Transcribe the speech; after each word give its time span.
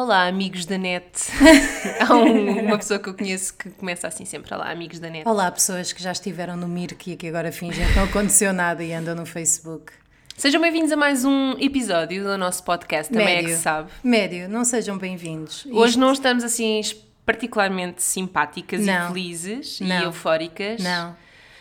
Olá, 0.00 0.28
amigos 0.28 0.64
da 0.64 0.78
net. 0.78 1.10
Há 2.08 2.14
um- 2.14 2.66
uma 2.66 2.78
pessoa 2.78 3.00
que 3.00 3.08
eu 3.08 3.14
conheço 3.14 3.52
que 3.54 3.68
começa 3.70 4.06
assim 4.06 4.24
sempre. 4.24 4.54
Olá, 4.54 4.70
amigos 4.70 5.00
da 5.00 5.10
net. 5.10 5.26
Olá, 5.26 5.50
pessoas 5.50 5.92
que 5.92 6.00
já 6.00 6.12
estiveram 6.12 6.56
no 6.56 6.68
Mirk 6.68 7.10
e 7.10 7.16
que 7.16 7.26
agora 7.26 7.50
fingem 7.50 7.84
que 7.84 7.96
não 7.96 8.04
aconteceu 8.04 8.52
nada 8.52 8.84
e 8.84 8.92
andam 8.92 9.16
no 9.16 9.26
Facebook. 9.26 9.92
Sejam 10.36 10.60
bem-vindos 10.60 10.92
a 10.92 10.96
mais 10.96 11.24
um 11.24 11.56
episódio 11.58 12.22
do 12.22 12.38
nosso 12.38 12.62
podcast, 12.62 13.12
também 13.12 13.26
é 13.26 13.36
que 13.38 13.42
Médio. 13.42 13.56
se 13.56 13.62
sabe. 13.64 13.90
Médio, 14.04 14.48
não 14.48 14.64
sejam 14.64 14.96
bem-vindos. 14.96 15.66
Hoje 15.66 15.88
Isto- 15.94 15.98
não 16.00 16.12
estamos 16.12 16.44
assim 16.44 16.80
particularmente 17.26 18.00
simpáticas 18.00 18.86
Não. 18.86 19.06
e 19.06 19.08
felizes 19.08 19.80
e 19.80 19.84
Não. 19.84 20.02
eufóricas. 20.04 20.80
Não. 20.80 21.16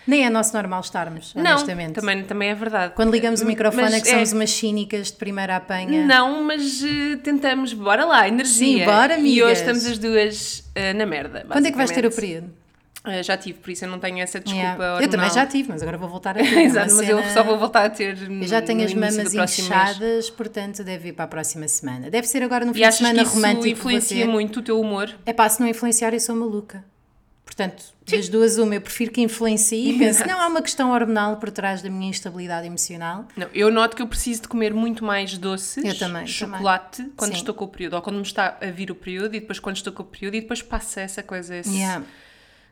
Nem 0.08 0.26
é 0.26 0.30
nosso 0.30 0.54
normal 0.54 0.80
estarmos, 0.80 1.34
Não, 1.36 1.42
honestamente. 1.52 1.94
também, 1.96 2.24
também 2.24 2.50
é 2.50 2.56
verdade. 2.56 2.94
Quando 2.96 3.12
ligamos 3.12 3.42
o 3.42 3.46
microfone 3.46 3.84
Mas 3.84 3.94
é 3.96 4.00
que 4.02 4.10
somos 4.10 4.32
umas 4.32 4.50
cínicas 4.52 5.08
de 5.08 5.14
primeira 5.18 5.58
apanha. 5.58 6.06
Não, 6.06 6.44
mas 6.44 6.82
eh, 6.84 7.18
tentamos, 7.18 7.74
bora 7.74 8.06
lá, 8.06 8.28
energia. 8.28 8.80
Sim, 8.80 8.86
bora, 8.86 9.16
E 9.16 9.20
amigas. 9.20 9.46
hoje 9.52 9.60
estamos 9.60 9.86
as 9.86 9.98
duas 9.98 10.64
eh, 10.74 10.94
na 10.94 11.06
merda. 11.06 11.46
Quando 11.50 11.66
é 11.66 11.72
que 11.72 11.78
vais 11.78 11.92
ter 11.92 12.06
o 12.06 12.12
período? 12.12 12.50
Eh, 13.06 13.22
já 13.24 13.38
tive, 13.38 13.60
por 13.60 13.70
isso 13.70 13.86
eu 13.86 13.90
não 13.90 14.00
tenho 14.00 14.20
essa 14.20 14.40
desculpa. 14.40 14.66
Yeah. 14.66 15.04
Eu 15.04 15.10
também 15.10 15.30
já 15.30 15.46
tive, 15.46 15.70
mas 15.70 15.82
agora 15.82 15.98
vou 15.98 16.10
voltar 16.10 16.32
a 16.38 16.40
ter. 16.44 16.58
É 16.58 16.64
Exato, 16.64 16.94
mas 16.96 17.08
eu 17.10 17.18
cena- 17.20 17.34
só 17.34 17.44
vou 17.44 17.58
voltar 17.58 17.86
a 17.86 17.90
ter. 17.90 18.18
Eu 18.30 18.48
já 18.48 18.62
tenho 18.62 18.84
as 18.86 18.94
mamas 18.94 19.34
inchadas, 19.34 20.30
portanto 20.30 20.84
deve 20.84 21.10
ir 21.10 21.14
para 21.14 21.26
a 21.26 21.28
próxima 21.28 21.68
semana. 21.68 22.10
Deve 22.10 22.28
ser 22.28 22.44
agora 22.44 22.66
no 22.66 22.74
fim 22.74 22.80
E 22.80 22.82
de 22.82 22.86
achas 22.88 23.00
que 23.00 23.06
semana 23.06 23.22
isso 23.24 23.36
romântico. 23.36 23.68
influencia 23.68 24.26
você... 24.26 24.32
muito 24.32 24.60
o 24.60 24.64
teu 24.64 24.80
humor? 24.80 25.10
É 25.26 25.34
pá, 25.34 25.48
se 25.50 25.60
não 25.60 25.68
influenciar, 25.68 26.14
eu 26.14 26.20
sou 26.20 26.36
maluca. 26.36 26.84
Portanto, 27.48 27.82
das 28.06 28.28
duas, 28.28 28.58
uma, 28.58 28.76
eu 28.76 28.82
prefiro 28.82 29.10
que 29.10 29.22
influencie 29.22 29.96
e 29.96 29.98
pense, 29.98 30.28
não 30.28 30.40
há 30.40 30.48
uma 30.48 30.62
questão 30.62 30.92
hormonal 30.92 31.38
por 31.38 31.50
trás 31.50 31.82
da 31.82 31.90
minha 31.90 32.10
instabilidade 32.10 32.68
emocional. 32.68 33.26
Não, 33.38 33.48
eu 33.54 33.72
noto 33.72 33.96
que 33.96 34.02
eu 34.02 34.08
preciso 34.08 34.42
de 34.42 34.48
comer 34.50 34.74
muito 34.74 35.04
mais 35.04 35.38
doces, 35.38 35.84
Eu 35.84 35.98
também, 35.98 36.28
chocolate, 36.28 37.10
quando 37.16 37.32
Sim. 37.32 37.38
estou 37.38 37.56
com 37.56 37.64
o 37.66 37.68
período, 37.70 37.96
ou 37.96 38.02
quando 38.02 38.18
me 38.18 38.22
está 38.22 38.58
a 38.62 38.66
vir 38.68 38.92
o 38.92 38.96
período, 38.96 39.34
e 39.34 39.40
depois 39.40 39.60
quando 39.60 39.78
estou 39.78 39.94
com 39.94 40.04
o 40.04 40.06
período, 40.06 40.36
e 40.36 40.42
depois 40.42 40.62
passa 40.62 41.00
essa 41.02 41.24
coisa, 41.24 41.56
esse 41.56 41.74
Yeah. 41.74 42.06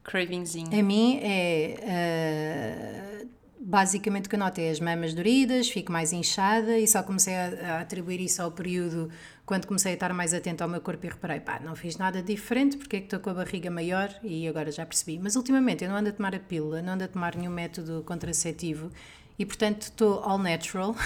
cravingzinho. 0.03 0.77
A 0.77 0.83
mim 0.83 1.19
é. 1.23 3.21
ah, 3.23 3.25
basicamente 3.65 4.27
o 4.27 4.29
que 4.29 4.35
eu 4.35 4.39
noto 4.39 4.59
é 4.59 4.69
as 4.69 4.79
mamas 4.79 5.15
doridas, 5.15 5.69
fico 5.69 5.91
mais 5.91 6.13
inchada 6.13 6.77
e 6.77 6.87
só 6.87 7.01
comecei 7.01 7.35
a, 7.35 7.77
a 7.77 7.81
atribuir 7.81 8.21
isso 8.21 8.39
ao 8.39 8.51
período 8.51 9.09
quando 9.43 9.65
comecei 9.65 9.91
a 9.91 9.93
estar 9.95 10.13
mais 10.13 10.35
atenta 10.35 10.63
ao 10.63 10.69
meu 10.69 10.79
corpo 10.79 11.03
e 11.05 11.09
reparei, 11.09 11.39
pá, 11.39 11.59
não 11.59 11.75
fiz 11.75 11.97
nada 11.97 12.21
diferente, 12.21 12.77
porque 12.77 12.97
é 12.97 12.99
que 12.99 13.07
estou 13.07 13.19
com 13.19 13.31
a 13.31 13.33
barriga 13.33 13.71
maior 13.71 14.13
e 14.23 14.47
agora 14.47 14.71
já 14.71 14.85
percebi. 14.85 15.19
Mas 15.19 15.35
ultimamente 15.35 15.83
eu 15.83 15.89
não 15.89 15.97
ando 15.97 16.09
a 16.09 16.13
tomar 16.13 16.35
a 16.35 16.39
pílula, 16.39 16.81
não 16.81 16.93
ando 16.93 17.05
a 17.05 17.07
tomar 17.07 17.35
nenhum 17.35 17.51
método 17.51 18.03
contraceptivo 18.05 18.91
e 19.37 19.45
portanto 19.45 19.83
estou 19.83 20.21
all 20.23 20.37
natural. 20.37 20.95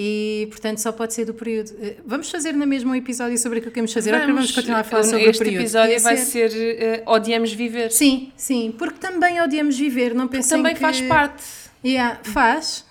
E, 0.00 0.46
portanto, 0.50 0.78
só 0.78 0.92
pode 0.92 1.12
ser 1.12 1.24
do 1.24 1.34
período. 1.34 1.72
Eh, 1.82 1.96
Vamos 2.06 2.30
fazer 2.30 2.52
na 2.52 2.64
mesma 2.64 2.92
um 2.92 2.94
episódio 2.94 3.36
sobre 3.36 3.58
aquilo 3.58 3.72
que 3.72 3.80
vamos 3.80 3.92
fazer 3.92 4.14
ou 4.14 4.20
que 4.20 4.26
vamos 4.28 4.52
continuar 4.52 4.78
a 4.78 4.84
falar 4.84 5.02
sobre 5.02 5.24
este 5.24 5.42
o 5.42 5.44
período? 5.44 5.60
episódio 5.62 6.00
vai 6.00 6.16
ser? 6.16 6.50
ser 6.52 6.80
eh, 6.80 7.02
Odiamos 7.04 7.52
Viver. 7.52 7.90
Sim, 7.90 8.32
sim, 8.36 8.72
porque 8.78 9.00
também 9.00 9.40
odiamos 9.42 9.76
viver, 9.76 10.14
não 10.14 10.28
pensem 10.28 10.56
Também 10.56 10.74
que... 10.74 10.80
faz 10.80 11.00
parte. 11.00 11.42
Yeah, 11.84 12.20
faz. 12.22 12.84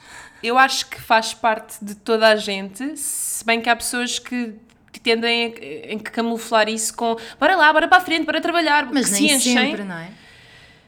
Eu 0.44 0.58
acho 0.58 0.90
que 0.90 1.00
faz 1.00 1.34
parte 1.34 1.78
de 1.82 1.96
toda 1.96 2.28
a 2.28 2.36
gente, 2.36 2.98
se 2.98 3.46
bem 3.46 3.62
que 3.62 3.70
há 3.70 3.76
pessoas 3.78 4.20
que, 4.20 4.54
tendem 5.02 5.46
a, 5.46 5.94
em 5.94 5.98
que 5.98 6.12
camuflar 6.12 6.68
isso 6.68 6.94
com 6.94 7.16
bora 7.40 7.56
lá, 7.56 7.72
bora 7.72 7.88
para 7.88 8.00
a 8.00 8.02
frente, 8.02 8.26
bora 8.26 8.42
trabalhar, 8.42 8.86
Mas 8.92 9.10
nem 9.12 9.30
se 9.30 9.36
enchem. 9.50 9.70
sempre, 9.70 9.86
não 9.86 9.98
é? 9.98 10.10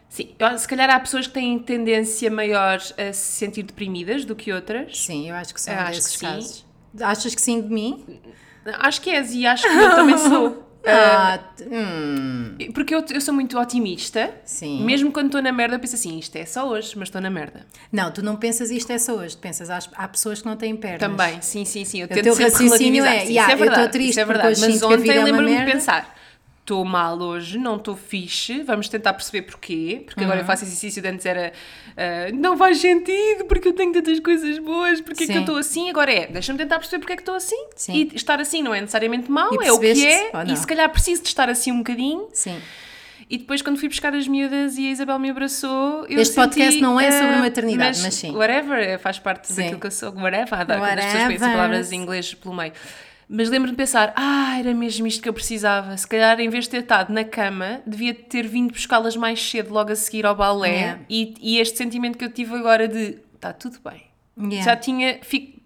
Sim, 0.09 0.29
se 0.57 0.67
calhar 0.67 0.89
há 0.89 0.99
pessoas 0.99 1.27
que 1.27 1.33
têm 1.33 1.57
tendência 1.59 2.29
maior 2.31 2.77
a 2.97 3.13
se 3.13 3.31
sentir 3.33 3.63
deprimidas 3.63 4.25
do 4.25 4.35
que 4.35 4.52
outras. 4.52 4.97
Sim, 4.97 5.29
eu 5.29 5.35
acho 5.35 5.53
que 5.53 5.61
são 5.61 5.73
Eu 5.73 5.79
acho 5.81 6.02
que 6.02 6.09
sim. 6.09 6.25
casos. 6.25 6.65
Achas 6.99 7.35
que 7.35 7.41
sim 7.41 7.61
de 7.61 7.69
mim? 7.69 8.19
Acho 8.80 9.02
que 9.02 9.09
és 9.11 9.31
e 9.33 9.45
acho 9.45 9.63
que 9.63 9.77
eu 9.77 9.95
também 9.95 10.17
sou. 10.17 10.65
Ah, 10.87 11.37
t- 11.57 11.65
hum, 11.65 12.55
Porque 12.73 12.95
eu, 12.95 13.03
eu 13.11 13.19
sou 13.19 13.33
muito 13.33 13.59
otimista. 13.59 14.33
Sim. 14.45 14.81
Mesmo 14.85 15.11
quando 15.11 15.25
estou 15.25 15.41
na 15.41 15.52
merda, 15.52 15.75
eu 15.75 15.80
penso 15.80 15.95
assim: 15.95 16.17
isto 16.17 16.33
é 16.37 16.45
só 16.45 16.67
hoje, 16.69 16.93
mas 16.97 17.09
estou 17.09 17.20
na 17.21 17.30
merda. 17.30 17.67
Não, 17.91 18.09
tu 18.11 18.23
não 18.23 18.37
pensas 18.37 18.71
isto 18.71 18.89
é 18.89 18.97
só 18.97 19.14
hoje, 19.15 19.36
tu 19.36 19.41
pensas, 19.41 19.70
há, 19.70 19.80
há 19.93 20.08
pessoas 20.08 20.41
que 20.41 20.47
não 20.47 20.55
têm 20.55 20.77
pernas. 20.77 21.02
Também, 21.02 21.41
sim, 21.41 21.65
sim, 21.65 21.83
sim. 21.83 21.99
Eu 21.99 22.05
O 22.05 22.08
tento 22.08 22.23
teu 22.23 22.33
sempre 22.33 22.53
raciocínio 22.53 23.03
é, 23.03 23.26
Sim, 23.26 23.33
"Yeah, 23.33 23.52
é 23.52 23.55
eu 23.55 23.58
estou 23.58 23.65
verdade, 23.67 23.91
triste 23.91 24.20
é 24.21 24.26
verdade. 24.26 24.59
Mas 24.61 24.81
ontem 24.81 25.11
é 25.11 25.23
lembro-me 25.23 25.49
de 25.49 25.55
merda." 25.58 25.71
pensar: 25.73 26.15
estou 26.69 26.85
mal 26.85 27.19
hoje, 27.19 27.57
não 27.57 27.77
estou 27.77 27.95
fixe, 27.95 28.61
vamos 28.61 28.87
tentar 28.87 29.13
perceber 29.13 29.41
porquê. 29.41 30.03
Porque 30.05 30.19
Uhum. 30.21 30.27
agora 30.27 30.41
eu 30.41 30.45
faço 30.45 30.63
exercício 30.63 31.02
de 31.02 31.07
antes 31.07 31.25
era 31.25 31.52
ah, 31.97 32.27
não 32.33 32.55
faz 32.55 32.77
sentido, 32.77 33.45
porque 33.45 33.67
eu 33.69 33.73
tenho 33.73 33.91
tantas 33.91 34.19
coisas 34.19 34.59
boas, 34.59 35.02
porque 35.02 35.23
é 35.23 35.25
que 35.25 35.31
eu 35.31 35.35
Sim. 35.37 35.41
estou 35.41 35.58
assim? 35.58 35.89
Agora 35.89 36.13
é, 36.13 36.27
deixa-me 36.27 36.59
tentar 36.59 36.77
perceber 36.77 36.99
porque 36.99 37.13
é 37.13 37.15
que 37.15 37.23
estou 37.23 37.35
assim. 37.35 37.67
Sim. 37.75 37.93
E 37.93 38.15
estar 38.15 38.39
assim 38.39 38.61
não 38.61 38.73
é 38.73 38.81
necessariamente 38.81 39.29
mau, 39.31 39.52
E 39.52 39.65
é 39.65 39.71
o 39.71 39.79
que 39.79 40.05
é. 40.05 40.31
E 40.47 40.55
se 40.55 40.67
calhar 40.67 40.89
preciso 40.91 41.23
de 41.23 41.27
estar 41.29 41.49
assim 41.49 41.71
um 41.71 41.79
bocadinho. 41.79 42.27
Sim. 42.31 42.59
E 43.29 43.37
depois, 43.37 43.61
quando 43.61 43.77
fui 43.77 43.87
buscar 43.87 44.15
as 44.15 44.27
miúdas 44.27 44.77
e 44.77 44.87
a 44.87 44.91
Isabel 44.91 45.19
me 45.19 45.29
abraçou, 45.29 46.03
eu 46.08 46.19
Este 46.19 46.33
podcast 46.33 46.71
senti, 46.71 46.81
não 46.81 46.99
é 46.99 47.11
sobre 47.11 47.35
ah, 47.35 47.39
maternidade, 47.39 48.02
mas 48.02 48.15
sim. 48.15 48.35
Whatever, 48.35 48.97
faz 48.97 49.19
parte 49.19 49.47
Sim. 49.47 49.55
daquilo 49.61 49.79
que 49.79 49.85
eu 49.87 49.91
sou. 49.91 50.11
Whatever, 50.13 50.53
adoro 50.59 50.79
quando 50.79 50.97
as 50.97 51.05
pessoas 51.05 51.23
Whatever. 51.23 51.52
palavras 51.52 51.91
em 51.91 52.02
inglês 52.02 52.33
pelo 52.33 52.55
meio. 52.55 52.73
Mas 53.31 53.47
lembro-me 53.47 53.73
de 53.73 53.77
pensar, 53.77 54.11
ah, 54.15 54.57
era 54.59 54.73
mesmo 54.73 55.05
isto 55.05 55.21
que 55.21 55.29
eu 55.29 55.33
precisava. 55.33 55.95
Se 55.95 56.07
calhar, 56.07 56.39
em 56.39 56.49
vez 56.49 56.63
de 56.63 56.71
ter 56.71 56.81
estado 56.81 57.13
na 57.13 57.23
cama, 57.23 57.79
devia 57.85 58.11
ter 58.13 58.47
vindo 58.47 58.71
buscá-las 58.71 59.15
mais 59.15 59.39
cedo, 59.39 59.71
logo 59.71 59.91
a 59.91 59.95
seguir 59.95 60.25
ao 60.25 60.35
balé. 60.35 60.69
Yeah. 60.69 60.99
E, 61.07 61.35
e 61.39 61.59
este 61.59 61.77
sentimento 61.77 62.17
que 62.17 62.25
eu 62.25 62.31
tive 62.31 62.55
agora 62.55 62.87
de, 62.87 63.19
está 63.35 63.53
tudo 63.53 63.77
bem. 63.87 64.01
Yeah. 64.35 64.63
Já 64.63 64.75
tinha 64.75 65.19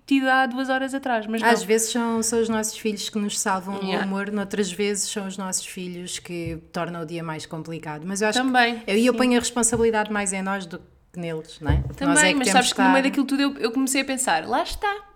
tido 0.06 0.28
há 0.28 0.46
duas 0.46 0.68
horas 0.70 0.94
atrás, 0.94 1.26
mas 1.26 1.42
Às 1.42 1.62
não. 1.62 1.68
vezes 1.68 1.90
são, 1.90 2.22
são 2.22 2.42
os 2.42 2.50
nossos 2.50 2.78
filhos 2.78 3.08
que 3.10 3.18
nos 3.18 3.40
salvam 3.40 3.76
Yeah. 3.82 4.04
o 4.04 4.08
humor, 4.08 4.30
noutras 4.30 4.70
vezes 4.70 5.10
são 5.10 5.26
os 5.26 5.38
nossos 5.38 5.66
filhos 5.66 6.20
que 6.20 6.58
tornam 6.74 7.04
o 7.04 7.06
dia 7.06 7.24
mais 7.24 7.46
complicado. 7.46 8.04
Mas 8.06 8.22
eu 8.22 8.28
acho 8.28 8.40
Também, 8.40 8.80
que 8.80 8.92
eu, 8.92 8.98
eu 8.98 9.14
ponho 9.14 9.38
a 9.38 9.40
responsabilidade 9.40 10.12
mais 10.12 10.34
em 10.34 10.42
nós 10.42 10.66
do 10.66 10.80
que 11.14 11.18
neles, 11.20 11.60
não 11.62 11.72
é? 11.72 11.82
Também, 11.96 12.32
é 12.32 12.36
mas 12.36 12.50
sabes 12.50 12.74
que 12.74 12.82
no 12.82 12.90
meio 12.90 13.04
daquilo 13.04 13.26
tudo 13.26 13.42
eu, 13.42 13.58
eu 13.58 13.72
comecei 13.72 14.02
a 14.02 14.06
pensar, 14.06 14.46
lá 14.46 14.64
está. 14.64 15.13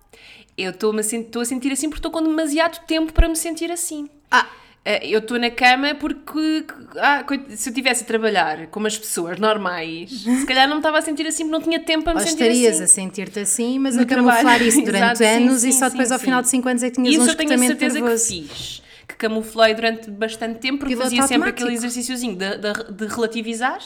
Eu 0.57 0.71
estou 0.71 0.93
a 0.97 1.45
sentir 1.45 1.71
assim 1.71 1.87
porque 1.89 1.99
estou 1.99 2.11
com 2.11 2.21
demasiado 2.21 2.79
tempo 2.85 3.13
para 3.13 3.27
me 3.29 3.35
sentir 3.35 3.71
assim. 3.71 4.09
Ah, 4.31 4.47
Eh, 4.83 5.07
Eu 5.09 5.19
estou 5.19 5.37
na 5.37 5.51
cama 5.51 5.93
porque 5.95 6.65
ah, 6.97 7.23
se 7.49 7.67
eu 7.69 7.71
estivesse 7.71 8.03
a 8.03 8.07
trabalhar 8.07 8.67
como 8.67 8.87
as 8.87 8.97
pessoas 8.97 9.37
normais, 9.37 10.09
se 10.11 10.45
calhar 10.45 10.65
não 10.67 10.75
me 10.77 10.79
estava 10.79 10.97
a 10.97 11.01
sentir 11.01 11.27
assim 11.27 11.43
porque 11.43 11.51
não 11.57 11.61
tinha 11.61 11.79
tempo 11.81 12.05
para 12.05 12.13
me 12.13 12.21
ou 12.21 12.25
sentir 12.25 12.43
estarias 12.43 12.75
assim. 12.75 12.83
a 12.83 12.87
sentir-te 12.87 13.39
assim, 13.41 13.79
mas 13.79 13.95
No 13.97 14.03
a 14.03 14.05
camuflar 14.05 14.61
isso 14.65 14.81
durante 14.81 14.95
Exato, 15.03 15.17
sim, 15.17 15.25
anos 15.25 15.63
e 15.65 15.71
sim, 15.73 15.77
só 15.77 15.85
sim, 15.85 15.91
depois 15.91 16.11
ao 16.11 16.17
sim. 16.19 16.25
final 16.25 16.41
de 16.41 16.47
5 16.49 16.69
anos 16.69 16.83
é 16.83 16.89
que 16.89 16.95
tinhas 16.95 17.13
Isso 17.13 17.21
um 17.23 17.27
eu 17.27 17.35
tenho 17.35 17.49
a 17.51 17.53
esgotamento 17.55 17.79
certeza 17.79 17.99
nervoso. 17.99 18.27
que 18.33 18.47
fiz. 18.47 18.81
Que 19.09 19.15
camuflei 19.15 19.73
durante 19.73 20.09
bastante 20.11 20.59
tempo 20.59 20.79
porque 20.79 20.95
fazia 20.95 21.23
sempre 21.27 21.49
aquele 21.49 21.73
exercíciozinho 21.73 22.35
de, 22.35 22.57
de, 22.57 22.91
de 22.93 23.07
relativizar 23.13 23.79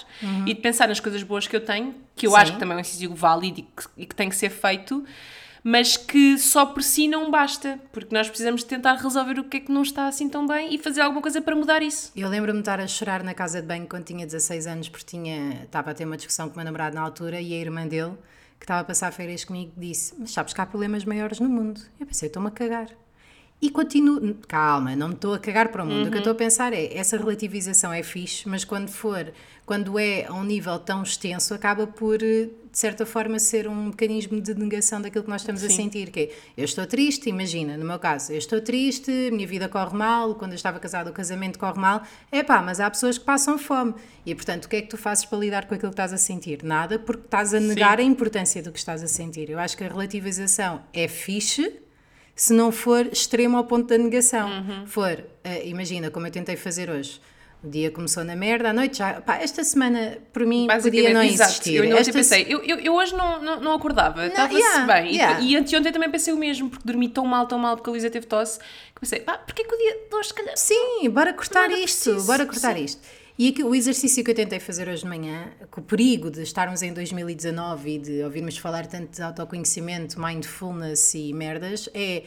e 0.45 0.53
de 0.53 0.61
pensar 0.61 0.87
nas 0.87 0.99
coisas 0.99 1.21
boas 1.23 1.47
que 1.47 1.55
eu 1.55 1.61
tenho, 1.61 1.95
que 2.15 2.25
eu 2.27 2.31
Sim. 2.31 2.37
acho 2.37 2.53
que 2.53 2.59
também 2.59 2.73
é 2.73 2.77
um 2.77 2.79
exercício 2.79 3.13
válido 3.13 3.59
e 3.59 3.63
que, 3.63 3.83
e 3.97 4.05
que 4.05 4.15
tem 4.15 4.29
que 4.29 4.35
ser 4.35 4.49
feito, 4.49 5.03
mas 5.63 5.95
que 5.95 6.37
só 6.37 6.65
por 6.65 6.81
si 6.81 7.07
não 7.07 7.29
basta, 7.29 7.79
porque 7.91 8.13
nós 8.13 8.27
precisamos 8.27 8.61
de 8.61 8.67
tentar 8.67 8.95
resolver 8.95 9.39
o 9.39 9.43
que 9.43 9.57
é 9.57 9.59
que 9.59 9.71
não 9.71 9.83
está 9.83 10.07
assim 10.07 10.27
tão 10.27 10.47
bem 10.47 10.73
e 10.73 10.77
fazer 10.77 11.01
alguma 11.01 11.21
coisa 11.21 11.41
para 11.41 11.55
mudar 11.55 11.83
isso. 11.83 12.11
Eu 12.15 12.29
lembro-me 12.29 12.59
de 12.59 12.61
estar 12.61 12.79
a 12.79 12.87
chorar 12.87 13.23
na 13.23 13.33
casa 13.33 13.61
de 13.61 13.67
banho 13.67 13.87
quando 13.87 14.05
tinha 14.05 14.25
16 14.25 14.67
anos 14.67 14.89
porque 14.89 15.05
tinha, 15.05 15.63
estava 15.63 15.91
a 15.91 15.93
ter 15.93 16.05
uma 16.05 16.17
discussão 16.17 16.47
com 16.47 16.55
o 16.55 16.57
meu 16.57 16.65
namorado 16.65 16.95
na 16.95 17.01
altura 17.01 17.39
e 17.39 17.53
a 17.53 17.57
irmã 17.57 17.87
dele, 17.87 18.13
que 18.59 18.65
estava 18.65 18.81
a 18.81 18.83
passar 18.83 19.11
férias 19.11 19.43
comigo, 19.43 19.71
disse: 19.77 20.13
Mas 20.17 20.31
sabes 20.31 20.53
que 20.53 20.61
há 20.61 20.65
problemas 20.65 21.05
maiores 21.05 21.39
no 21.39 21.49
mundo. 21.49 21.81
Eu 21.99 22.05
pensei: 22.05 22.27
Estou-me 22.27 22.47
a 22.47 22.51
cagar. 22.51 22.87
E 23.61 23.69
continuo, 23.69 24.35
calma, 24.47 24.95
não 24.95 25.09
me 25.09 25.13
estou 25.13 25.35
a 25.35 25.39
cagar 25.39 25.69
para 25.69 25.83
o 25.83 25.85
mundo. 25.85 26.07
O 26.07 26.09
que 26.09 26.17
eu 26.17 26.19
estou 26.19 26.33
a 26.33 26.35
pensar 26.35 26.73
é: 26.73 26.97
essa 26.97 27.15
relativização 27.15 27.93
é 27.93 28.01
fixe, 28.01 28.49
mas 28.49 28.65
quando 28.65 28.89
for, 28.89 29.31
quando 29.65 29.99
é 29.99 30.25
a 30.25 30.33
um 30.33 30.43
nível 30.43 30.79
tão 30.79 31.03
extenso, 31.03 31.53
acaba 31.53 31.85
por, 31.85 32.23
eh, 32.23 32.49
de 32.71 32.77
certa 32.77 33.05
forma, 33.05 33.37
ser 33.37 33.67
um 33.67 33.87
mecanismo 33.87 34.39
de 34.39 34.53
negação 34.53 35.01
daquilo 35.01 35.25
que 35.25 35.29
nós 35.29 35.41
estamos 35.41 35.61
a 35.63 35.67
Sim. 35.67 35.75
sentir. 35.75 36.09
Que 36.09 36.19
é, 36.19 36.29
eu 36.57 36.63
estou 36.63 36.85
triste, 36.87 37.27
imagina, 37.29 37.75
no 37.75 37.85
meu 37.85 37.99
caso, 37.99 38.31
eu 38.31 38.37
estou 38.37 38.61
triste, 38.61 39.11
a 39.27 39.31
minha 39.31 39.45
vida 39.45 39.67
corre 39.67 39.95
mal, 39.95 40.35
quando 40.35 40.51
eu 40.51 40.55
estava 40.55 40.79
casada 40.79 41.09
o 41.09 41.13
casamento 41.13 41.59
corre 41.59 41.79
mal. 41.79 42.01
É 42.31 42.41
pá, 42.43 42.61
mas 42.61 42.79
há 42.79 42.89
pessoas 42.89 43.17
que 43.17 43.25
passam 43.25 43.57
fome. 43.57 43.93
E 44.25 44.33
portanto, 44.33 44.65
o 44.65 44.69
que 44.69 44.77
é 44.77 44.81
que 44.81 44.87
tu 44.87 44.97
fazes 44.97 45.25
para 45.25 45.37
lidar 45.37 45.65
com 45.65 45.75
aquilo 45.75 45.91
que 45.91 45.95
estás 45.95 46.13
a 46.13 46.17
sentir? 46.17 46.63
Nada, 46.63 46.97
porque 46.97 47.25
estás 47.25 47.53
a 47.53 47.59
negar 47.59 47.99
a 47.99 48.03
importância 48.03 48.63
do 48.63 48.71
que 48.71 48.79
estás 48.79 49.03
a 49.03 49.07
sentir. 49.07 49.49
Eu 49.49 49.59
acho 49.59 49.75
que 49.75 49.83
a 49.83 49.87
relativização 49.89 50.81
é 50.93 51.07
fixe 51.07 51.81
se 52.35 52.53
não 52.53 52.71
for 52.71 53.05
extremo 53.07 53.57
ao 53.57 53.65
ponto 53.65 53.87
da 53.87 53.97
negação. 53.97 54.49
Uhum. 54.49 54.87
For, 54.87 55.23
eh, 55.43 55.67
imagina, 55.67 56.09
como 56.09 56.25
eu 56.25 56.31
tentei 56.31 56.55
fazer 56.55 56.89
hoje. 56.89 57.19
O 57.63 57.69
dia 57.69 57.91
começou 57.91 58.23
na 58.23 58.35
merda, 58.35 58.71
à 58.71 58.73
noite 58.73 58.97
já. 58.97 59.21
Pá, 59.21 59.37
esta 59.37 59.63
semana, 59.63 60.17
por 60.33 60.45
mim, 60.47 60.67
podia 60.81 61.13
não 61.13 61.21
exato. 61.21 61.51
existir. 61.51 61.75
Eu 61.75 61.95
Esta 61.95 62.11
pensei, 62.11 62.45
eu, 62.49 62.63
eu, 62.63 62.79
eu 62.79 62.93
hoje 62.95 63.15
não, 63.15 63.39
não, 63.39 63.59
não 63.59 63.73
acordava, 63.73 64.25
estava-se 64.25 64.57
yeah, 64.57 64.93
bem. 64.93 65.11
E- 65.11 65.15
yeah. 65.15 65.39
E, 65.41 65.55
anteontem 65.55 65.91
também 65.91 66.09
pensei 66.09 66.33
o 66.33 66.37
mesmo, 66.37 66.71
porque 66.71 66.83
dormi 66.83 67.07
tão 67.07 67.23
mal, 67.23 67.45
tão 67.45 67.59
mal, 67.59 67.75
porque 67.75 67.87
a 67.87 67.91
Luísa 67.91 68.09
teve 68.09 68.25
tosse, 68.25 68.57
que 68.57 69.01
pensei, 69.01 69.19
pá, 69.19 69.37
porquê 69.37 69.63
que 69.63 69.75
o 69.75 69.77
dia 69.77 69.97
de 70.09 70.15
hoje, 70.15 70.29
se 70.29 70.33
calhar. 70.33 70.57
Sim, 70.57 71.07
bora 71.11 71.33
cortar 71.33 71.69
isto, 71.69 72.05
preciso, 72.09 72.25
bora 72.25 72.45
cortar 72.47 72.75
sim. 72.75 72.83
isto. 72.83 73.01
E 73.37 73.49
aqui, 73.49 73.63
o 73.63 73.75
exercício 73.75 74.23
que 74.23 74.31
eu 74.31 74.35
tentei 74.35 74.59
fazer 74.59 74.87
hoje 74.89 75.03
de 75.03 75.09
manhã, 75.09 75.51
com 75.69 75.81
o 75.81 75.83
perigo 75.83 76.31
de 76.31 76.41
estarmos 76.41 76.81
em 76.81 76.91
2019 76.93 77.89
e 77.89 77.99
de 77.99 78.23
ouvirmos 78.23 78.57
falar 78.57 78.87
tanto 78.87 79.15
de 79.15 79.21
autoconhecimento, 79.21 80.19
mindfulness 80.19 81.13
e 81.13 81.31
merdas, 81.31 81.89
é 81.93 82.23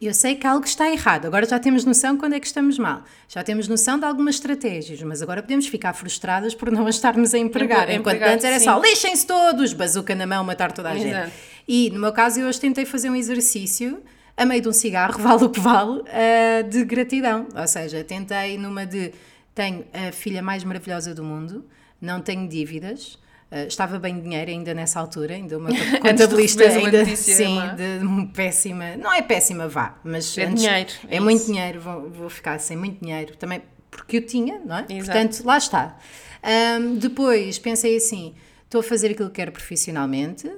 Eu 0.00 0.14
sei 0.14 0.36
que 0.36 0.46
algo 0.46 0.64
está 0.64 0.88
errado, 0.88 1.26
agora 1.26 1.44
já 1.44 1.58
temos 1.58 1.84
noção 1.84 2.16
quando 2.16 2.34
é 2.34 2.40
que 2.40 2.46
estamos 2.46 2.78
mal, 2.78 3.02
já 3.28 3.42
temos 3.42 3.66
noção 3.66 3.98
de 3.98 4.04
algumas 4.04 4.36
estratégias, 4.36 5.02
mas 5.02 5.20
agora 5.22 5.42
podemos 5.42 5.66
ficar 5.66 5.92
frustradas 5.92 6.54
por 6.54 6.70
não 6.70 6.86
as 6.86 6.94
estarmos 6.96 7.34
a 7.34 7.38
empregar. 7.38 7.90
Empregar, 7.90 8.16
Enquanto 8.16 8.32
antes 8.34 8.44
era 8.44 8.58
sim. 8.60 8.64
só 8.66 8.80
lixem-se 8.80 9.26
todos, 9.26 9.72
bazuca 9.72 10.14
na 10.14 10.24
mão, 10.24 10.44
matar 10.44 10.70
toda 10.70 10.90
a 10.90 10.96
Exato. 10.96 11.26
gente. 11.26 11.32
E 11.66 11.90
no 11.90 11.98
meu 11.98 12.12
caso, 12.12 12.38
eu 12.38 12.46
hoje 12.46 12.60
tentei 12.60 12.84
fazer 12.84 13.10
um 13.10 13.16
exercício 13.16 14.00
a 14.36 14.44
meio 14.46 14.62
de 14.62 14.68
um 14.68 14.72
cigarro, 14.72 15.18
vale 15.20 15.44
o 15.44 15.50
que 15.50 15.58
vale, 15.58 16.02
ah, 16.06 16.62
de 16.62 16.84
gratidão. 16.84 17.48
Ou 17.52 17.66
seja, 17.66 18.04
tentei 18.04 18.56
numa 18.56 18.86
de 18.86 19.12
tenho 19.52 19.84
a 19.92 20.12
filha 20.12 20.40
mais 20.40 20.62
maravilhosa 20.62 21.12
do 21.12 21.24
mundo, 21.24 21.64
não 22.00 22.20
tenho 22.20 22.48
dívidas. 22.48 23.18
Ah, 23.50 23.64
estava 23.64 23.98
bem 23.98 24.16
de 24.16 24.22
dinheiro 24.22 24.50
ainda 24.50 24.74
nessa 24.74 25.00
altura, 25.00 25.34
ainda 25.34 25.58
meu 25.58 25.72
contabilista 26.02 26.64
uma 26.64 26.86
ainda 26.86 27.16
sim, 27.16 27.56
má. 27.56 27.66
de 27.68 28.04
um 28.04 28.26
péssima, 28.26 28.96
não 28.96 29.12
é 29.12 29.22
péssima 29.22 29.66
vá, 29.68 29.98
mas 30.04 30.36
É 30.36 30.46
dinheiro, 30.46 30.90
é, 31.08 31.16
é 31.16 31.20
muito 31.20 31.46
dinheiro, 31.46 31.80
vou, 31.80 32.10
vou 32.10 32.28
ficar 32.28 32.58
sem 32.58 32.76
muito 32.76 33.02
dinheiro 33.02 33.36
também 33.36 33.62
porque 33.90 34.18
eu 34.18 34.26
tinha, 34.26 34.60
não 34.64 34.76
é? 34.76 34.86
Exato. 34.88 35.18
Portanto, 35.18 35.46
lá 35.46 35.56
está. 35.58 35.96
Ahm, 36.42 36.96
depois 36.96 37.58
pensei 37.58 37.96
assim: 37.96 38.34
estou 38.64 38.80
a 38.80 38.84
fazer 38.84 39.12
aquilo 39.12 39.28
que 39.30 39.36
quero 39.36 39.50
profissionalmente, 39.50 40.50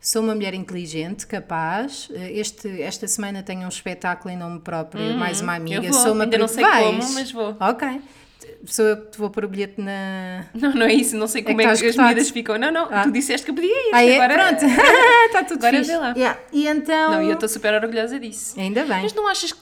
sou 0.00 0.22
uma 0.22 0.34
mulher 0.34 0.54
inteligente, 0.54 1.26
capaz. 1.26 2.08
Eh, 2.12 2.38
Este, 2.40 2.80
esta 2.82 3.06
semana 3.06 3.42
tenho 3.42 3.64
um 3.64 3.68
espetáculo 3.68 4.32
em 4.32 4.36
nome 4.36 4.60
próprio, 4.60 5.14
mais 5.16 5.40
uma 5.40 5.54
amiga. 5.54 5.80
Uhum. 5.80 5.86
eu 5.86 5.92
vou, 5.92 6.02
sou 6.02 6.12
uma 6.12 6.24
ainda 6.24 6.38
não 6.38 6.48
sei 6.48 6.64
Vais? 6.64 6.86
como, 6.86 7.12
mas 7.14 7.30
vou. 7.30 7.56
Ok. 7.60 8.00
Sou 8.66 8.84
eu 8.84 8.96
que 8.96 9.12
te 9.12 9.18
vou 9.18 9.30
pôr 9.30 9.44
o 9.44 9.48
bilhete 9.48 9.80
na. 9.80 10.46
Não, 10.54 10.72
não 10.74 10.86
é 10.86 10.92
isso, 10.92 11.16
não 11.16 11.26
sei 11.28 11.42
como 11.42 11.56
que 11.58 11.64
é 11.64 11.74
que, 11.76 11.86
as 11.86 11.96
medidas 11.96 12.30
ficam. 12.30 12.58
Não, 12.58 12.70
não, 12.72 12.88
Ah. 12.90 13.02
tu 13.04 13.10
disseste 13.12 13.46
que 13.46 13.52
podia 13.52 13.70
ir. 13.70 13.90
Ah, 13.94 14.04
é? 14.04 14.20
agora, 14.20 14.56
Pronto. 14.56 14.64
Está 15.26 15.44
tudo 15.48 15.58
agora 15.64 15.78
fixe. 15.78 15.90
vê 15.90 15.96
lá. 15.96 16.12
Yeah. 16.16 16.40
E 16.52 16.66
então. 16.66 17.10
Não, 17.12 17.22
e 17.22 17.28
eu 17.28 17.34
estou 17.34 17.48
super 17.48 17.72
orgulhosa 17.74 18.18
disso. 18.18 18.58
Ainda 18.58 18.84
bem. 18.84 19.02
Mas 19.02 19.12
não 19.14 19.28
achas 19.28 19.52
que 19.52 19.60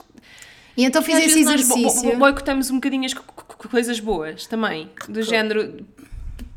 E 0.77 0.85
então 0.85 1.03
fiz 1.03 1.19
esse 1.19 1.45
nós 1.45 1.61
exercício. 1.61 2.17
boicotamos 2.17 2.71
um 2.71 2.77
bocadinho 2.77 3.05
as 3.05 3.13
co- 3.15 3.23
co- 3.23 3.57
co- 3.57 3.69
coisas 3.69 4.01
boas 4.01 4.47
também? 4.47 4.91
Do 5.09 5.23
género. 5.23 5.85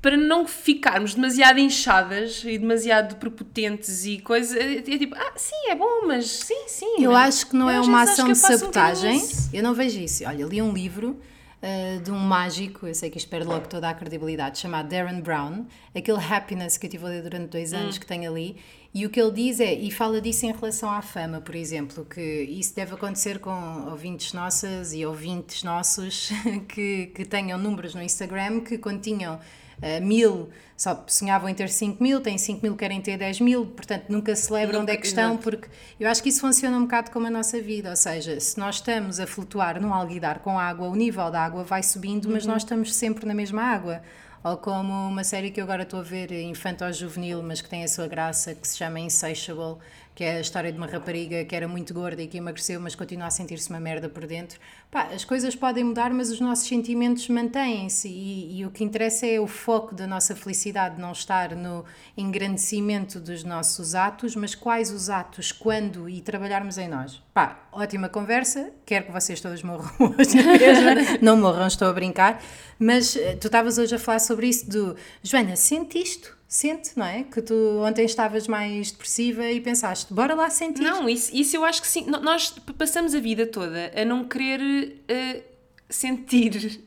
Para 0.01 0.15
não 0.15 0.47
ficarmos 0.47 1.13
demasiado 1.13 1.59
inchadas 1.59 2.41
e 2.45 2.57
demasiado 2.57 3.15
prepotentes 3.17 4.05
e 4.05 4.17
coisas. 4.19 4.55
É, 4.55 4.75
é 4.77 4.81
tipo, 4.81 5.13
ah, 5.13 5.33
sim, 5.35 5.67
é 5.69 5.75
bom, 5.75 6.07
mas 6.07 6.25
sim, 6.25 6.63
sim. 6.67 6.95
Eu 7.03 7.13
acho 7.13 7.47
que 7.47 7.55
não 7.57 7.69
eu 7.69 7.83
é 7.83 7.85
uma 7.85 8.03
ação 8.03 8.23
de 8.25 8.31
eu 8.31 8.31
um 8.31 8.35
sabotagem. 8.35 9.21
eu 9.53 9.61
não 9.61 9.73
vejo 9.73 9.99
isso. 9.99 10.23
Olha, 10.25 10.45
li 10.45 10.61
um 10.61 10.71
livro 10.71 11.19
uh, 11.61 12.01
de 12.01 12.11
um 12.11 12.17
mágico, 12.19 12.87
eu 12.87 12.95
sei 12.95 13.09
que 13.09 13.17
isto 13.17 13.29
perde 13.29 13.47
logo 13.47 13.67
toda 13.67 13.89
a 13.89 13.93
credibilidade, 13.93 14.59
chamado 14.59 14.89
Darren 14.89 15.21
Brown, 15.21 15.65
aquele 15.95 16.17
happiness 16.17 16.77
que 16.77 16.85
eu 16.85 16.89
estive 16.89 17.05
a 17.05 17.09
ler 17.09 17.23
durante 17.23 17.49
dois 17.49 17.73
anos 17.73 17.97
Hum. 17.97 17.99
que 17.99 18.05
tenho 18.05 18.29
ali, 18.29 18.57
e 18.93 19.05
o 19.05 19.09
que 19.09 19.21
ele 19.21 19.31
diz 19.31 19.59
é, 19.59 19.73
e 19.73 19.91
fala 19.91 20.19
disso 20.19 20.45
em 20.45 20.51
relação 20.51 20.89
à 20.89 21.01
fama, 21.01 21.39
por 21.39 21.53
exemplo, 21.55 22.03
que 22.05 22.21
isso 22.21 22.75
deve 22.75 22.95
acontecer 22.95 23.39
com 23.39 23.87
ouvintes 23.89 24.33
nossas 24.33 24.93
e 24.93 25.05
ouvintes 25.05 25.63
nossos 25.63 26.29
que, 26.67 27.07
que 27.07 27.23
tenham 27.23 27.59
números 27.59 27.93
no 27.93 28.01
Instagram 28.01 28.61
que 28.61 28.77
quando 28.79 29.01
tinham 29.01 29.39
uh, 29.81 30.05
mil 30.05 30.49
só 30.79 31.03
sonhavam 31.07 31.49
em 31.49 31.53
ter 31.53 31.67
5 31.67 32.01
mil, 32.01 32.21
têm 32.21 32.37
5 32.37 32.63
mil, 32.63 32.73
querem 32.73 33.01
ter 33.01 33.17
10 33.17 33.41
mil, 33.41 33.65
portanto 33.65 34.05
nunca 34.07 34.33
se 34.33 34.51
lembram 34.51 34.79
onde 34.79 34.93
é 34.93 34.95
que 34.95 35.05
estão, 35.05 35.35
porque 35.35 35.67
eu 35.99 36.07
acho 36.07 36.23
que 36.23 36.29
isso 36.29 36.39
funciona 36.39 36.77
um 36.77 36.83
bocado 36.83 37.11
como 37.11 37.27
a 37.27 37.29
nossa 37.29 37.61
vida, 37.61 37.89
ou 37.89 37.97
seja, 37.97 38.39
se 38.39 38.57
nós 38.57 38.75
estamos 38.75 39.19
a 39.19 39.27
flutuar 39.27 39.81
num 39.81 39.93
alguidar 39.93 40.39
com 40.39 40.57
água, 40.57 40.87
o 40.87 40.95
nível 40.95 41.29
da 41.29 41.43
água 41.43 41.65
vai 41.65 41.83
subindo, 41.83 42.29
mas 42.29 42.45
nós 42.45 42.63
estamos 42.63 42.95
sempre 42.95 43.25
na 43.25 43.33
mesma 43.33 43.61
água. 43.61 44.01
Ou 44.41 44.55
como 44.55 44.93
uma 44.93 45.25
série 45.25 45.51
que 45.51 45.59
eu 45.59 45.65
agora 45.65 45.83
estou 45.83 45.99
a 45.99 46.03
ver, 46.03 46.31
infanto-juvenil, 46.31 47.43
mas 47.43 47.61
que 47.61 47.67
tem 47.67 47.83
a 47.83 47.87
sua 47.89 48.07
graça, 48.07 48.55
que 48.55 48.65
se 48.65 48.77
chama 48.77 49.01
Insatiable, 49.01 49.79
que 50.15 50.23
é 50.23 50.37
a 50.37 50.41
história 50.41 50.71
de 50.71 50.77
uma 50.77 50.87
rapariga 50.87 51.45
que 51.45 51.55
era 51.55 51.67
muito 51.67 51.93
gorda 51.93 52.21
e 52.21 52.27
que 52.27 52.37
emagreceu, 52.37 52.79
mas 52.79 52.93
continua 52.93 53.27
a 53.27 53.31
sentir-se 53.31 53.69
uma 53.69 53.79
merda 53.79 54.09
por 54.09 54.27
dentro. 54.27 54.59
Pá, 54.91 55.03
as 55.13 55.23
coisas 55.23 55.55
podem 55.55 55.83
mudar, 55.83 56.11
mas 56.11 56.29
os 56.29 56.39
nossos 56.41 56.67
sentimentos 56.67 57.29
mantêm-se 57.29 58.09
e, 58.09 58.59
e 58.59 58.65
o 58.65 58.71
que 58.71 58.83
interessa 58.83 59.25
é 59.25 59.39
o 59.39 59.47
foco 59.47 59.95
da 59.95 60.05
nossa 60.05 60.35
felicidade, 60.35 60.99
não 60.99 61.11
estar 61.11 61.55
no 61.55 61.85
engrandecimento 62.17 63.19
dos 63.19 63.43
nossos 63.43 63.95
atos, 63.95 64.35
mas 64.35 64.55
quais 64.55 64.91
os 64.91 65.09
atos, 65.09 65.51
quando 65.51 66.09
e 66.09 66.21
trabalharmos 66.21 66.77
em 66.77 66.87
nós. 66.87 67.23
Pá, 67.33 67.69
ótima 67.71 68.09
conversa, 68.09 68.71
quero 68.85 69.05
que 69.05 69.11
vocês 69.11 69.39
todos 69.39 69.63
morram 69.63 69.89
hoje 70.17 70.35
na 70.35 70.57
mesma. 70.57 71.17
não 71.21 71.37
morram, 71.37 71.67
estou 71.67 71.87
a 71.87 71.93
brincar, 71.93 72.43
mas 72.77 73.15
eh, 73.15 73.35
tu 73.35 73.47
estavas 73.47 73.77
hoje 73.77 73.95
a 73.95 73.99
falar 73.99 74.19
sobre 74.19 74.47
isso 74.47 74.69
do 74.69 74.95
Joana, 75.23 75.55
sente 75.55 75.97
isto, 75.97 76.38
sente, 76.49 76.97
não 76.97 77.05
é? 77.05 77.23
Que 77.23 77.43
tu 77.43 77.53
ontem 77.87 78.03
estavas 78.03 78.47
mais 78.47 78.91
depressiva 78.91 79.45
e 79.45 79.61
pensaste, 79.61 80.11
bora 80.11 80.33
lá 80.33 80.49
sentir. 80.49 80.81
Não, 80.81 81.07
isso, 81.07 81.29
isso 81.33 81.55
eu 81.55 81.63
acho 81.63 81.79
que 81.79 81.87
sim. 81.87 82.07
Nós 82.07 82.55
passamos 82.75 83.13
a 83.13 83.19
vida 83.19 83.45
toda 83.45 83.91
a 83.95 84.03
não 84.03 84.27
querer 84.27 85.03
eh, 85.07 85.43
sentir 85.87 86.81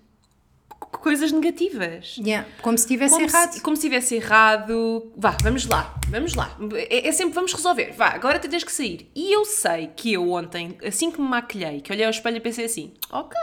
coisas 0.99 1.33
negativas. 1.33 2.17
Yeah, 2.19 2.47
como 2.61 2.77
se 2.79 2.85
estivesse 2.85 3.15
Como 3.15 3.27
errado. 3.27 3.53
se, 3.53 3.61
como 3.61 3.77
se 3.77 3.83
tivesse 3.83 4.15
errado. 4.17 5.11
Vá, 5.17 5.37
vamos 5.43 5.67
lá, 5.67 5.94
vamos 6.09 6.35
lá. 6.35 6.56
É, 6.75 7.09
é 7.09 7.12
sempre 7.12 7.35
vamos 7.35 7.53
resolver. 7.53 7.93
Vá, 7.97 8.09
agora 8.09 8.39
tu 8.39 8.49
tens 8.49 8.65
que 8.65 8.73
sair. 8.73 9.11
E 9.15 9.33
eu 9.35 9.44
sei 9.44 9.91
que 9.97 10.12
eu 10.12 10.31
ontem, 10.31 10.77
assim 10.85 11.11
que 11.11 11.21
me 11.21 11.29
maquilhei, 11.29 11.81
que 11.81 11.93
olhei 11.93 12.05
ao 12.05 12.11
espelho 12.11 12.37
e 12.37 12.41
pensei 12.41 12.65
assim: 12.67 12.93
ok, 13.11 13.37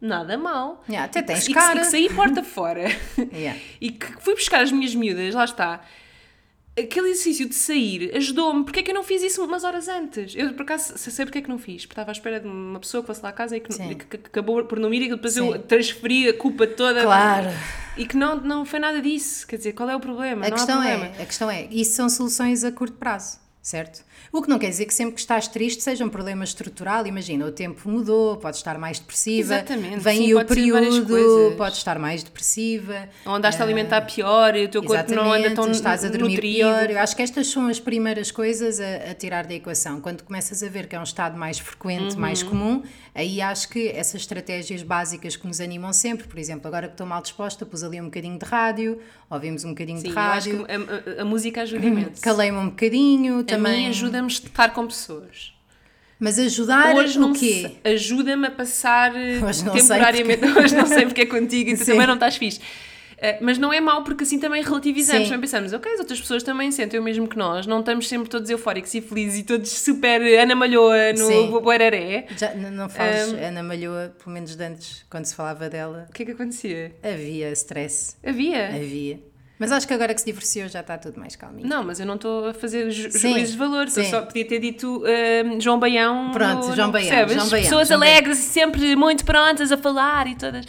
nada 0.00 0.36
mal. 0.36 0.82
Yeah, 0.88 1.04
até 1.06 1.20
E 1.20 1.22
que- 1.22 1.26
tens 1.28 1.44
e 1.44 1.46
que, 1.48 1.54
cara. 1.54 1.78
e 1.78 1.82
que 1.82 1.86
saí 1.86 2.08
porta 2.10 2.42
fora. 2.42 2.84
Yeah. 3.32 3.58
E 3.80 3.90
que 3.90 4.06
fui 4.20 4.34
buscar 4.34 4.62
as 4.62 4.72
minhas 4.72 4.94
miúdas, 4.94 5.34
lá 5.34 5.44
está. 5.44 5.80
Aquele 6.76 7.10
exercício 7.10 7.48
de 7.48 7.54
sair 7.54 8.10
ajudou-me. 8.16 8.64
Porque 8.64 8.80
é 8.80 8.82
que 8.82 8.90
eu 8.90 8.94
não 8.94 9.04
fiz 9.04 9.22
isso 9.22 9.44
umas 9.44 9.62
horas 9.62 9.86
antes? 9.88 10.34
Eu, 10.36 10.52
por 10.54 10.62
acaso, 10.62 10.92
sei 10.98 11.24
porque 11.24 11.38
é 11.38 11.42
que 11.42 11.48
não 11.48 11.58
fiz. 11.58 11.82
Porque 11.86 11.92
estava 11.92 12.10
à 12.10 12.12
espera 12.12 12.40
de 12.40 12.48
uma 12.48 12.80
pessoa 12.80 13.00
que 13.02 13.06
fosse 13.06 13.22
lá 13.22 13.28
a 13.28 13.32
casa 13.32 13.56
e 13.56 13.60
que, 13.60 13.72
Sim. 13.72 13.94
que- 13.94 14.04
que 14.06 14.16
acabou 14.16 14.64
por 14.64 14.80
não 14.80 14.92
ir 14.92 15.02
e 15.02 15.08
depois 15.10 15.34
Sim. 15.34 15.52
eu 15.52 15.58
transferi 15.62 16.28
a 16.28 16.34
culpa 16.36 16.66
toda. 16.66 17.02
Claro. 17.02 17.48
E 17.96 18.04
que 18.04 18.16
não, 18.16 18.40
não 18.40 18.64
foi 18.64 18.80
nada 18.80 19.00
disso. 19.00 19.46
Quer 19.46 19.56
dizer, 19.58 19.72
qual 19.72 19.88
é 19.88 19.94
o 19.94 20.00
problema? 20.00 20.46
A 20.46 20.50
não 20.50 20.56
questão, 20.56 20.80
há 20.80 20.84
problema. 20.84 21.14
é, 21.16 21.22
a 21.22 21.26
questão 21.26 21.48
é, 21.50 21.68
isso 21.70 21.92
são 21.94 22.08
soluções 22.08 22.64
a 22.64 22.72
curto 22.72 22.96
prazo, 22.96 23.38
certo? 23.62 24.04
O 24.32 24.42
que 24.42 24.48
não 24.48 24.58
quer 24.58 24.68
dizer 24.70 24.86
que 24.86 24.94
sempre 24.94 25.14
que 25.14 25.20
estás 25.20 25.46
triste 25.48 25.82
seja 25.82 26.04
um 26.04 26.08
problema 26.08 26.42
estrutural. 26.44 27.06
Imagina, 27.06 27.46
o 27.46 27.52
tempo 27.52 27.88
mudou, 27.88 28.36
podes 28.36 28.58
estar 28.60 28.78
mais 28.78 28.98
depressiva. 28.98 29.54
Exatamente, 29.54 29.98
Vem 30.00 30.18
sim, 30.26 30.32
o 30.32 30.36
pode 30.36 30.48
período, 30.48 31.56
podes 31.56 31.78
estar 31.78 31.98
mais 31.98 32.22
depressiva. 32.22 33.08
Ou 33.24 33.34
andaste 33.34 33.60
a 33.60 33.64
alimentar 33.64 34.00
pior 34.02 34.56
e 34.56 34.64
o 34.64 34.68
teu 34.68 34.82
corpo 34.82 35.14
não 35.14 35.32
anda 35.32 35.50
tão 35.52 35.70
estás 35.70 36.04
a 36.04 36.08
dormir 36.08 36.34
nutrido. 36.34 36.56
pior. 36.56 36.90
Eu 36.90 36.98
acho 36.98 37.14
que 37.16 37.22
estas 37.22 37.46
são 37.48 37.68
as 37.68 37.78
primeiras 37.80 38.30
coisas 38.30 38.80
a, 38.80 39.10
a 39.10 39.14
tirar 39.14 39.46
da 39.46 39.54
equação. 39.54 40.00
Quando 40.00 40.22
começas 40.22 40.62
a 40.62 40.68
ver 40.68 40.86
que 40.86 40.96
é 40.96 41.00
um 41.00 41.04
estado 41.04 41.36
mais 41.38 41.58
frequente, 41.58 42.16
mais 42.18 42.42
Uhum. 42.42 42.48
comum, 42.48 42.82
aí 43.14 43.40
acho 43.40 43.68
que 43.68 43.88
essas 43.88 44.20
estratégias 44.22 44.82
básicas 44.82 45.36
que 45.36 45.46
nos 45.46 45.60
animam 45.60 45.92
sempre, 45.92 46.26
por 46.26 46.38
exemplo, 46.38 46.66
agora 46.66 46.88
que 46.88 46.94
estou 46.94 47.06
mal 47.06 47.22
disposta, 47.22 47.64
pus 47.64 47.82
ali 47.82 48.00
um 48.00 48.04
bocadinho 48.06 48.38
de 48.38 48.44
rádio, 48.44 48.98
ouvimos 49.30 49.64
um 49.64 49.70
bocadinho 49.70 49.98
Sim, 49.98 50.08
de 50.08 50.14
eu 50.14 50.18
acho 50.20 50.50
rádio, 50.50 50.66
que 50.66 50.72
a, 50.72 51.20
a- 51.20 51.22
a 51.22 51.24
música 51.24 51.62
ajuda 51.62 51.86
imenso. 51.86 52.20
calei-me 52.22 52.58
um 52.58 52.68
bocadinho, 52.68 53.44
também. 53.44 53.86
Ajuda-me 54.04 54.26
a 54.26 54.30
estar 54.30 54.70
com 54.72 54.86
pessoas. 54.86 55.52
Mas 56.18 56.38
ajudar 56.38 56.94
Hoje 56.96 57.18
o 57.18 57.20
não 57.20 57.32
quê? 57.32 57.72
Ajuda-me 57.84 58.46
a 58.46 58.50
passar 58.50 59.14
eh, 59.16 59.40
Hoje 59.44 59.64
temporariamente. 59.64 60.44
Hoje 60.46 60.74
não 60.74 60.86
sei 60.86 61.06
porque 61.06 61.22
é 61.22 61.26
contigo 61.26 61.70
e 61.70 61.74
tu 61.76 61.80
Sim. 61.84 61.92
também 61.92 62.06
não 62.06 62.14
estás 62.14 62.36
fixe. 62.36 62.60
Eh, 63.18 63.38
mas 63.40 63.58
não 63.58 63.72
é 63.72 63.80
mau 63.80 64.02
porque 64.04 64.24
assim 64.24 64.38
também 64.38 64.62
relativizamos. 64.62 65.22
Sim. 65.22 65.28
Também 65.28 65.40
pensamos, 65.40 65.72
ok, 65.72 65.92
as 65.92 65.98
outras 66.00 66.20
pessoas 66.20 66.42
também 66.42 66.70
sentem 66.70 66.98
o 66.98 67.02
mesmo 67.02 67.26
que 67.28 67.36
nós. 67.36 67.66
Não 67.66 67.80
estamos 67.80 68.08
sempre 68.08 68.28
todos 68.28 68.48
eufóricos 68.48 68.94
e 68.94 69.00
felizes 69.00 69.40
e 69.40 69.42
todos 69.42 69.70
super 69.70 70.20
Ana 70.40 70.54
Malhoa 70.54 71.12
no 71.12 71.26
Sim. 71.26 71.50
Boeraré. 71.50 72.26
Já, 72.38 72.54
não 72.54 72.88
falas 72.88 73.32
Ana 73.32 73.62
Malhoa, 73.62 74.14
pelo 74.22 74.32
menos 74.34 74.54
de 74.56 74.64
antes, 74.64 75.04
quando 75.10 75.24
se 75.26 75.34
falava 75.34 75.68
dela, 75.68 76.06
O 76.08 76.12
que 76.12 76.22
é 76.22 76.26
que 76.26 76.32
acontecia? 76.32 76.94
havia 77.02 77.50
stress. 77.52 78.16
Havia. 78.24 78.68
Havia. 78.68 79.20
Mas 79.58 79.70
acho 79.70 79.86
que 79.86 79.94
agora 79.94 80.12
que 80.12 80.20
se 80.20 80.26
divorciou 80.26 80.68
já 80.68 80.80
está 80.80 80.98
tudo 80.98 81.18
mais 81.20 81.36
calminho. 81.36 81.68
Não, 81.68 81.84
mas 81.84 82.00
eu 82.00 82.06
não 82.06 82.16
estou 82.16 82.48
a 82.48 82.54
fazer 82.54 82.90
ju 82.90 83.10
Sim, 83.12 83.18
juízes 83.32 83.52
de 83.52 83.56
valor. 83.58 83.84
Eu 83.84 83.90
sim. 83.90 84.04
só 84.10 84.22
podia 84.22 84.44
ter 84.46 84.58
dito 84.58 85.04
eh, 85.06 85.44
João 85.60 85.78
Baião. 85.78 86.32
Pronto, 86.32 86.66
no- 86.68 86.74
João 86.76 86.90
Baião, 86.90 87.08
percebes? 87.08 87.34
João 87.36 87.48
Baião, 87.48 87.64
Pessoas 87.64 87.88
João 87.88 88.00
alegres 88.00 88.38
e 88.38 88.42
sempre 88.42 88.96
muito 88.96 89.24
prontas 89.24 89.70
a 89.70 89.76
falar 89.76 90.26
e 90.26 90.34
todas. 90.34 90.64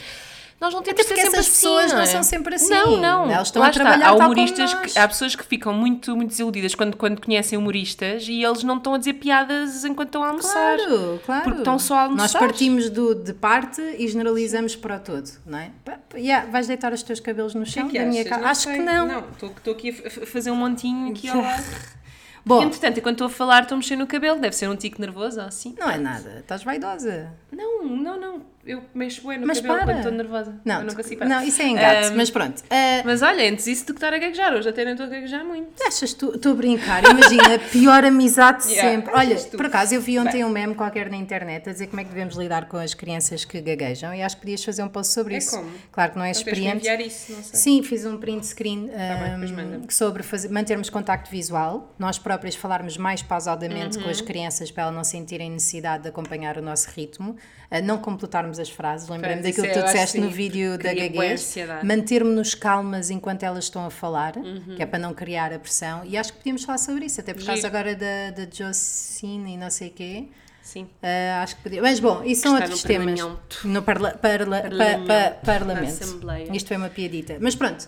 Nós 0.60 0.74
não 0.74 0.82
temos 0.82 1.02
Até 1.02 1.14
que 1.14 1.16
ser 1.16 1.22
sempre 1.26 1.40
essas 1.40 1.48
assim, 1.48 1.52
pessoas 1.52 1.92
não 1.94 2.00
é? 2.00 2.06
são 2.06 2.24
sempre 2.24 2.56
assim. 2.56 2.70
Não, 2.70 2.98
não. 2.98 3.30
Elas 3.30 3.50
estão 3.50 3.60
Lá 3.62 3.68
a 3.68 3.72
está. 3.72 3.84
trabalhar 3.84 4.08
Há 4.10 4.14
humoristas, 4.16 4.74
nós. 4.74 4.94
que, 4.94 5.00
há 5.00 5.08
pessoas 5.08 5.36
que 5.36 5.44
ficam 5.44 5.74
muito, 5.74 6.16
muito 6.16 6.30
desiludidas 6.30 6.74
quando, 6.74 6.96
quando 6.96 7.22
conhecem 7.22 7.58
humoristas 7.58 8.26
e 8.28 8.42
eles 8.42 8.64
não 8.64 8.78
estão 8.78 8.94
a 8.94 8.98
dizer 8.98 9.14
piadas 9.16 9.84
enquanto 9.84 10.08
estão 10.10 10.24
a 10.24 10.30
almoçar. 10.30 10.78
Claro, 10.78 11.22
claro. 11.26 11.44
Porque 11.44 11.58
estão 11.60 11.78
só 11.78 11.96
a 11.96 12.02
almoçar. 12.04 12.22
Nós 12.24 12.34
partimos 12.34 12.90
do, 12.90 13.14
de 13.14 13.34
parte 13.34 13.82
e 13.82 14.08
generalizamos 14.08 14.76
para 14.78 14.96
o 14.96 15.00
todo, 15.00 15.30
não 15.46 15.60
é? 15.60 15.72
Yeah, 16.16 16.50
vais 16.50 16.68
deitar 16.68 16.94
os 16.94 17.04
teus 17.04 17.20
cabelos 17.20 17.54
no 17.54 17.62
O 17.62 17.66
que 17.66 17.70
é 17.72 17.74
chão 17.74 17.90
que 17.90 18.00
da 18.00 18.06
minha 18.06 18.24
casa? 18.24 18.42
Não 18.42 18.48
Acho 18.48 18.62
sei. 18.62 18.74
que 18.78 18.80
não. 18.82 19.08
Não, 19.08 19.24
estou 19.32 19.74
aqui 19.74 19.90
a 19.90 20.26
fazer 20.26 20.52
um 20.52 20.56
montinho 20.56 21.12
aqui 21.12 21.28
ao 21.28 21.42
lado. 21.42 21.64
Bom, 22.48 22.62
Entretanto, 22.64 23.00
enquanto 23.00 23.16
estou 23.16 23.28
a 23.28 23.30
falar, 23.30 23.64
estou 23.64 23.76
a 23.76 23.80
mexer 23.80 23.96
no 23.96 24.06
cabelo. 24.06 24.40
Deve 24.40 24.56
ser 24.56 24.70
um 24.70 24.76
tico 24.76 25.02
nervoso 25.02 25.42
ou 25.42 25.48
assim. 25.48 25.76
não 25.80 25.90
é 25.90 25.98
nada. 25.98 26.38
Estás 26.40 26.64
vaidosa. 26.64 27.34
Não, 27.52 27.84
não, 27.84 28.20
não. 28.20 28.55
Eu 28.66 28.82
mexo 28.94 29.28
bem 29.28 29.38
no 29.40 29.48
Mas 29.48 29.60
cabelo 29.60 29.76
para. 29.78 29.86
quando 29.86 29.98
estou 29.98 30.12
nervosa. 30.12 30.56
Não, 30.66 30.80
eu 30.80 30.86
nunca 30.86 31.04
tu- 31.04 31.26
não, 31.26 31.44
isso 31.44 31.62
é 31.62 31.68
engate, 31.68 32.08
Ahm, 32.08 32.16
mas 32.18 32.30
pronto. 32.30 32.64
Ah, 32.70 33.02
Mas 33.06 33.22
olha, 33.22 33.50
antes 33.50 33.68
isso 33.68 33.86
do 33.86 33.94
que 33.94 33.98
estar 33.98 34.14
a 34.14 34.18
gaguejar, 34.18 34.54
hoje 34.54 34.68
até 34.70 34.84
nem 34.84 34.94
estou 34.94 35.06
a 35.06 35.10
gaguejar 35.10 35.46
muito. 35.46 35.70
Achas 35.86 36.14
tu? 36.14 36.34
Estou 36.36 36.54
a 36.54 36.56
brincar, 36.56 37.04
imagina, 37.04 37.56
a 37.56 37.60
pior 37.72 38.04
amizade 38.06 38.64
de 38.68 38.74
Yeah, 38.74 38.92
sempre. 38.92 39.14
Olha, 39.14 39.36
tu? 39.36 39.58
por 39.58 39.66
acaso 39.68 39.94
eu 39.96 40.02
vi 40.02 40.18
ontem 40.20 40.44
um 40.44 40.50
meme 40.50 40.74
qualquer 40.76 41.10
na 41.10 41.18
internet 41.18 41.70
a 41.70 41.72
dizer 41.74 41.88
como 41.88 42.00
é 42.02 42.04
que 42.04 42.10
devemos 42.10 42.36
lidar 42.36 42.68
com 42.68 42.78
as 42.78 42.94
crianças 42.94 43.46
que 43.46 43.62
gaguejam 43.62 44.14
e 44.14 44.22
acho 44.22 44.36
que 44.36 44.42
podias 44.42 44.64
fazer 44.64 44.84
um 44.84 44.90
post 44.90 45.14
sobre 45.14 45.36
É 45.36 45.38
isso. 45.38 45.56
como? 45.58 45.72
Claro 45.92 46.12
que 46.14 46.18
não 46.18 46.26
és 46.26 46.38
Não 46.38 46.44
tens 46.46 46.54
que 46.82 47.04
isso, 47.04 47.32
não 47.34 47.44
sei. 47.44 47.60
Sim, 47.60 47.84
fiz 47.84 48.06
um 48.06 48.18
print 48.18 48.46
screen 48.48 48.88
bem, 48.88 49.32
depois 49.34 49.52
manda-me. 49.52 49.86
sobre 49.94 50.24
fazer- 50.24 50.50
mantermos 50.50 50.90
contacto 50.90 51.30
visual, 51.30 51.94
nós 52.00 52.18
próprias 52.18 52.56
falarmos 52.56 52.98
mais 52.98 53.22
pausadamente 53.22 54.00
com 54.00 54.10
as 54.10 54.20
Uhum. 54.20 54.26
crianças 54.26 54.72
para 54.72 54.84
elas 54.84 54.96
não 54.96 55.04
sentirem 55.04 55.52
necessidade 55.52 56.04
de 56.04 56.10
acompanhar 56.10 56.58
o 56.58 56.62
nosso 56.62 56.90
ritmo, 56.92 57.36
a 57.70 57.82
não 57.82 57.98
completarmos 57.98 58.55
as 58.60 58.70
frases. 58.70 59.08
Pois, 59.08 59.22
daquilo 59.22 59.54
que 59.54 59.68
é, 59.68 59.74
tu 59.82 59.84
disseste 59.86 60.20
no 60.20 60.30
vídeo 60.30 60.78
da 60.78 60.94
gaguez, 60.94 61.56
mantermos-nos 61.84 62.56
calmas 62.56 63.10
enquanto 63.10 63.44
elas 63.44 63.66
estão 63.66 63.86
a 63.86 63.90
falar, 63.90 64.36
Uhum. 64.38 64.76
que 64.76 64.82
é 64.82 64.86
para 64.86 65.00
não 65.00 65.14
criar 65.14 65.54
a 65.54 65.60
pressão, 65.60 66.04
e 66.06 66.18
acho 66.18 66.32
que 66.34 66.40
podíamos 66.40 66.64
falar 66.64 66.78
sobre 66.78 67.06
isso, 67.06 67.20
até 67.22 67.34
por 67.34 67.44
causa 67.44 67.62
Giro. 67.62 67.68
agora 67.68 67.96
da, 67.96 68.32
da 68.32 68.48
Jocine 68.52 69.54
e 69.54 69.58
não 69.58 69.70
sei 69.70 69.90
o 69.90 69.92
quê. 69.92 70.24
Sim. 70.62 70.88
Ah, 71.04 71.44
acho 71.44 71.56
que 71.58 71.62
podia. 71.62 71.80
Mas 71.82 72.00
bom, 72.00 72.24
isso 72.24 72.42
são 72.42 72.56
outros 72.56 72.82
no 72.82 72.88
temas. 72.88 73.20
parlamento. 73.22 73.68
No 73.68 73.84
parla, 73.84 74.12
parla, 74.20 74.62
pa- 75.08 75.32
Parlamento. 75.46 76.18
pa-. 76.26 76.40
Isto 76.56 76.68
foi 76.70 76.78
uma 76.78 76.90
piadita. 76.90 77.38
Mas 77.40 77.54
pronto, 77.56 77.88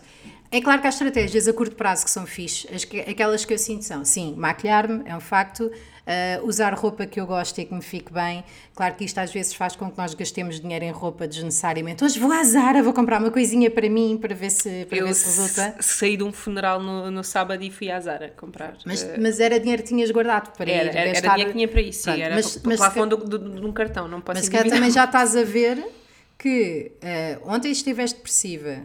é 0.51 0.61
claro 0.61 0.79
que 0.81 0.87
há 0.87 0.89
estratégias 0.89 1.47
a 1.47 1.53
curto 1.53 1.75
prazo 1.75 2.05
que 2.05 2.11
são 2.11 2.25
fixe. 2.25 2.67
As 2.73 2.83
que- 2.85 3.01
aquelas 3.01 3.43
que 3.45 3.53
eu 3.53 3.57
sinto 3.57 3.83
são, 3.83 4.03
sim, 4.05 4.33
maquilhar-me 4.37 5.03
é 5.05 5.15
um 5.15 5.19
facto. 5.19 5.71
ah, 6.09 6.39
usar 6.43 6.73
roupa 6.73 7.05
que 7.05 7.19
eu 7.19 7.27
gosto 7.27 7.59
e 7.59 7.65
que 7.65 7.73
me 7.73 7.81
fique 7.81 8.13
bem. 8.13 8.41
Claro 8.73 8.95
que 8.95 9.03
isto 9.03 9.17
às 9.17 9.29
vezes 9.29 9.53
faz 9.53 9.75
com 9.75 9.91
que 9.91 9.97
nós 9.97 10.13
gastemos 10.13 10.57
dinheiro 10.61 10.85
em 10.85 10.89
roupa 10.91 11.27
desnecessariamente. 11.27 12.01
Hoje 12.01 12.17
vou 12.17 12.31
à 12.31 12.41
Zara, 12.45 12.81
vou 12.81 12.93
comprar 12.93 13.19
uma 13.19 13.29
coisinha 13.29 13.69
para 13.69 13.89
mim 13.89 14.17
para 14.17 14.33
ver 14.33 14.49
se, 14.49 14.85
para 14.85 14.99
Eu 14.99 15.07
ver 15.07 15.13
se 15.13 15.25
resulta. 15.25 15.75
saí 15.81 16.15
de 16.15 16.23
um 16.23 16.31
funeral 16.31 16.81
no, 16.81 17.11
no 17.11 17.25
sábado 17.25 17.61
e 17.61 17.69
fui 17.69 17.91
à 17.91 17.99
Zara 17.99 18.33
comprar. 18.37 18.77
Mas, 18.85 19.03
eh, 19.03 19.17
mas 19.19 19.41
era 19.41 19.59
dinheiro 19.59 19.83
que 19.83 19.89
tinhas 19.89 20.09
guardado 20.09 20.55
para 20.55 20.71
era, 20.71 20.83
ir 20.85 20.87
era, 20.91 20.99
era 21.01 21.11
gastar. 21.11 21.29
dinheiro 21.33 21.49
que 21.51 21.57
tinha 21.57 21.67
para 21.67 21.81
isso, 21.81 22.03
sim, 22.03 22.21
era 22.21 22.35
mas- 22.35 22.61
mas 22.63 22.77
plafond 22.77 23.09
de 23.27 23.65
um 23.65 23.73
cartão, 23.73 24.07
não 24.07 24.21
posso 24.21 24.37
Mas 24.37 24.45
se 24.45 24.51
calhar 24.51 24.65
endividar. 24.65 24.79
também 24.79 24.93
já 24.93 25.03
estás 25.03 25.35
a 25.35 25.43
ver 25.43 25.85
que 26.39 26.93
eh, 27.01 27.37
ontem 27.43 27.69
estiveste 27.69 28.15
depressiva. 28.15 28.77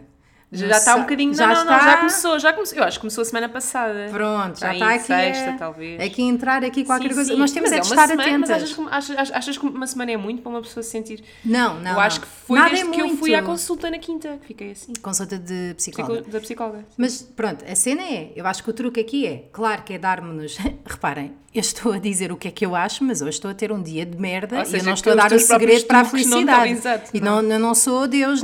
Já 0.53 0.67
No 0.67 0.71
está 0.73 0.95
um 0.95 1.01
bocadinho. 1.01 1.33
Já 1.33 1.47
não, 1.47 1.53
não, 1.55 1.61
está... 1.63 1.77
não, 1.77 1.83
já 1.91 1.97
começou, 1.97 2.39
já 2.39 2.53
começou. 2.53 2.77
Eu 2.77 2.83
acho 2.83 2.97
que 2.97 3.01
começou 3.01 3.21
a 3.23 3.25
semana 3.25 3.49
passada. 3.49 4.07
Pronto, 4.11 4.59
já 4.59 4.69
Aí, 4.69 4.75
está 4.79 4.93
aqui. 4.93 5.03
sexta, 5.07 5.49
a, 5.49 5.57
talvez. 5.57 6.01
Aqui 6.01 6.21
entrar 6.21 6.63
aqui 6.63 6.83
qualquer 6.85 7.09
Sim, 7.09 7.15
coisa. 7.15 7.33
sim. 7.33 7.39
Nós 7.39 7.51
temos 7.51 7.69
Mas 7.71 7.77
é 7.79 7.81
de 7.81 7.87
estar 7.87 8.07
semana, 8.07 8.29
atentas. 8.29 8.49
achas 8.51 8.73
que, 8.73 8.81
achas, 8.89 9.31
achas 9.33 9.57
que 9.57 9.65
uma 9.65 9.87
semana 9.87 10.11
é 10.11 10.17
muito 10.17 10.41
para 10.41 10.49
uma 10.51 10.61
pessoa 10.61 10.83
se 10.83 10.89
sentir. 10.91 11.23
Não, 11.43 11.79
não. 11.79 11.91
eu 11.93 11.99
acho 11.99 12.19
não. 12.19 12.27
que 12.27 12.33
foi 12.45 12.57
Nada 12.59 12.69
desde 12.69 12.87
é 12.87 12.91
que 12.91 13.01
eu 13.01 13.09
fui 13.17 13.33
à 13.35 13.41
consulta 13.41 13.89
na 13.89 13.97
quinta 13.97 14.37
que 14.41 14.47
fiquei 14.47 14.71
assim. 14.71 14.93
Consulta 15.01 15.37
de 15.39 15.73
psicóloga. 15.75 16.13
Psico- 16.21 16.31
da 16.31 16.39
psicóloga. 16.39 16.85
Mas 16.97 17.21
pronto, 17.21 17.65
a 17.69 17.75
cena 17.75 18.01
é, 18.03 18.31
eu 18.35 18.45
acho 18.45 18.63
que 18.63 18.69
o 18.69 18.73
truque 18.73 18.99
aqui 18.99 19.25
é, 19.25 19.45
claro 19.51 19.81
que 19.83 19.93
é 19.93 19.97
dar-me-nos, 19.97 20.57
reparem, 20.85 21.33
eu 21.53 21.59
estou 21.61 21.93
a 21.93 21.99
dizer 21.99 22.31
o 22.31 22.35
que 22.37 22.47
é 22.47 22.51
que 22.51 22.65
eu 22.65 22.75
acho, 22.75 23.03
mas 23.03 23.21
hoje 23.21 23.31
estou 23.31 23.51
a 23.51 23.53
ter 23.53 23.71
um 23.71 23.81
dia 23.81 24.05
de 24.05 24.17
merda 24.17 24.55
Ou 24.55 24.61
e 24.61 24.65
eu 24.65 24.69
seja, 24.71 24.83
não 24.85 24.93
que 24.93 24.99
estou 24.99 25.13
a 25.13 25.15
dar 25.15 25.31
o 25.31 25.39
segredo 25.39 25.85
para 25.85 25.99
a 25.99 26.03
truques 26.03 26.25
não 26.25 26.39
felicidade. 26.39 26.71
estão- 26.73 26.91
exato, 26.93 27.09
e 27.13 27.21
não. 27.21 27.41
não, 27.43 27.51
eu 27.51 27.59
não 27.59 27.75
sou 27.75 28.07
Deus, 28.07 28.41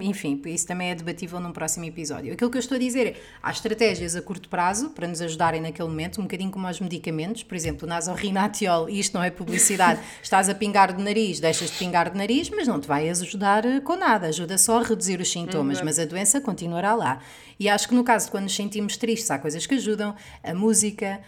enfim, 0.00 0.40
isso 0.46 0.66
também 0.66 0.90
é 0.90 0.94
debatível 0.94 1.38
num 1.46 1.52
próximo 1.52 1.84
episódio. 1.84 2.32
Aquilo 2.32 2.50
que 2.50 2.56
eu 2.56 2.60
estou 2.60 2.76
a 2.76 2.78
dizer 2.78 3.06
é, 3.06 3.16
há 3.42 3.50
estratégias 3.50 4.16
a 4.16 4.22
curto 4.22 4.48
prazo 4.48 4.90
para 4.90 5.06
nos 5.06 5.20
ajudarem 5.20 5.60
naquele 5.60 5.88
momento, 5.88 6.20
um 6.20 6.24
bocadinho 6.24 6.50
como 6.50 6.66
aos 6.66 6.80
medicamentos, 6.80 7.42
por 7.42 7.54
exemplo, 7.54 7.86
o 7.86 7.88
nasorrinatiol, 7.88 8.88
e 8.88 8.98
isto 9.00 9.14
não 9.14 9.22
é 9.22 9.30
publicidade, 9.30 10.00
estás 10.22 10.48
a 10.48 10.54
pingar 10.54 10.94
de 10.94 11.02
nariz, 11.02 11.40
deixas 11.40 11.70
de 11.70 11.78
pingar 11.78 12.10
de 12.10 12.18
nariz, 12.18 12.50
mas 12.50 12.66
não 12.66 12.80
te 12.80 12.88
vai 12.88 13.08
ajudar 13.08 13.64
com 13.82 13.96
nada, 13.96 14.26
ajuda 14.28 14.58
só 14.58 14.80
a 14.80 14.82
reduzir 14.82 15.20
os 15.20 15.30
sintomas, 15.30 15.80
mas 15.80 15.98
a 15.98 16.04
doença 16.04 16.40
continuará 16.40 16.94
lá. 16.94 17.20
E 17.58 17.68
acho 17.68 17.88
que 17.88 17.94
no 17.94 18.04
caso 18.04 18.26
de 18.26 18.30
quando 18.30 18.44
nos 18.44 18.54
sentimos 18.54 18.96
tristes, 18.96 19.30
há 19.30 19.38
coisas 19.38 19.66
que 19.66 19.74
ajudam, 19.74 20.14
a 20.42 20.52
música, 20.52 21.20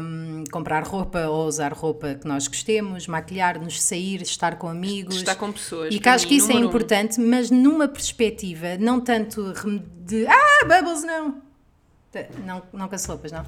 hum, 0.00 0.44
comprar 0.50 0.82
roupa 0.84 1.26
ou 1.26 1.46
usar 1.46 1.72
roupa 1.72 2.14
que 2.14 2.26
nós 2.26 2.46
gostemos, 2.48 3.06
maquilhar-nos, 3.06 3.80
sair, 3.80 4.22
estar 4.22 4.56
com 4.56 4.68
amigos. 4.68 5.16
Estar 5.16 5.36
com 5.36 5.52
pessoas, 5.52 5.94
E 5.94 5.98
que 6.00 6.08
acho 6.08 6.26
que 6.26 6.34
isso 6.34 6.50
é 6.50 6.54
número 6.54 6.66
um. 6.66 6.70
importante, 6.70 7.20
mas 7.20 7.50
numa 7.50 7.88
perspectiva, 7.88 8.76
não 8.78 9.00
tanto 9.00 9.52
de 10.04 10.26
ah, 10.26 10.64
Bubbles 10.66 11.04
não! 11.04 11.52
Não, 12.44 12.62
não 12.74 12.88
cancelou, 12.88 13.18
pois 13.18 13.32
não? 13.32 13.42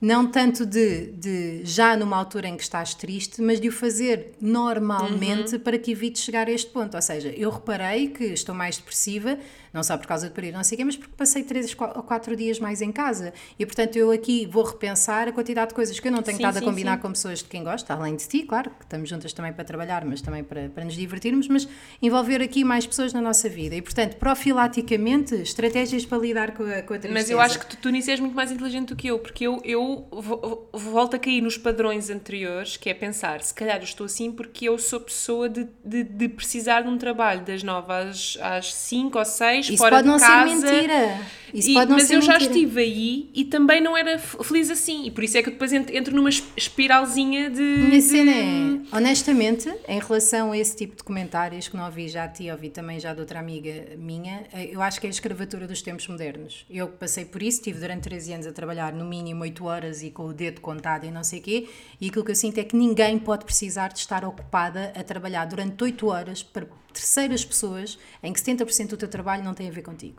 Não. 0.00 0.30
tanto 0.30 0.64
de, 0.64 1.10
de 1.12 1.64
já 1.64 1.96
numa 1.96 2.16
altura 2.16 2.46
em 2.46 2.56
que 2.56 2.62
estás 2.62 2.94
triste, 2.94 3.42
mas 3.42 3.60
de 3.60 3.68
o 3.68 3.72
fazer 3.72 4.34
normalmente 4.40 5.58
para 5.58 5.76
que 5.76 5.90
evites 5.90 6.22
chegar 6.22 6.46
a 6.46 6.50
este 6.52 6.70
ponto. 6.70 6.94
Ou 6.94 7.02
seja, 7.02 7.30
eu 7.30 7.50
reparei 7.50 8.08
que 8.08 8.24
estou 8.26 8.54
mais 8.54 8.76
depressiva, 8.76 9.36
não 9.74 9.82
só 9.82 9.98
por 9.98 10.06
causa 10.06 10.28
do 10.28 10.32
período, 10.32 10.54
não 10.54 10.64
sei 10.64 10.76
o 10.76 10.78
quê, 10.78 10.84
mas 10.84 10.96
porque 10.96 11.12
passei 11.16 11.42
três 11.42 11.76
ou 11.78 12.02
quatro 12.02 12.34
dias 12.36 12.58
mais 12.60 12.80
em 12.80 12.90
casa. 12.92 13.34
E 13.58 13.66
portanto 13.66 13.96
eu 13.96 14.10
aqui 14.10 14.46
vou 14.46 14.62
repensar 14.64 15.28
a 15.28 15.32
quantidade 15.32 15.70
de 15.70 15.74
coisas 15.74 15.98
que 16.00 16.08
eu 16.08 16.12
não 16.12 16.22
tenho 16.22 16.36
Sim, 16.38 16.42
estado 16.44 16.56
a 16.56 16.60
sim, 16.60 16.64
combinar 16.64 16.96
sim. 16.96 17.02
com 17.02 17.10
pessoas 17.10 17.40
de 17.40 17.44
quem 17.46 17.62
gosta, 17.64 17.92
além 17.92 18.16
de 18.16 18.26
ti, 18.26 18.42
claro, 18.44 18.70
que 18.70 18.84
estamos 18.84 19.08
juntas 19.08 19.32
também 19.32 19.52
para 19.52 19.64
trabalhar, 19.64 20.04
mas 20.04 20.22
também 20.22 20.42
para, 20.44 20.68
para 20.70 20.84
nos 20.84 20.94
divertirmos, 20.94 21.48
mas 21.48 21.68
envolver 22.00 22.40
aqui 22.40 22.62
mais 22.64 22.86
pessoas 22.86 23.12
na 23.12 23.20
nossa 23.20 23.48
vida. 23.48 23.74
E 23.74 23.82
portanto, 23.82 24.16
profilaticamente, 24.16 25.34
estratégias 25.34 26.04
para 26.06 26.18
lidar 26.18 26.52
com 26.52 26.62
a, 26.62 26.82
com 26.82 26.94
a 26.94 26.98
tristeza. 26.98 27.12
Mas 27.12 27.30
eu 27.30 27.40
acho 27.40 27.58
que 27.58 27.66
tu, 27.66 27.76
tu 27.76 27.90
nisso 27.90 28.10
és 28.10 28.20
muito 28.20 28.34
mais 28.34 28.50
inteligente 28.52 28.88
do 28.90 28.96
que 28.96 29.08
eu, 29.08 29.18
porque 29.18 29.46
eu, 29.46 29.60
eu 29.64 30.06
vo- 30.12 30.68
volto 30.72 31.16
a 31.16 31.18
cair 31.18 31.40
nos 31.40 31.58
padrões 31.58 32.08
anteriores, 32.10 32.76
que 32.76 32.88
é 32.88 32.94
pensar, 32.94 33.42
se 33.42 33.52
calhar 33.52 33.78
eu 33.78 33.84
estou 33.84 34.06
assim 34.06 34.30
porque 34.30 34.68
eu 34.68 34.78
sou 34.78 35.00
pessoa 35.00 35.48
de, 35.48 35.66
de, 35.84 36.04
de 36.04 36.28
precisar 36.28 36.82
de 36.82 36.88
um 36.88 36.96
trabalho 36.96 37.42
das 37.44 37.62
9 37.62 37.92
às, 37.92 38.38
às 38.40 38.72
5 38.74 39.18
ou 39.18 39.24
6, 39.24 39.63
Isso 39.72 39.82
pode 39.82 39.96
de 40.02 40.08
não 40.08 40.18
casa. 40.18 40.56
ser 40.60 40.72
mentira. 40.72 41.18
Isso 41.54 41.70
E- 41.70 41.74
pode 41.74 41.88
não 41.90 41.96
mas 41.98 42.08
ser 42.08 42.16
eu 42.16 42.22
já 42.22 42.32
mentira. 42.32 42.52
estive 42.52 42.80
aí 42.80 43.30
e 43.32 43.44
também 43.44 43.80
não 43.80 43.96
era 43.96 44.18
feliz 44.18 44.68
assim. 44.70 45.06
E 45.06 45.10
por 45.12 45.22
isso 45.22 45.38
é 45.38 45.42
que 45.42 45.48
eu 45.48 45.52
depois 45.52 45.72
ent- 45.72 45.90
entro 45.90 46.14
numa 46.14 46.28
es- 46.28 46.42
espiralzinha 46.56 47.48
de. 47.48 47.62
Minha 47.62 47.90
de- 47.90 48.02
cena 48.02 48.32
é, 48.32 48.96
honestamente, 48.96 49.72
em 49.88 50.00
relação 50.00 50.50
a 50.52 50.58
esse 50.58 50.76
tipo 50.76 50.96
de 50.96 51.04
comentários 51.04 51.68
que 51.68 51.76
não 51.76 51.86
ouvi 51.86 52.08
já 52.08 52.24
a 52.24 52.28
ti, 52.28 52.50
ouvi 52.50 52.70
também 52.70 52.98
já 52.98 53.14
de 53.14 53.20
outra 53.20 53.38
amiga 53.38 53.72
minha, 53.96 54.44
eh, 54.52 54.68
eu 54.72 54.82
acho 54.82 55.00
que 55.00 55.06
é 55.06 55.08
a 55.08 55.10
escravatura 55.10 55.68
dos 55.68 55.80
tempos 55.80 56.08
modernos. 56.08 56.66
Eu 56.68 56.88
passei 56.88 57.24
por 57.24 57.42
isso, 57.42 57.58
estive 57.58 57.78
durante 57.78 58.02
13 58.02 58.32
anos 58.32 58.46
a 58.46 58.52
trabalhar 58.52 58.92
no 58.92 59.04
mínimo 59.04 59.42
8 59.42 59.64
horas 59.64 60.02
e 60.02 60.10
com 60.10 60.24
o 60.26 60.32
dedo 60.32 60.60
contado 60.60 61.04
e 61.06 61.10
não 61.10 61.22
sei 61.22 61.38
o 61.38 61.42
quê, 61.42 61.68
e 62.00 62.08
aquilo 62.08 62.24
que 62.24 62.30
eu 62.32 62.36
sinto 62.36 62.58
é 62.58 62.64
que 62.64 62.74
ninguém 62.76 63.18
pode 63.18 63.44
precisar 63.44 63.88
de 63.92 64.00
estar 64.00 64.24
ocupada 64.24 64.92
a 64.96 65.02
trabalhar 65.04 65.44
durante 65.44 65.82
8 65.84 66.06
horas 66.08 66.42
para 66.42 66.66
terceiras 66.92 67.44
pessoas 67.44 67.98
em 68.22 68.32
que 68.32 68.40
70% 68.40 68.88
do 68.90 68.96
teu 68.96 69.08
trabalho 69.08 69.44
não 69.44 69.54
tem 69.54 69.68
a 69.68 69.70
ver 69.70 69.82
contigo. 69.82 70.16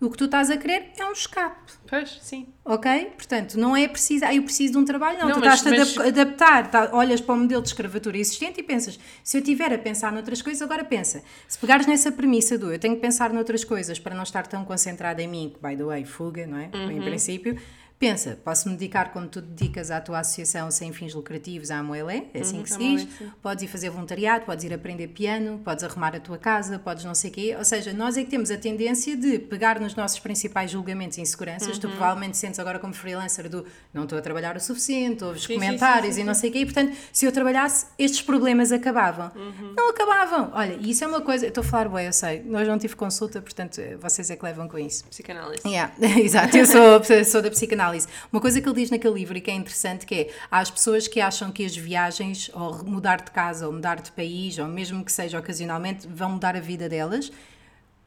O 0.00 0.08
que 0.10 0.16
tu 0.16 0.26
estás 0.26 0.48
a 0.48 0.56
querer 0.56 0.92
é 0.96 1.04
um 1.04 1.10
escape. 1.12 1.72
Pois, 1.88 2.18
sim. 2.22 2.46
Ok? 2.64 3.06
Portanto, 3.16 3.58
não 3.58 3.76
é 3.76 3.88
preciso, 3.88 4.24
ah, 4.24 4.32
eu 4.32 4.44
preciso 4.44 4.74
de 4.74 4.78
um 4.78 4.84
trabalho, 4.84 5.18
não. 5.18 5.26
Não, 5.28 5.34
tu 5.34 5.38
estás-te 5.40 5.68
a 5.68 5.70
mas- 5.72 5.96
adap- 5.98 6.08
adaptar, 6.08 6.70
tá- 6.70 6.90
olhas 6.92 7.20
para 7.20 7.34
o 7.34 7.38
modelo 7.38 7.60
de 7.62 7.68
escravatura 7.68 8.16
existente 8.16 8.60
e 8.60 8.62
pensas, 8.62 8.96
se 9.24 9.36
eu 9.38 9.42
tiver 9.42 9.72
a 9.72 9.78
pensar 9.78 10.12
noutras 10.12 10.40
coisas, 10.40 10.62
agora 10.62 10.84
pensa. 10.84 11.22
Se 11.48 11.58
pegares 11.58 11.84
nessa 11.86 12.12
premissa 12.12 12.56
do 12.56 12.72
eu 12.72 12.78
tenho 12.78 12.94
que 12.94 13.00
pensar 13.00 13.32
noutras 13.32 13.64
coisas 13.64 13.98
para 13.98 14.14
não 14.14 14.22
estar 14.22 14.46
tão 14.46 14.64
concentrada 14.64 15.20
em 15.20 15.26
mim, 15.26 15.52
que, 15.52 15.60
by 15.66 15.76
the 15.76 15.82
way, 15.84 16.04
fuga, 16.04 16.46
não 16.46 16.58
é? 16.58 16.70
Uhum. 16.72 16.90
Em 16.92 17.00
princípio. 17.02 17.58
Pensa, 17.98 18.38
posso 18.44 18.68
me 18.68 18.76
dedicar 18.76 19.12
como 19.12 19.26
tu 19.26 19.40
dedicas 19.40 19.90
à 19.90 20.00
tua 20.00 20.20
associação 20.20 20.70
sem 20.70 20.92
fins 20.92 21.14
lucrativos, 21.14 21.68
à 21.68 21.82
Moelé, 21.82 22.26
é 22.32 22.42
assim 22.42 22.62
que 22.62 22.70
se 22.70 22.78
diz. 22.78 23.04
Moelé. 23.04 23.34
Podes 23.42 23.64
ir 23.64 23.66
fazer 23.66 23.90
voluntariado, 23.90 24.44
podes 24.44 24.64
ir 24.64 24.72
aprender 24.72 25.08
piano, 25.08 25.60
podes 25.64 25.82
arrumar 25.82 26.14
a 26.14 26.20
tua 26.20 26.38
casa, 26.38 26.78
podes 26.78 27.04
não 27.04 27.14
sei 27.14 27.30
o 27.30 27.32
quê. 27.34 27.56
Ou 27.58 27.64
seja, 27.64 27.92
nós 27.92 28.16
é 28.16 28.22
que 28.22 28.30
temos 28.30 28.52
a 28.52 28.56
tendência 28.56 29.16
de 29.16 29.40
pegar 29.40 29.80
nos 29.80 29.96
nossos 29.96 30.20
principais 30.20 30.70
julgamentos 30.70 31.18
e 31.18 31.22
inseguranças. 31.22 31.74
Uhum. 31.74 31.80
Tu 31.80 31.88
provavelmente 31.88 32.36
sentes 32.36 32.60
agora 32.60 32.78
como 32.78 32.94
freelancer 32.94 33.48
do 33.48 33.66
não 33.92 34.04
estou 34.04 34.16
a 34.16 34.22
trabalhar 34.22 34.56
o 34.56 34.60
suficiente, 34.60 35.24
ouves 35.24 35.42
sim, 35.42 35.54
comentários 35.54 36.14
sim, 36.14 36.20
sim, 36.20 36.20
e 36.20 36.24
não 36.24 36.34
sei 36.34 36.50
o 36.50 36.52
quê. 36.52 36.58
E, 36.60 36.64
portanto, 36.66 36.96
se 37.12 37.26
eu 37.26 37.32
trabalhasse, 37.32 37.86
estes 37.98 38.22
problemas 38.22 38.70
acabavam. 38.70 39.32
Uhum. 39.34 39.74
Não 39.76 39.90
acabavam. 39.90 40.52
Olha, 40.54 40.78
e 40.80 40.90
isso 40.90 41.02
é 41.02 41.06
uma 41.08 41.20
coisa... 41.20 41.48
Estou 41.48 41.62
a 41.62 41.66
falar 41.66 41.88
bem, 41.88 42.06
eu 42.06 42.12
sei. 42.12 42.44
Nós 42.44 42.68
não 42.68 42.78
tive 42.78 42.94
consulta, 42.94 43.42
portanto, 43.42 43.80
vocês 44.00 44.30
é 44.30 44.36
que 44.36 44.44
levam 44.44 44.68
com 44.68 44.78
isso. 44.78 45.04
Psicanálise. 45.06 45.66
Yeah, 45.66 45.92
exato, 46.22 46.56
eu 46.56 46.64
sou, 46.64 47.02
sou 47.24 47.42
da 47.42 47.50
psicanálise. 47.50 47.87
Uma 48.32 48.40
coisa 48.40 48.60
que 48.60 48.68
ele 48.68 48.74
diz 48.76 48.90
naquele 48.90 49.14
livro 49.14 49.36
e 49.36 49.40
que 49.40 49.50
é 49.50 49.54
interessante 49.54 50.06
que 50.06 50.14
é, 50.14 50.30
há 50.50 50.58
as 50.58 50.70
pessoas 50.70 51.08
que 51.08 51.20
acham 51.20 51.50
que 51.50 51.64
as 51.64 51.76
viagens, 51.76 52.50
ou 52.54 52.84
mudar 52.84 53.22
de 53.22 53.30
casa, 53.30 53.66
ou 53.66 53.72
mudar 53.72 54.00
de 54.00 54.10
país, 54.12 54.58
ou 54.58 54.66
mesmo 54.66 55.04
que 55.04 55.12
seja 55.12 55.38
ocasionalmente, 55.38 56.06
vão 56.06 56.30
mudar 56.30 56.56
a 56.56 56.60
vida 56.60 56.88
delas. 56.88 57.30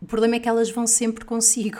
O 0.01 0.05
problema 0.05 0.35
é 0.35 0.39
que 0.39 0.49
elas 0.49 0.69
vão 0.71 0.87
sempre 0.87 1.25
consigo. 1.25 1.79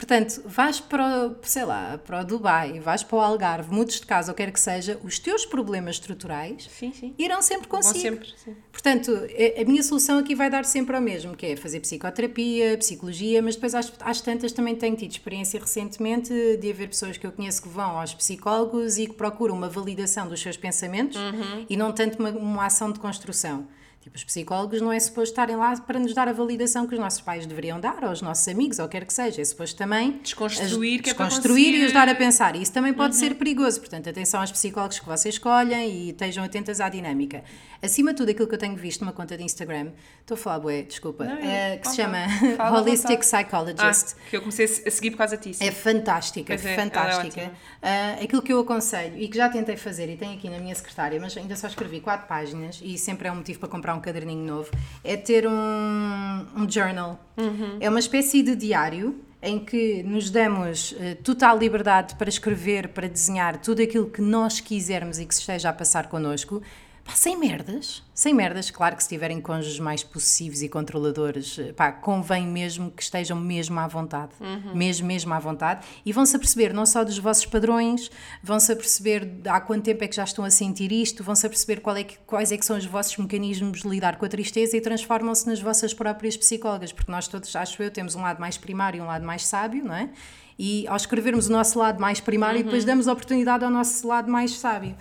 Portanto, 0.00 0.40
vais 0.46 0.80
para, 0.80 1.26
o, 1.26 1.36
sei 1.42 1.62
lá, 1.62 1.98
para 2.02 2.20
o 2.22 2.24
Dubai, 2.24 2.80
vais 2.80 3.02
para 3.02 3.16
o 3.18 3.20
Algarve, 3.20 3.70
mudes 3.70 4.00
de 4.00 4.06
casa, 4.06 4.32
ou 4.32 4.34
quer 4.34 4.50
que 4.50 4.58
seja, 4.58 4.98
os 5.04 5.18
teus 5.18 5.44
problemas 5.44 5.96
estruturais 5.96 6.66
Sim, 6.70 6.90
sim. 6.98 7.14
irão 7.18 7.42
sempre 7.42 7.68
Vão 7.68 7.80
consigo. 7.82 7.98
sempre, 7.98 8.28
sim. 8.42 8.56
Portanto, 8.72 9.10
a 9.12 9.60
a 9.60 9.64
minha 9.66 9.82
solução 9.82 10.18
aqui 10.18 10.34
vai 10.34 10.48
dar 10.48 10.64
sempre 10.64 10.96
ao 10.96 11.02
mesmo, 11.02 11.36
que 11.36 11.44
é 11.44 11.54
fazer 11.54 11.80
psicoterapia, 11.80 12.78
psicologia, 12.78 13.42
mas 13.42 13.56
depois 13.56 13.74
às, 13.74 13.92
às 14.00 14.22
tantas 14.22 14.52
também 14.52 14.74
tenho 14.74 14.96
tido 14.96 15.10
experiência 15.10 15.60
recentemente 15.60 16.32
de 16.56 16.70
haver 16.70 16.88
pessoas 16.88 17.18
que 17.18 17.26
eu 17.26 17.32
conheço 17.32 17.60
que 17.62 17.68
vão 17.68 17.98
aos 18.00 18.14
psicólogos 18.14 18.96
e 18.96 19.06
que 19.06 19.12
procuram 19.12 19.54
uma 19.54 19.68
validação 19.68 20.26
dos 20.26 20.40
seus 20.40 20.56
pensamentos 20.56 21.18
Uhum. 21.20 21.66
e 21.68 21.76
não 21.76 21.92
tanto 21.92 22.18
uma, 22.18 22.30
uma 22.30 22.64
ação 22.64 22.90
de 22.90 22.98
construção. 22.98 23.68
Tipo, 24.00 24.16
os 24.16 24.24
psicólogos 24.24 24.80
não 24.80 24.90
é 24.90 24.98
suposto 24.98 25.32
estarem 25.32 25.56
lá 25.56 25.76
para 25.78 25.98
nos 25.98 26.14
dar 26.14 26.26
a 26.26 26.32
validação 26.32 26.86
que 26.86 26.94
os 26.94 26.98
nossos 27.00 27.20
pais 27.20 27.44
deveriam 27.44 27.78
dar, 27.78 28.02
ou 28.02 28.10
os 28.10 28.22
nossos 28.22 28.48
amigos, 28.48 28.78
ou 28.78 28.88
quer 28.88 29.04
que 29.04 29.12
seja. 29.12 29.42
É 29.42 29.44
suposto 29.44 29.76
também 29.76 30.12
Desconstruir, 30.22 31.02
que 31.02 31.10
é 31.10 31.12
desconstruir 31.12 31.60
e 31.60 31.64
conseguir- 31.72 31.84
ajudar 31.84 32.08
a 32.08 32.14
pensar. 32.14 32.56
E 32.56 32.62
isso 32.62 32.72
também 32.72 32.94
pode 32.94 33.14
ser 33.14 33.34
perigoso. 33.34 33.78
Portanto, 33.78 34.08
atenção 34.08 34.40
aos 34.40 34.50
psicólogos 34.50 34.98
que 34.98 35.04
vocês 35.06 35.34
escolhem 35.34 35.86
e 35.90 36.10
estejam 36.10 36.42
atentas 36.42 36.80
à 36.80 36.88
dinâmica. 36.88 37.44
Acima 37.82 38.12
de 38.12 38.16
tudo, 38.18 38.30
aquilo 38.30 38.48
que 38.48 38.54
eu 38.54 38.58
tenho 38.58 38.74
visto 38.76 39.02
numa 39.02 39.12
conta 39.12 39.36
de 39.36 39.42
Instagram, 39.42 39.92
estou 40.20 40.34
a 40.34 40.38
falar, 40.38 40.60
bué, 40.60 40.82
desculpa, 40.82 41.24
Não, 41.24 41.36
eh, 41.38 41.76
que 41.78 41.88
se 41.90 41.96
fala. 41.96 42.26
chama 42.28 42.56
Fala 42.56 42.80
Holistic 42.80 43.22
vontade. 43.22 43.44
Psychologist. 43.44 44.16
Ah, 44.18 44.30
que 44.30 44.36
eu 44.36 44.40
comecei 44.40 44.64
a 44.64 44.90
seguir 44.90 45.10
por 45.10 45.18
causa 45.18 45.36
disso. 45.36 45.62
É 45.62 45.70
fantástica, 45.70 46.52
é, 46.54 46.56
é 46.56 46.58
fantástica. 46.76 47.40
ótima. 47.42 47.52
Ah, 47.82 48.16
aquilo 48.22 48.40
que 48.42 48.52
eu 48.52 48.60
aconselho 48.60 49.18
e 49.18 49.28
que 49.28 49.36
já 49.36 49.48
tentei 49.50 49.76
fazer 49.76 50.10
e 50.10 50.16
tenho 50.16 50.32
aqui 50.34 50.48
na 50.48 50.58
minha 50.58 50.74
secretária, 50.74 51.18
mas 51.20 51.36
ainda 51.36 51.54
só 51.56 51.66
escrevi 51.68 52.00
quatro 52.00 52.26
páginas 52.26 52.80
e 52.82 52.96
sempre 52.98 53.28
é 53.28 53.32
um 53.32 53.36
motivo 53.36 53.58
para 53.60 53.68
comprar 53.68 53.89
um 53.94 54.00
caderninho 54.00 54.44
novo, 54.44 54.70
é 55.02 55.16
ter 55.16 55.46
um, 55.46 56.46
um 56.56 56.70
journal. 56.70 57.18
Uhum. 57.36 57.78
É 57.80 57.88
uma 57.88 58.00
espécie 58.00 58.42
de 58.42 58.54
diário 58.54 59.20
em 59.42 59.58
que 59.58 60.02
nos 60.02 60.30
damos 60.30 60.94
eh, 61.00 61.14
total 61.14 61.58
liberdade 61.58 62.14
para 62.16 62.28
escrever, 62.28 62.88
para 62.88 63.08
desenhar 63.08 63.56
tudo 63.56 63.80
aquilo 63.80 64.10
que 64.10 64.20
nós 64.20 64.60
quisermos 64.60 65.18
e 65.18 65.24
que 65.24 65.34
se 65.34 65.40
esteja 65.40 65.70
a 65.70 65.72
passar 65.72 66.08
connosco. 66.08 66.62
Pá, 67.10 67.16
sem 67.16 67.36
merdas, 67.36 68.04
sem 68.14 68.32
merdas, 68.32 68.70
claro 68.70 68.94
que 68.94 69.02
se 69.02 69.08
tiverem 69.08 69.40
cônjuges 69.40 69.80
mais 69.80 70.04
possessivos 70.04 70.62
e 70.62 70.68
controladores, 70.68 71.58
eh, 71.58 71.72
pá, 71.72 71.90
convém 71.90 72.46
mesmo 72.46 72.88
que 72.88 73.02
estejam 73.02 73.36
mesmo 73.36 73.80
à 73.80 73.88
vontade, 73.88 74.30
mesmo, 74.72 75.08
mesmo 75.08 75.34
à 75.34 75.38
vontade, 75.40 75.84
e 76.06 76.12
vão-se 76.12 76.36
aperceber 76.36 76.72
não 76.72 76.86
só 76.86 77.02
dos 77.02 77.18
vossos 77.18 77.44
padrões, 77.46 78.12
vão-se 78.44 78.70
aperceber 78.70 79.28
há 79.48 79.60
quanto 79.60 79.82
tempo 79.86 80.04
é 80.04 80.06
que 80.08 80.14
já 80.14 80.22
estão 80.22 80.44
a 80.44 80.50
sentir 80.50 80.92
isto, 80.92 81.24
vão-se 81.24 81.44
aperceber 81.44 81.80
qual 81.80 81.96
é 81.96 82.04
que- 82.04 82.16
quais 82.26 82.52
é 82.52 82.56
que 82.56 82.64
são 82.64 82.76
os 82.78 82.84
vossos 82.86 83.16
mecanismos 83.16 83.82
de 83.82 83.88
lidar 83.88 84.16
com 84.16 84.24
a 84.24 84.28
tristeza 84.28 84.76
e 84.76 84.80
transformam-se 84.80 85.48
nas 85.48 85.60
vossas 85.60 85.92
próprias 85.92 86.36
psicólogas, 86.36 86.92
porque 86.92 87.10
nós 87.10 87.26
todos, 87.26 87.56
acho 87.56 87.82
eu, 87.82 87.90
temos 87.90 88.14
um 88.14 88.20
lado 88.22 88.38
mais 88.40 88.56
primário 88.56 88.98
e 88.98 89.00
um 89.00 89.06
lado 89.06 89.24
mais 89.26 89.44
sábio, 89.44 89.84
não 89.84 89.94
é? 89.96 90.10
E 90.56 90.86
ao 90.86 90.94
escrevermos 90.96 91.48
o 91.48 91.52
nosso 91.52 91.76
lado 91.76 92.00
mais 92.00 92.20
primário, 92.20 92.62
depois 92.62 92.84
damos 92.84 93.08
oportunidade 93.08 93.64
ao 93.64 93.70
nosso 93.70 94.06
lado 94.06 94.30
mais 94.30 94.52
sábio. 94.52 94.94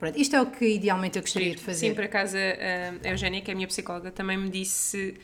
Pronto, 0.00 0.18
isto 0.18 0.34
é 0.34 0.40
o 0.40 0.46
que 0.46 0.64
idealmente 0.66 1.18
eu 1.18 1.22
gostaria 1.22 1.54
de 1.54 1.62
fazer. 1.62 1.88
Sim, 1.88 1.94
por 1.94 2.02
acaso 2.04 2.36
a, 2.36 3.08
Eugénia, 3.10 3.40
que 3.42 3.50
é 3.50 3.52
a 3.52 3.54
minha 3.54 3.68
psicóloga, 3.68 4.10
também 4.10 4.36
me 4.36 4.48
disse 4.48 5.14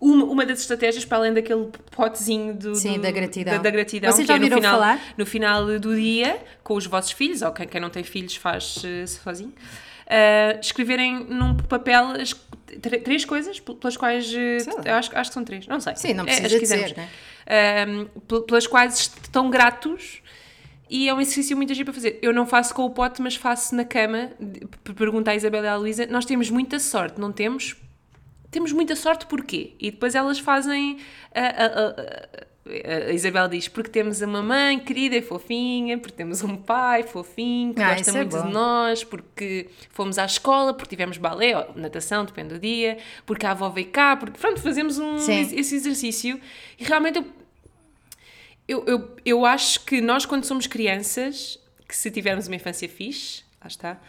uma, 0.00 0.24
uma 0.24 0.46
das 0.46 0.60
estratégias 0.60 1.04
para 1.04 1.18
além 1.18 1.34
daquele 1.34 1.68
potezinho 1.90 2.54
do, 2.54 2.74
Sim, 2.76 2.94
do- 2.94 3.02
da 3.02 3.10
gratidão. 3.10 3.56
Da, 3.56 3.62
da 3.64 3.70
gratidão 3.70 4.10
Vocês 4.12 4.26
já 4.26 4.34
é 4.34 4.38
no 4.38 4.44
ouviram 4.44 4.58
final, 4.62 4.74
falar? 4.78 5.00
no 5.18 5.26
final 5.26 5.66
do 5.78 5.94
dia 5.96 6.40
com 6.62 6.74
os 6.74 6.86
vossos 6.86 7.10
filhos, 7.12 7.42
ou 7.42 7.50
quem, 7.52 7.66
quem 7.68 7.80
não 7.80 7.90
tem 7.90 8.02
filhos 8.04 8.36
faz 8.36 8.82
eh, 8.84 9.04
sozinho, 9.06 9.52
eh, 10.06 10.58
escreverem 10.62 11.24
num 11.24 11.56
papel 11.56 12.12
as 12.12 12.32
tr- 12.32 13.00
três 13.04 13.24
coisas 13.24 13.58
pelas 13.60 13.96
quais 13.96 14.32
eh, 14.32 14.58
eu 14.86 14.94
acho, 14.94 15.10
acho 15.18 15.30
que 15.30 15.34
são 15.34 15.44
três, 15.44 15.66
não 15.66 15.80
sei. 15.80 15.96
Sim, 15.96 16.14
não 16.14 16.22
É, 16.24 16.26
precisa 16.28 16.48
ser, 16.48 16.60
quisermos. 16.60 16.92
né? 16.96 17.08
Pel- 18.28 18.42
pelas 18.42 18.66
quais 18.66 18.94
estão 19.22 19.50
gratos 19.50 20.22
e 20.90 21.08
é 21.08 21.14
um 21.14 21.20
exercício 21.20 21.56
muito 21.56 21.72
giro 21.72 21.84
para 21.86 21.94
fazer. 21.94 22.18
Eu 22.20 22.32
não 22.32 22.44
faço 22.46 22.74
com 22.74 22.82
o 22.84 22.90
pote, 22.90 23.22
mas 23.22 23.36
faço 23.36 23.74
na 23.76 23.84
cama. 23.84 24.30
Pergunta 24.96 25.30
à 25.30 25.34
Isabela 25.36 25.66
e 25.66 25.68
à 25.68 25.76
Luísa. 25.76 26.06
Nós 26.06 26.24
temos 26.24 26.50
muita 26.50 26.78
sorte, 26.80 27.20
não 27.20 27.30
temos? 27.32 27.76
Temos 28.50 28.72
muita 28.72 28.96
sorte 28.96 29.26
porquê? 29.26 29.74
E 29.78 29.90
depois 29.92 30.14
elas 30.16 30.38
fazem. 30.40 30.98
A, 31.34 31.40
a- 31.40 31.66
a- 31.66 32.50
a 33.08 33.12
Isabel 33.12 33.48
diz: 33.48 33.66
porque 33.68 33.90
temos 33.90 34.20
uma 34.20 34.42
mãe 34.42 34.78
querida 34.78 35.16
e 35.16 35.22
fofinha, 35.22 35.96
porque 35.98 36.16
temos 36.16 36.42
um 36.42 36.56
pai 36.56 37.02
fofinho 37.02 37.72
que 37.74 37.80
Ah, 37.82 37.94
gosta 37.94 38.10
é 38.10 38.14
muito 38.14 38.36
bom. 38.36 38.46
de 38.46 38.52
nós, 38.52 39.02
porque 39.04 39.68
fomos 39.90 40.18
à 40.18 40.24
escola, 40.24 40.72
porque 40.74 40.90
tivemos 40.90 41.16
balé, 41.18 41.56
ou 41.56 41.66
natação, 41.74 42.24
depende 42.24 42.54
do 42.54 42.60
dia, 42.60 42.98
porque 43.26 43.46
a 43.46 43.52
avó 43.52 43.68
veio 43.70 43.88
cá, 43.88 44.16
porque 44.16 44.38
pronto, 44.38 44.60
fazemos 44.60 44.98
um, 44.98 45.18
Sim. 45.18 45.40
esse 45.56 45.74
exercício 45.74 46.40
e 46.78 46.84
realmente 46.84 47.18
eu 47.18 47.24
eu, 48.70 48.84
eu, 48.86 49.16
eu 49.24 49.44
acho 49.46 49.80
que 49.84 50.00
nós, 50.00 50.24
quando 50.24 50.44
somos 50.44 50.66
crianças, 50.66 51.58
que 51.88 51.96
se 51.96 52.10
tivermos 52.10 52.46
uma 52.46 52.56
infância 52.56 52.88
fixe, 52.88 53.42
lá 53.60 53.66
está, 53.68 54.00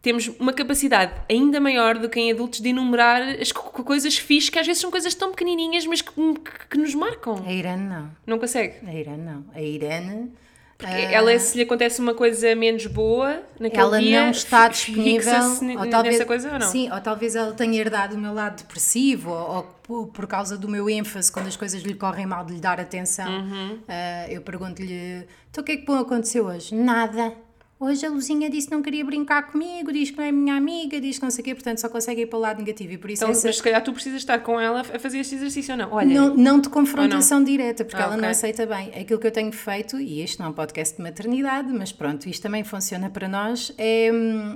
temos 0.00 0.28
uma 0.38 0.52
capacidade 0.52 1.12
ainda 1.28 1.58
maior 1.60 1.98
do 1.98 2.08
que 2.08 2.20
em 2.20 2.30
adultos 2.30 2.60
de 2.60 2.68
enumerar 2.68 3.20
as 3.40 3.50
co- 3.50 3.70
co- 3.70 3.82
coisas 3.82 4.16
fixes, 4.16 4.48
que 4.50 4.58
às 4.58 4.66
vezes 4.66 4.80
são 4.80 4.90
coisas 4.90 5.14
tão 5.14 5.30
pequenininhas, 5.32 5.84
mas 5.86 6.00
que, 6.00 6.12
que- 6.12 6.68
que 6.70 6.78
nos 6.78 6.94
marcam. 6.94 7.44
A 7.44 7.52
Irene 7.52 7.82
não. 7.82 8.10
Não 8.26 8.38
consegue. 8.38 8.74
A 8.86 8.94
Irene 8.94 9.22
não. 9.24 9.44
A 9.52 9.60
Irene. 9.60 10.30
Porque 10.78 10.94
ah, 10.94 11.10
ela, 11.10 11.36
se 11.40 11.56
lhe 11.56 11.64
acontece 11.64 12.00
uma 12.00 12.14
coisa 12.14 12.54
menos 12.54 12.86
boa 12.86 13.42
naquele 13.58 13.82
ela 13.82 13.98
dia, 13.98 14.22
não 14.22 14.30
está 14.30 14.68
disponível 14.68 15.32
ou 15.76 15.90
talvez, 15.90 16.14
nessa 16.14 16.24
coisa 16.24 16.52
ou 16.52 16.58
não? 16.60 16.70
Sim, 16.70 16.88
ou 16.92 17.00
talvez 17.00 17.34
ela 17.34 17.52
tenha 17.52 17.80
herdado 17.80 18.14
o 18.14 18.18
meu 18.18 18.32
lado 18.32 18.58
depressivo 18.58 19.28
ou, 19.28 19.68
ou 19.88 20.06
por, 20.06 20.28
causa 20.28 20.56
do 20.56 20.68
meu 20.68 20.88
ênfase 20.88 21.32
quando 21.32 21.48
as 21.48 21.56
coisas 21.56 21.82
lhe 21.82 21.94
correm 21.94 22.26
mal 22.26 22.44
de 22.44 22.52
lhe 22.52 22.60
dar 22.60 22.78
atenção. 22.78 23.28
Uhum. 23.28 23.80
ah, 23.88 24.26
eu 24.30 24.40
pergunto-lhe: 24.40 25.26
então 25.50 25.62
o 25.62 25.64
que 25.64 25.72
é 25.72 25.76
que 25.78 25.84
bom 25.84 25.98
aconteceu 25.98 26.46
hoje? 26.46 26.72
Nada. 26.72 27.34
Hoje 27.80 28.04
a 28.04 28.10
Luzinha 28.10 28.50
disse 28.50 28.66
que 28.66 28.74
não 28.74 28.82
queria 28.82 29.04
brincar 29.04 29.52
comigo, 29.52 29.92
diz 29.92 30.10
que 30.10 30.16
não 30.16 30.24
é 30.24 30.32
minha 30.32 30.56
amiga, 30.56 31.00
diz 31.00 31.16
que 31.18 31.22
não 31.22 31.30
sei 31.30 31.42
o 31.42 31.44
quê, 31.44 31.54
portanto 31.54 31.78
só 31.78 31.88
consegue 31.88 32.22
ir 32.22 32.26
para 32.26 32.36
o 32.36 32.40
lado 32.42 32.58
negativo 32.58 32.92
e 32.94 32.98
por 32.98 33.08
isso 33.08 33.22
Então, 33.22 33.30
essa- 33.30 33.46
mas 33.46 33.56
se 33.56 33.62
calhar 33.62 33.80
tu 33.84 33.92
precisas 33.92 34.18
estar 34.18 34.40
com 34.40 34.58
ela 34.60 34.80
a 34.80 34.98
fazer 34.98 35.18
este 35.20 35.36
exercício 35.36 35.70
ou 35.72 35.78
não? 35.78 35.92
Olha, 35.92 36.12
não, 36.12 36.34
não 36.34 36.60
de 36.60 36.68
confrontação 36.68 37.42
direta, 37.44 37.84
porque 37.84 38.02
Ah, 38.02 38.06
ela 38.06 38.16
não 38.16 38.24
ok. 38.24 38.30
aceita 38.30 38.66
bem. 38.66 38.88
Aquilo 39.00 39.20
que 39.20 39.26
eu 39.28 39.30
tenho 39.30 39.52
feito, 39.52 39.96
e 40.00 40.24
isto 40.24 40.40
não 40.40 40.46
é 40.46 40.50
um 40.50 40.54
podcast 40.54 40.96
de 40.96 41.02
maternidade, 41.04 41.72
mas 41.72 41.92
pronto, 41.92 42.28
isto 42.28 42.42
também 42.42 42.64
funciona 42.64 43.08
para 43.10 43.28
nós, 43.28 43.72
é 43.78 44.10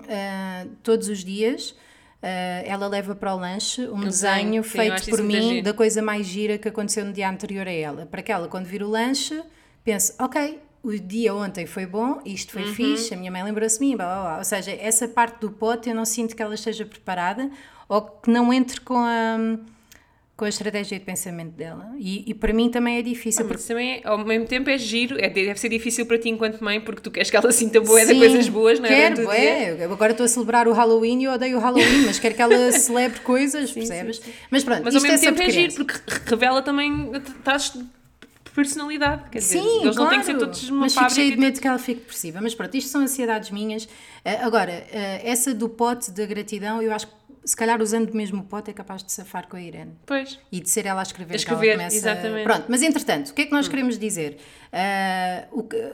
ah, 0.08 0.66
todos 0.82 1.06
os 1.08 1.22
dias. 1.24 1.76
ah, 2.24 2.62
ela 2.64 2.88
leva 2.88 3.14
para 3.14 3.34
o 3.34 3.38
lanche 3.38 3.82
um 3.88 4.00
desenho, 4.00 4.04
desenho 4.04 4.50
sim, 4.50 4.56
eu 4.56 4.64
feito 4.96 5.10
por 5.10 5.22
mim 5.22 5.62
da 5.62 5.72
coisa 5.72 6.00
mais 6.02 6.26
gira 6.26 6.56
que 6.58 6.66
aconteceu 6.68 7.04
no 7.04 7.12
dia 7.12 7.28
anterior 7.30 7.66
a 7.68 7.72
ela. 7.72 8.04
Para 8.06 8.20
que 8.22 8.30
ela, 8.32 8.46
quando 8.48 8.66
vir 8.66 8.82
o 8.82 8.88
lanche, 8.88 9.40
pense: 9.84 10.12
ok, 10.20 10.58
o 10.82 10.90
dia 10.98 11.34
ontem 11.34 11.64
foi 11.66 11.86
bom, 11.86 12.20
isto 12.24 12.52
foi 12.52 12.62
Uhum. 12.64 12.74
fixe, 12.74 13.14
a 13.14 13.16
minha 13.16 13.30
mãe 13.30 13.42
lembrou-se 13.44 13.78
de 13.78 13.84
mim, 13.86 13.96
blá, 13.96 14.04
blá, 14.06 14.22
blá. 14.22 14.38
Ou 14.38 14.44
seja, 14.44 14.72
essa 14.72 15.06
parte 15.06 15.40
do 15.40 15.50
pote 15.50 15.88
eu 15.88 15.94
não 15.94 16.04
sinto 16.04 16.34
que 16.34 16.42
ela 16.42 16.54
esteja 16.54 16.84
preparada 16.84 17.50
ou 17.88 18.02
que 18.02 18.30
não 18.30 18.52
entre 18.52 18.80
com 18.80 18.96
a 18.98 19.58
com 20.34 20.46
a 20.46 20.48
estratégia 20.48 20.98
de 20.98 21.04
pensamento 21.04 21.52
dela. 21.52 21.92
E, 21.98 22.24
e 22.28 22.34
para 22.34 22.52
mim 22.52 22.68
também 22.68 22.96
é 22.98 23.02
difícil. 23.02 23.46
Mas 23.48 23.64
também, 23.64 23.98
é- 23.98 24.00
ao 24.02 24.18
mesmo 24.18 24.44
tempo, 24.46 24.68
é 24.70 24.78
giro, 24.78 25.16
é, 25.20 25.28
deve 25.28 25.60
ser 25.60 25.68
difícil 25.68 26.04
para 26.04 26.18
ti 26.18 26.30
enquanto 26.30 26.58
mãe, 26.64 26.80
porque 26.80 27.00
tu 27.00 27.12
queres 27.12 27.30
que 27.30 27.36
ela 27.36 27.52
sinta 27.52 27.80
boa 27.80 28.00
de 28.00 28.06
Sim, 28.06 28.18
coisas 28.18 28.48
boas, 28.48 28.80
não 28.80 28.86
é? 28.86 28.88
Quero, 28.88 29.30
é. 29.30 29.84
Agora 29.84 30.10
estou 30.12 30.24
a 30.24 30.28
celebrar 30.28 30.66
o 30.66 30.72
Halloween 30.72 31.20
e 31.20 31.24
eu 31.24 31.32
odeio 31.32 31.58
o 31.58 31.60
Halloween, 31.60 32.06
mas 32.06 32.18
quero 32.18 32.34
que 32.34 32.42
ela 32.42 32.72
celebre 32.72 33.20
coisas, 33.20 33.70
percebes? 33.70 34.20
Mas 34.50 34.64
pronto, 34.64 34.82
Mas 34.82 34.96
ao 34.96 35.02
mesmo 35.02 35.16
é 35.16 35.20
tempo 35.32 35.42
é 35.42 35.50
giro, 35.50 35.74
porque 35.74 35.92
re- 36.08 36.20
revela 36.26 36.60
também 36.62 37.12
de 37.12 37.30
personalidade. 38.54 39.30
Quer 39.30 39.38
dizer, 39.38 39.58
Sim, 39.60 39.80
eles 39.82 39.96
claro. 39.96 39.98
não 40.02 40.08
têm 40.10 40.20
que 40.20 40.26
ser 40.26 40.38
todos 40.38 40.68
uma 40.70 40.80
mas 40.80 40.92
fico 40.94 41.04
fábrica. 41.04 41.22
e 41.26 41.30
de 41.32 41.36
medo 41.38 41.60
que 41.60 41.66
ela 41.68 41.78
fique 41.78 42.00
depressiva. 42.00 42.40
Mas 42.40 42.54
pronto, 42.54 42.76
isto 42.76 42.90
são 42.90 43.00
ansiedades 43.00 43.50
minhas. 43.50 43.88
Ah, 44.24 44.44
agora, 44.46 44.84
ah, 44.92 45.20
essa 45.24 45.52
do 45.54 45.68
pote 45.68 46.10
da 46.10 46.24
gratidão, 46.26 46.80
eu 46.82 46.92
acho 46.92 47.06
que 47.06 47.12
se 47.44 47.56
calhar 47.56 47.82
usando 47.82 48.12
mesmo 48.14 48.42
o 48.42 48.44
pote 48.44 48.70
é 48.70 48.72
capaz 48.72 49.02
de 49.02 49.10
safar 49.10 49.48
com 49.48 49.56
a 49.56 49.60
Irene. 49.60 49.92
Pois. 50.06 50.38
E 50.52 50.60
de 50.60 50.70
ser 50.70 50.86
ela 50.86 51.00
a 51.00 51.02
escrever, 51.02 51.34
A 51.34 51.38
que 51.38 51.44
ela 51.44 51.54
escrever, 51.56 51.76
começa... 51.76 51.96
exatamente. 51.96 52.44
Pronto, 52.44 52.64
mas 52.68 52.82
entretanto, 52.82 53.28
o 53.30 53.34
que 53.34 53.42
é 53.42 53.46
que 53.46 53.52
nós 53.52 53.66
queremos 53.66 53.98
dizer? 53.98 54.38
Ah, 54.72 55.44
o 55.50 55.64
que- 55.64 55.92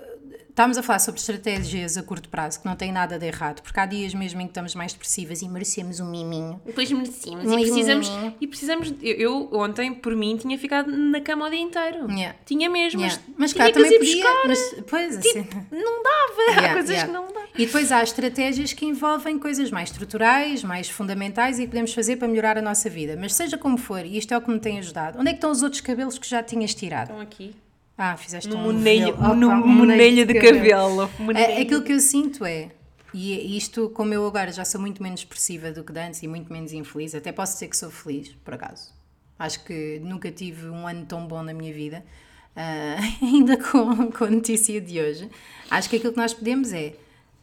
Estamos 0.58 0.76
a 0.76 0.82
falar 0.82 0.98
sobre 0.98 1.20
estratégias 1.20 1.96
a 1.96 2.02
curto 2.02 2.28
prazo, 2.28 2.58
que 2.58 2.66
não 2.66 2.74
tem 2.74 2.90
nada 2.90 3.16
de 3.16 3.24
errado, 3.24 3.62
porque 3.62 3.78
há 3.78 3.86
dias 3.86 4.12
mesmo 4.12 4.40
em 4.40 4.44
que 4.46 4.50
estamos 4.50 4.74
mais 4.74 4.92
depressivas 4.92 5.40
e 5.40 5.48
merecemos 5.48 6.00
um 6.00 6.10
miminho. 6.10 6.60
Depois 6.66 6.90
merecemos. 6.90 7.44
Um 7.44 7.56
E 7.60 7.62
precisamos, 7.62 8.08
miminho. 8.08 8.34
e 8.40 8.46
precisamos. 8.48 8.94
Eu, 9.00 9.14
eu 9.14 9.50
ontem, 9.52 9.94
por 9.94 10.16
mim, 10.16 10.36
tinha 10.36 10.58
ficado 10.58 10.90
na 10.90 11.20
cama 11.20 11.46
o 11.46 11.48
dia 11.48 11.60
inteiro. 11.60 12.10
Yeah. 12.10 12.36
Tinha 12.44 12.68
mesmo. 12.68 13.00
Yeah. 13.00 13.22
Mas, 13.36 13.52
cá 13.52 13.70
também 13.70 13.98
podia, 14.00 14.16
buscar. 14.16 14.48
mas 14.48 14.74
pois 14.90 15.16
assim. 15.18 15.46
Não 15.70 16.02
dava. 16.02 16.42
Há 16.48 16.52
Yeah, 16.58 16.72
coisas 16.72 16.90
yeah. 16.90 17.06
que 17.06 17.12
não 17.12 17.32
dá. 17.32 17.46
E 17.56 17.64
depois 17.64 17.92
há 17.92 18.02
estratégias 18.02 18.72
que 18.72 18.84
envolvem 18.84 19.38
coisas 19.38 19.70
mais 19.70 19.92
estruturais, 19.92 20.64
mais 20.64 20.90
fundamentais 20.90 21.60
e 21.60 21.62
que 21.62 21.68
podemos 21.68 21.94
fazer 21.94 22.16
para 22.16 22.26
melhorar 22.26 22.58
a 22.58 22.62
nossa 22.62 22.90
vida. 22.90 23.16
Mas 23.16 23.32
seja 23.32 23.56
como 23.56 23.78
for, 23.78 24.04
e 24.04 24.18
isto 24.18 24.34
é 24.34 24.36
o 24.36 24.40
que 24.40 24.50
me 24.50 24.58
tem 24.58 24.80
ajudado. 24.80 25.20
Onde 25.20 25.28
é 25.28 25.32
que 25.34 25.36
estão 25.36 25.52
os 25.52 25.62
outros 25.62 25.80
cabelos 25.80 26.18
que 26.18 26.28
já 26.28 26.42
tinhas 26.42 26.74
tirado? 26.74 27.10
Estão 27.10 27.20
aqui. 27.20 27.54
Ah, 27.98 28.16
fizeste 28.16 28.48
um. 28.54 28.62
Opa, 29.08 29.34
no 29.34 29.48
um 29.48 29.66
monelho 29.66 30.24
de 30.24 30.34
cabelo. 30.34 31.10
É, 31.34 31.60
aquilo 31.60 31.82
que 31.82 31.92
eu 31.92 31.98
sinto 31.98 32.44
é, 32.44 32.70
e 33.12 33.56
isto, 33.56 33.90
como 33.90 34.14
eu 34.14 34.24
agora 34.24 34.52
já 34.52 34.64
sou 34.64 34.80
muito 34.80 35.02
menos 35.02 35.20
expressiva 35.20 35.72
do 35.72 35.82
que 35.82 35.92
de 35.92 35.98
antes 35.98 36.22
e 36.22 36.28
muito 36.28 36.52
menos 36.52 36.72
infeliz, 36.72 37.12
até 37.12 37.32
posso 37.32 37.54
dizer 37.54 37.66
que 37.66 37.76
sou 37.76 37.90
feliz, 37.90 38.28
por 38.44 38.54
acaso. 38.54 38.94
Acho 39.36 39.64
que 39.64 40.00
nunca 40.00 40.30
tive 40.30 40.68
um 40.68 40.86
ano 40.86 41.06
tão 41.06 41.26
bom 41.26 41.42
na 41.42 41.52
minha 41.52 41.72
vida, 41.74 42.04
ah, 42.54 42.96
ainda 43.20 43.56
com, 43.56 44.12
com 44.12 44.24
a 44.24 44.30
notícia 44.30 44.80
de 44.80 45.00
hoje. 45.00 45.28
Acho 45.68 45.90
que 45.90 45.96
aquilo 45.96 46.12
que 46.12 46.18
nós 46.18 46.32
podemos 46.32 46.72
é 46.72 46.94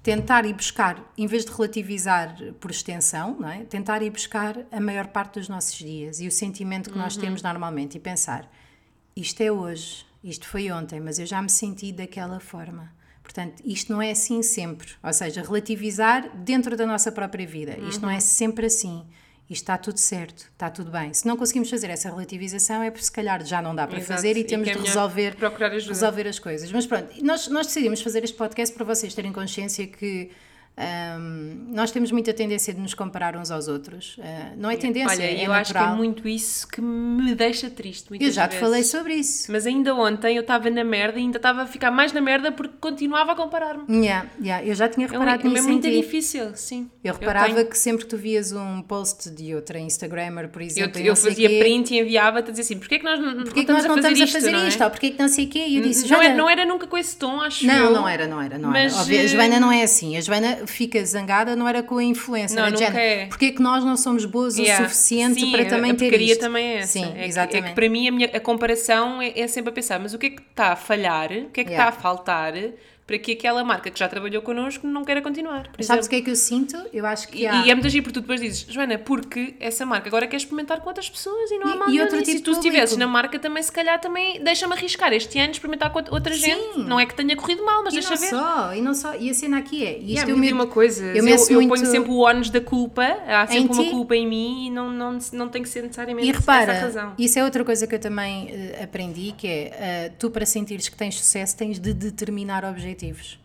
tentar 0.02 0.46
ir 0.46 0.54
buscar, 0.54 1.04
em 1.18 1.28
vez 1.28 1.44
de 1.44 1.52
relativizar 1.52 2.34
por 2.62 2.72
extensão, 2.72 3.38
é? 3.50 3.64
tentar 3.64 4.02
ir 4.04 4.12
buscar 4.12 4.56
a 4.72 4.80
maior 4.80 5.08
parte 5.08 5.40
dos 5.40 5.50
nossos 5.50 5.78
dias 5.78 6.22
e 6.22 6.28
o 6.28 6.32
sentimento 6.32 6.92
que 6.92 6.98
nós 6.98 7.18
temos 7.18 7.42
normalmente 7.42 7.98
e 7.98 8.00
pensar 8.00 8.50
isto 9.16 9.40
é 9.42 9.50
hoje, 9.50 10.06
isto 10.30 10.48
foi 10.48 10.72
ontem, 10.72 11.00
mas 11.00 11.20
eu 11.20 11.26
já 11.26 11.42
me 11.42 11.50
senti 11.50 11.92
daquela 11.92 12.40
forma. 12.40 12.92
Portanto, 13.24 13.62
isto 13.66 13.92
não 13.92 14.02
é 14.02 14.12
assim 14.12 14.42
sempre. 14.44 14.90
Ou 15.04 15.12
seja, 15.14 15.42
relativizar 15.42 16.30
dentro 16.38 16.76
da 16.78 16.86
nossa 16.86 17.12
própria 17.12 17.46
vida. 17.46 17.78
Isto 17.90 18.02
não 18.02 18.10
é 18.10 18.20
sempre 18.20 18.66
assim. 18.68 19.04
isto 19.50 19.62
está 19.64 19.78
tudo 19.78 19.98
certo, 20.00 20.50
está 20.54 20.70
tudo 20.70 20.90
bem. 20.92 21.14
Se 21.14 21.28
não 21.28 21.36
conseguimos 21.38 21.70
fazer 21.70 21.90
essa 21.90 22.10
relativização, 22.10 22.82
é 22.84 22.90
porque 22.92 23.06
se 23.06 23.12
calhar 23.12 23.44
já 23.46 23.62
não 23.62 23.76
dá 23.76 23.86
para 23.88 23.98
Exato. 23.98 24.14
fazer 24.14 24.38
e 24.38 24.42
E 24.42 24.44
temos 24.44 24.68
é 24.68 24.74
de 24.74 24.80
resolver, 24.80 25.36
procurar 25.36 25.72
ajuda. 25.72 25.94
resolver 25.94 26.28
as 26.28 26.40
coisas. 26.40 26.72
Mas 26.72 26.86
pronto, 26.88 27.08
nós, 27.24 27.48
nós 27.48 27.68
decidimos 27.68 28.02
fazer 28.02 28.24
este 28.24 28.36
podcast 28.38 28.76
para 28.76 28.86
vocês 28.86 29.14
terem 29.14 29.32
consciência 29.34 29.86
que 29.88 30.32
hum, 30.78 31.68
nós 31.74 31.92
temos 31.92 32.12
muita 32.12 32.34
tendência 32.34 32.74
de 32.74 32.80
nos 32.82 32.94
comparar 32.94 33.36
uns 33.38 33.52
aos 33.52 33.68
outros. 33.68 34.18
Ah, 34.22 34.52
não 34.58 34.70
é 34.70 34.76
tendência, 34.78 35.12
Olha, 35.12 35.24
é 35.24 35.46
eu 35.46 35.52
acho 35.54 35.72
que 35.72 35.78
é 35.78 35.82
natural. 35.82 35.98
muito 35.98 36.28
isso 36.28 36.68
que 36.68 36.82
me 36.82 37.34
deixa 37.36 37.70
triste. 37.70 38.08
Eu 38.20 38.32
já 38.32 38.48
te 38.48 38.52
vezes. 38.52 38.60
falei 38.66 38.84
sobre 38.84 39.14
isso. 39.16 39.52
Mas 39.52 39.66
ainda 39.66 39.94
ontem 39.96 40.36
eu 40.36 40.42
estava 40.42 40.70
na 40.70 40.84
merda 40.84 41.18
e 41.20 41.24
ainda 41.24 41.38
estava 41.38 41.64
a 41.64 41.68
ficar 41.68 41.92
mais 41.92 42.12
na 42.14 42.22
merda 42.22 42.52
porque 42.52 42.76
continuava 42.80 43.32
a 43.32 43.36
comparar-me. 43.36 43.84
Yeah, 44.06 44.30
yeah, 44.42 44.66
eu 44.66 44.76
já 44.76 44.88
tinha 44.90 45.08
É, 45.08 45.10
um- 45.10 45.14
reparado 45.14 45.48
é 45.48 45.50
nisso 45.50 45.68
em 45.68 45.72
muito 45.72 45.90
difícil, 45.90 46.56
sim. 46.56 46.90
Eu 47.04 47.14
reparava 47.14 47.54
tenho- 47.54 47.68
que 47.68 47.78
sempre 47.78 48.04
que 48.06 48.10
tu 48.10 48.18
vias 48.18 48.52
um 48.52 48.82
post 48.82 49.30
de 49.30 49.54
outra 49.56 49.80
Instagrammer, 49.80 50.50
por 50.50 50.62
eu, 50.62 50.68
exemplo, 50.68 51.00
eu 51.02 51.16
sei 51.16 51.32
fazia 51.32 51.50
quê, 51.50 51.60
print 51.60 51.94
e 51.94 52.00
enviava-te 52.00 52.48
a 52.50 52.52
dizer 52.52 52.62
assim: 52.64 52.78
porquê 52.78 52.96
é 52.96 53.00
que 53.00 53.06
nós 53.06 53.20
não, 53.20 53.44
Porquê 53.44 53.66
que 53.66 53.72
nós 53.72 53.86
não 53.86 53.96
estamos 53.96 54.22
a 54.22 54.28
fazer 54.28 54.52
não 54.52 54.60
é? 54.60 54.68
isto? 54.68 54.84
Ou 54.84 54.90
porquê 54.90 55.10
que 55.12 55.20
não 55.20 55.28
sei 55.28 55.46
o 55.46 55.50
quê? 55.50 55.66
E 55.68 55.78
eu 55.78 55.82
disse, 55.84 56.08
Não, 56.10 56.18
é, 56.20 56.24
Joana, 56.26 56.36
não 56.38 56.50
era 56.50 56.66
nunca 56.66 56.88
com 56.88 56.98
esse 56.98 57.16
tom, 57.18 57.40
acho 57.42 57.66
Não, 57.66 57.76
eu. 57.86 57.92
não 57.94 58.08
era, 58.08 58.28
não 58.28 58.42
era, 58.42 58.58
não 58.58 58.70
Mas, 58.72 58.94
era. 58.94 59.02
Óbvio, 59.02 59.22
a 59.22 59.28
Joana 59.28 59.60
não 59.60 59.72
é 59.72 59.84
assim. 59.84 60.18
A 60.18 60.22
Joana 60.22 60.65
fica 60.68 61.04
zangada, 61.06 61.56
não 61.56 61.68
era 61.68 61.82
com 61.84 61.98
a 61.98 62.04
influência, 62.04 62.60
Não, 62.62 62.70
nunca 62.72 63.00
é. 63.00 63.26
Porquê 63.28 63.52
que 63.52 63.62
nós 63.62 63.84
não 63.84 63.96
somos 63.98 64.26
boas 64.26 64.58
Yeah. 64.58 64.86
o 64.86 64.90
suficiente 64.90 65.40
Sim, 65.42 65.52
para 65.52 65.66
também 65.66 65.92
a 65.92 65.96
ter 65.96 66.22
isto? 66.22 66.40
também 66.40 66.66
é 66.66 66.78
essa. 66.78 66.94
Sim, 66.94 67.06
é 67.16 67.20
que- 67.20 67.26
exatamente. 67.26 67.66
É 67.66 67.70
que, 67.70 67.76
para 67.76 67.90
mim 67.90 68.08
a, 68.08 68.12
minha, 68.12 68.28
a 68.34 68.40
comparação 68.40 69.22
é, 69.22 69.38
é 69.40 69.48
sempre 69.48 69.70
a 69.70 69.74
pensar, 69.74 70.00
mas 70.00 70.14
o 70.14 70.18
que 70.18 70.28
é 70.28 70.30
que 70.32 70.42
está 70.42 70.72
a 70.74 70.76
falhar, 70.76 71.32
o 71.32 71.50
que 71.50 71.62
é 71.62 71.64
que 71.64 71.70
Yeah. 71.72 71.90
está 71.90 72.00
a 72.00 72.02
faltar 72.02 72.54
para 73.08 73.20
que 73.20 73.34
aquela 73.34 73.64
marca 73.64 73.92
que 73.92 74.00
já 74.00 74.08
trabalhou 74.08 74.42
connosco 74.42 74.88
não 74.88 75.06
queira 75.06 75.22
continuar? 75.22 75.68
Por 75.72 75.84
Sabes 75.84 76.08
o 76.08 76.10
que 76.10 76.16
é 76.16 76.22
que 76.22 76.30
eu 76.32 76.36
sinto? 76.36 76.76
Eu 76.92 77.06
acho 77.06 77.28
que 77.28 77.44
E, 77.44 77.48
há... 77.48 77.66
e 77.66 77.70
é 77.70 77.76
muito 77.76 77.88
giro 77.90 78.04
porque 78.04 78.20
tu 78.20 78.22
depois 78.22 78.42
dizes, 78.42 78.66
Joana, 78.68 78.98
porque 78.98 79.54
essa 79.60 79.86
marca 79.86 80.08
agora 80.10 80.26
quer 80.28 80.38
experimentar 80.38 80.80
com 80.82 80.88
outras 80.90 81.08
pessoas 81.10 81.52
e 81.52 81.58
não 81.60 81.68
há 81.68 81.76
E- 81.76 81.78
mal 81.80 81.88
e 81.88 81.92
nenhum 81.92 82.04
outro 82.04 82.18
tipo 82.24 82.38
Se 82.38 82.42
tu 82.44 82.52
estivesses 82.52 82.98
na 82.98 83.06
marca 83.08 83.38
também, 83.38 83.62
se 83.62 83.72
calhar 83.72 84.00
também 84.02 84.44
deixa-me 84.44 84.74
arriscar 84.74 85.14
este 85.14 85.38
ano 85.40 85.52
experimentar 85.52 85.92
com 85.92 86.00
outra 86.12 86.34
gente. 86.34 86.80
Não 86.80 87.00
é 87.00 87.06
que 87.06 87.14
tenha 87.16 87.36
corrido 87.36 87.64
mal, 87.64 87.84
mas 87.84 87.94
E 87.94 87.98
deixa 87.98 88.16
não 88.16 88.18
ver. 88.22 88.30
só, 88.30 88.74
e 88.74 88.82
não 88.82 88.94
só, 88.96 89.16
e 89.16 89.30
a 89.30 89.34
cena 89.36 89.58
aqui 89.60 89.86
é, 89.86 89.92
e 90.00 90.14
isto 90.14 90.26
Yeah, 90.26 90.32
eu 90.32 90.38
me 90.38 90.52
uma 90.52 90.66
coisa, 90.68 91.04
eu 91.06 91.28
eu, 91.28 91.36
eu 91.50 91.56
muito- 91.62 91.70
ponho 91.70 91.86
sempre 91.86 92.10
o 92.12 92.18
ónus 92.20 92.50
da 92.50 92.62
culpa, 92.62 93.04
há 93.28 93.46
sempre 93.46 93.74
uma 93.74 93.84
ti. 93.84 93.90
culpa 93.92 94.16
em 94.16 94.28
mim 94.28 94.66
e 94.68 94.70
não, 94.72 94.90
não, 94.92 95.20
não 95.34 95.48
tem 95.50 95.62
que 95.62 95.70
ser 95.70 95.84
necessariamente 95.84 96.28
E 96.28 96.32
essa 96.32 96.52
a 96.52 96.60
repara, 96.60 96.80
razão. 96.80 97.14
isso 97.20 97.38
é 97.38 97.44
outra 97.44 97.64
coisa 97.64 97.86
que 97.86 97.94
eu 97.94 98.00
também 98.00 98.50
eh, 98.50 98.84
aprendi, 98.84 99.34
que 99.38 99.48
é, 99.48 99.62
eh, 99.80 100.12
tu 100.18 100.30
para 100.32 100.46
sentires 100.46 100.90
que 100.90 100.96
tens 100.96 101.16
sucesso 101.20 101.56
tens 101.56 101.78
de 101.80 101.94
determinar 101.94 102.64
objetivos. 102.66 102.95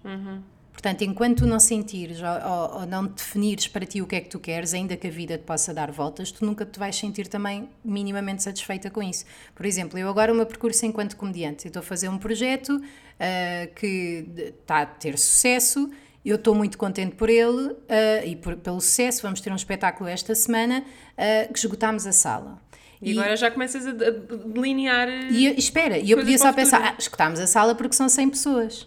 Uhum. 0.05 0.43
Portanto, 0.73 1.03
enquanto 1.03 1.39
tu 1.39 1.47
não 1.47 1.61
sentires 1.61 2.21
ou, 2.23 2.79
ou- 2.81 2.87
não 2.87 3.05
definires 3.07 3.69
para 3.69 3.85
ti 3.85 4.01
o 4.01 4.07
que 4.07 4.17
é 4.17 4.21
que 4.21 4.31
tu 4.31 4.39
queres, 4.39 4.73
ainda 4.73 4.97
que 4.97 5.07
a 5.07 5.11
vida 5.11 5.37
te 5.37 5.45
possa 5.45 5.75
dar 5.75 5.91
voltas, 5.91 6.33
tu 6.33 6.43
nunca 6.47 6.65
te 6.65 6.79
vais 6.79 6.97
sentir 6.97 7.27
também 7.29 7.69
minimamente 7.85 8.43
satisfeita 8.43 8.89
com 8.89 9.03
isso. 9.03 9.27
Por 9.55 9.67
exemplo, 9.67 9.99
eu 9.99 10.09
agora 10.09 10.33
o 10.33 10.35
meu 10.37 10.47
percurso 10.47 10.87
enquanto 10.87 11.17
comediante, 11.17 11.67
eu 11.67 11.69
estou 11.69 11.81
a 11.81 11.83
fazer 11.83 12.09
um 12.09 12.17
projeto 12.17 12.81
eh, 13.19 13.69
que 13.77 14.27
está 14.63 14.81
a 14.83 14.87
ter 14.87 15.19
sucesso, 15.19 15.91
eu 16.25 16.37
estou 16.37 16.55
muito 16.55 16.79
contente 16.79 17.15
por 17.15 17.29
ele 17.29 17.77
eh, 17.87 18.29
e 18.29 18.37
por- 18.37 18.57
pelo 18.57 18.81
sucesso, 18.81 19.21
vamos 19.23 19.43
ter 19.43 19.53
um 19.53 19.57
espetáculo 19.57 20.09
esta 20.09 20.35
semana 20.35 20.83
eh, 21.19 21.47
que 21.53 21.59
esgotámos 21.59 22.07
a 22.07 22.13
sala. 22.13 22.59
E, 23.03 23.13
agora 23.19 23.37
já 23.37 23.51
começas 23.51 23.87
a, 23.87 23.93
delinear. 23.93 25.09
E 25.31 25.47
eu- 25.47 25.55
espera, 25.55 25.99
e 25.99 26.11
eu 26.11 26.17
podia 26.19 26.39
só 26.39 26.53
pensar, 26.53 26.83
ah, 26.83 26.95
escutámos 26.99 27.39
a 27.41 27.47
sala 27.47 27.75
porque 27.75 27.95
são 27.97 28.09
100 28.09 28.31
pessoas. 28.31 28.87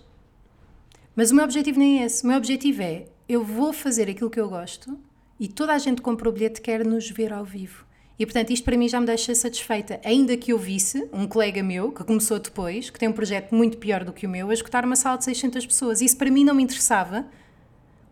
Mas 1.16 1.32
o 1.32 1.36
meu 1.36 1.44
objetivo 1.44 1.80
nem 1.80 2.02
é 2.02 2.06
esse. 2.06 2.24
O 2.24 2.28
meu 2.28 2.38
objetivo 2.38 2.82
é, 2.82 3.06
eu 3.30 3.44
vou 3.44 3.72
fazer 3.72 4.10
aquilo 4.10 4.30
que 4.30 4.40
eu 4.40 4.50
gosto 4.50 4.98
e 5.40 5.48
toda 5.48 5.74
a 5.74 5.78
gente 5.78 5.98
que 5.98 6.02
compra 6.02 6.30
o 6.30 6.32
bilhete 6.32 6.62
quer 6.62 6.86
nos 6.86 7.10
ver 7.10 7.32
ao 7.32 7.46
vivo. 7.46 7.86
E 8.18 8.26
portanto 8.26 8.52
isto 8.52 8.64
para 8.64 8.78
mim 8.78 8.88
já 8.88 9.00
me 9.00 9.06
deixa 9.06 9.34
satisfeita. 9.36 10.00
Ainda 10.04 10.38
que 10.38 10.54
eu 10.54 10.58
visse 10.58 11.10
um 11.12 11.28
colega 11.28 11.62
meu, 11.62 11.92
que 11.92 12.04
começou 12.04 12.40
depois, 12.40 12.90
que 12.90 13.00
tem 13.00 13.10
um 13.10 13.14
projeto 13.14 13.54
muito 13.54 13.78
pior 13.78 14.04
do 14.04 14.14
que 14.14 14.26
o 14.26 14.30
meu, 14.30 14.50
a 14.50 14.54
escutar 14.54 14.86
uma 14.86 14.96
sala 14.96 15.18
de 15.18 15.26
600 15.26 15.66
pessoas. 15.66 16.02
Isso 16.02 16.18
para 16.18 16.32
mim 16.32 16.44
não 16.44 16.56
me 16.56 16.64
interessava, 16.64 17.26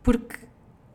porque 0.03 0.37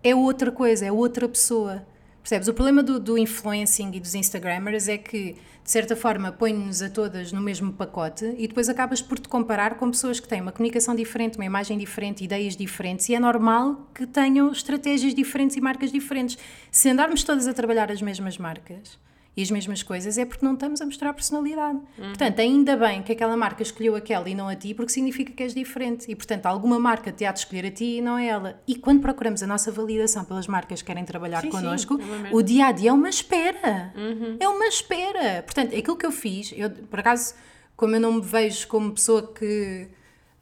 é 0.03 0.14
outra 0.14 0.53
coisa, 0.53 0.85
é 0.87 0.92
outra 0.92 1.29
pessoa. 1.29 1.87
Percebes? 2.27 2.49
O 2.49 2.55
problema 2.55 2.83
do, 2.83 2.99
do 2.99 3.17
influencing 3.17 3.93
e 3.95 4.01
dos 4.01 4.17
Instagrammers 4.17 4.89
é 4.89 4.99
que, 4.99 5.37
de 5.62 5.71
certa 5.71 5.95
forma, 5.95 6.33
põe-nos 6.33 6.83
a 6.83 6.91
todas 6.91 7.31
no 7.31 7.41
mesmo 7.41 7.73
pacote 7.73 8.35
e 8.37 8.49
depois 8.49 8.69
acabas 8.69 9.01
por 9.01 9.17
te 9.17 9.29
comparar 9.29 9.77
com 9.77 9.89
pessoas 9.93 10.19
que 10.19 10.27
têm 10.27 10.41
uma 10.41 10.51
comunicação 10.51 10.97
diferente, 10.97 11.39
uma 11.39 11.45
imagem 11.45 11.79
diferente, 11.79 12.25
ideias 12.25 12.57
diferentes 12.57 13.09
e 13.09 13.15
é 13.15 13.21
normal 13.21 13.89
que 13.95 14.05
tenham 14.09 14.51
estratégias 14.51 15.15
diferentes 15.15 15.57
e 15.57 15.61
marcas 15.61 15.93
diferentes. 15.93 16.37
Se 16.69 16.91
andarmos 16.91 17.23
todas 17.23 17.47
a 17.47 17.55
trabalhar 17.55 17.93
as 17.93 18.03
mesmas 18.03 18.37
marcas 18.39 18.99
e 19.37 19.42
as 19.42 19.51
mesmas 19.51 19.83
coisas, 19.83 20.16
é 20.16 20.25
porque 20.25 20.42
não 20.44 20.55
estamos 20.55 20.81
a 20.81 20.87
mostrar 20.87 21.12
personalidade. 21.12 21.79
Portanto, 21.96 22.40
ainda 22.40 22.75
bem 22.75 23.03
que 23.03 23.12
aquela 23.12 23.37
marca 23.37 23.62
escolheu 23.62 23.94
aquela 23.94 24.27
e 24.31 24.35
não 24.35 24.49
a 24.49 24.57
ti, 24.57 24.72
porque 24.72 24.90
significa 24.90 25.31
que 25.31 25.42
és 25.42 25.53
diferente. 25.53 26.11
E, 26.11 26.16
portanto, 26.16 26.46
alguma 26.46 26.79
marca 26.79 27.12
te 27.12 27.22
há 27.27 27.33
de 27.33 27.40
escolher 27.40 27.66
a 27.66 27.70
ti 27.70 27.99
e 27.99 28.01
não 28.01 28.14
a 28.14 28.22
ela. 28.22 28.62
E 28.66 28.77
quando 28.77 29.03
procuramos 29.03 29.42
a 29.42 29.46
nossa 29.46 29.70
validação 29.70 30.25
pelas 30.25 30.46
marcas 30.46 30.81
que 30.81 30.87
querem 30.87 31.05
trabalhar 31.05 31.42
Sim, 31.42 31.51
sim, 31.51 31.57
connosco, 31.57 32.01
é 32.01 32.05
uma 32.05 32.18
merda. 32.18 32.37
o 32.37 32.42
dia 32.42 32.66
a 32.66 32.72
dia 32.72 32.88
é 32.88 32.92
uma 32.94 33.11
espera. 33.11 33.92
É 34.40 34.49
uma 34.49 34.66
espera. 34.68 35.42
Portanto, 35.42 35.77
aquilo 35.77 35.96
que 35.96 36.07
eu 36.07 36.12
fiz, 36.12 36.55
eu, 36.57 36.70
por 36.70 37.01
acaso, 37.01 37.35
como 37.77 37.94
eu 37.94 38.01
não 38.01 38.12
me 38.14 38.22
vejo 38.22 38.66
como 38.68 38.92
pessoa 38.92 39.35
que. 39.35 39.88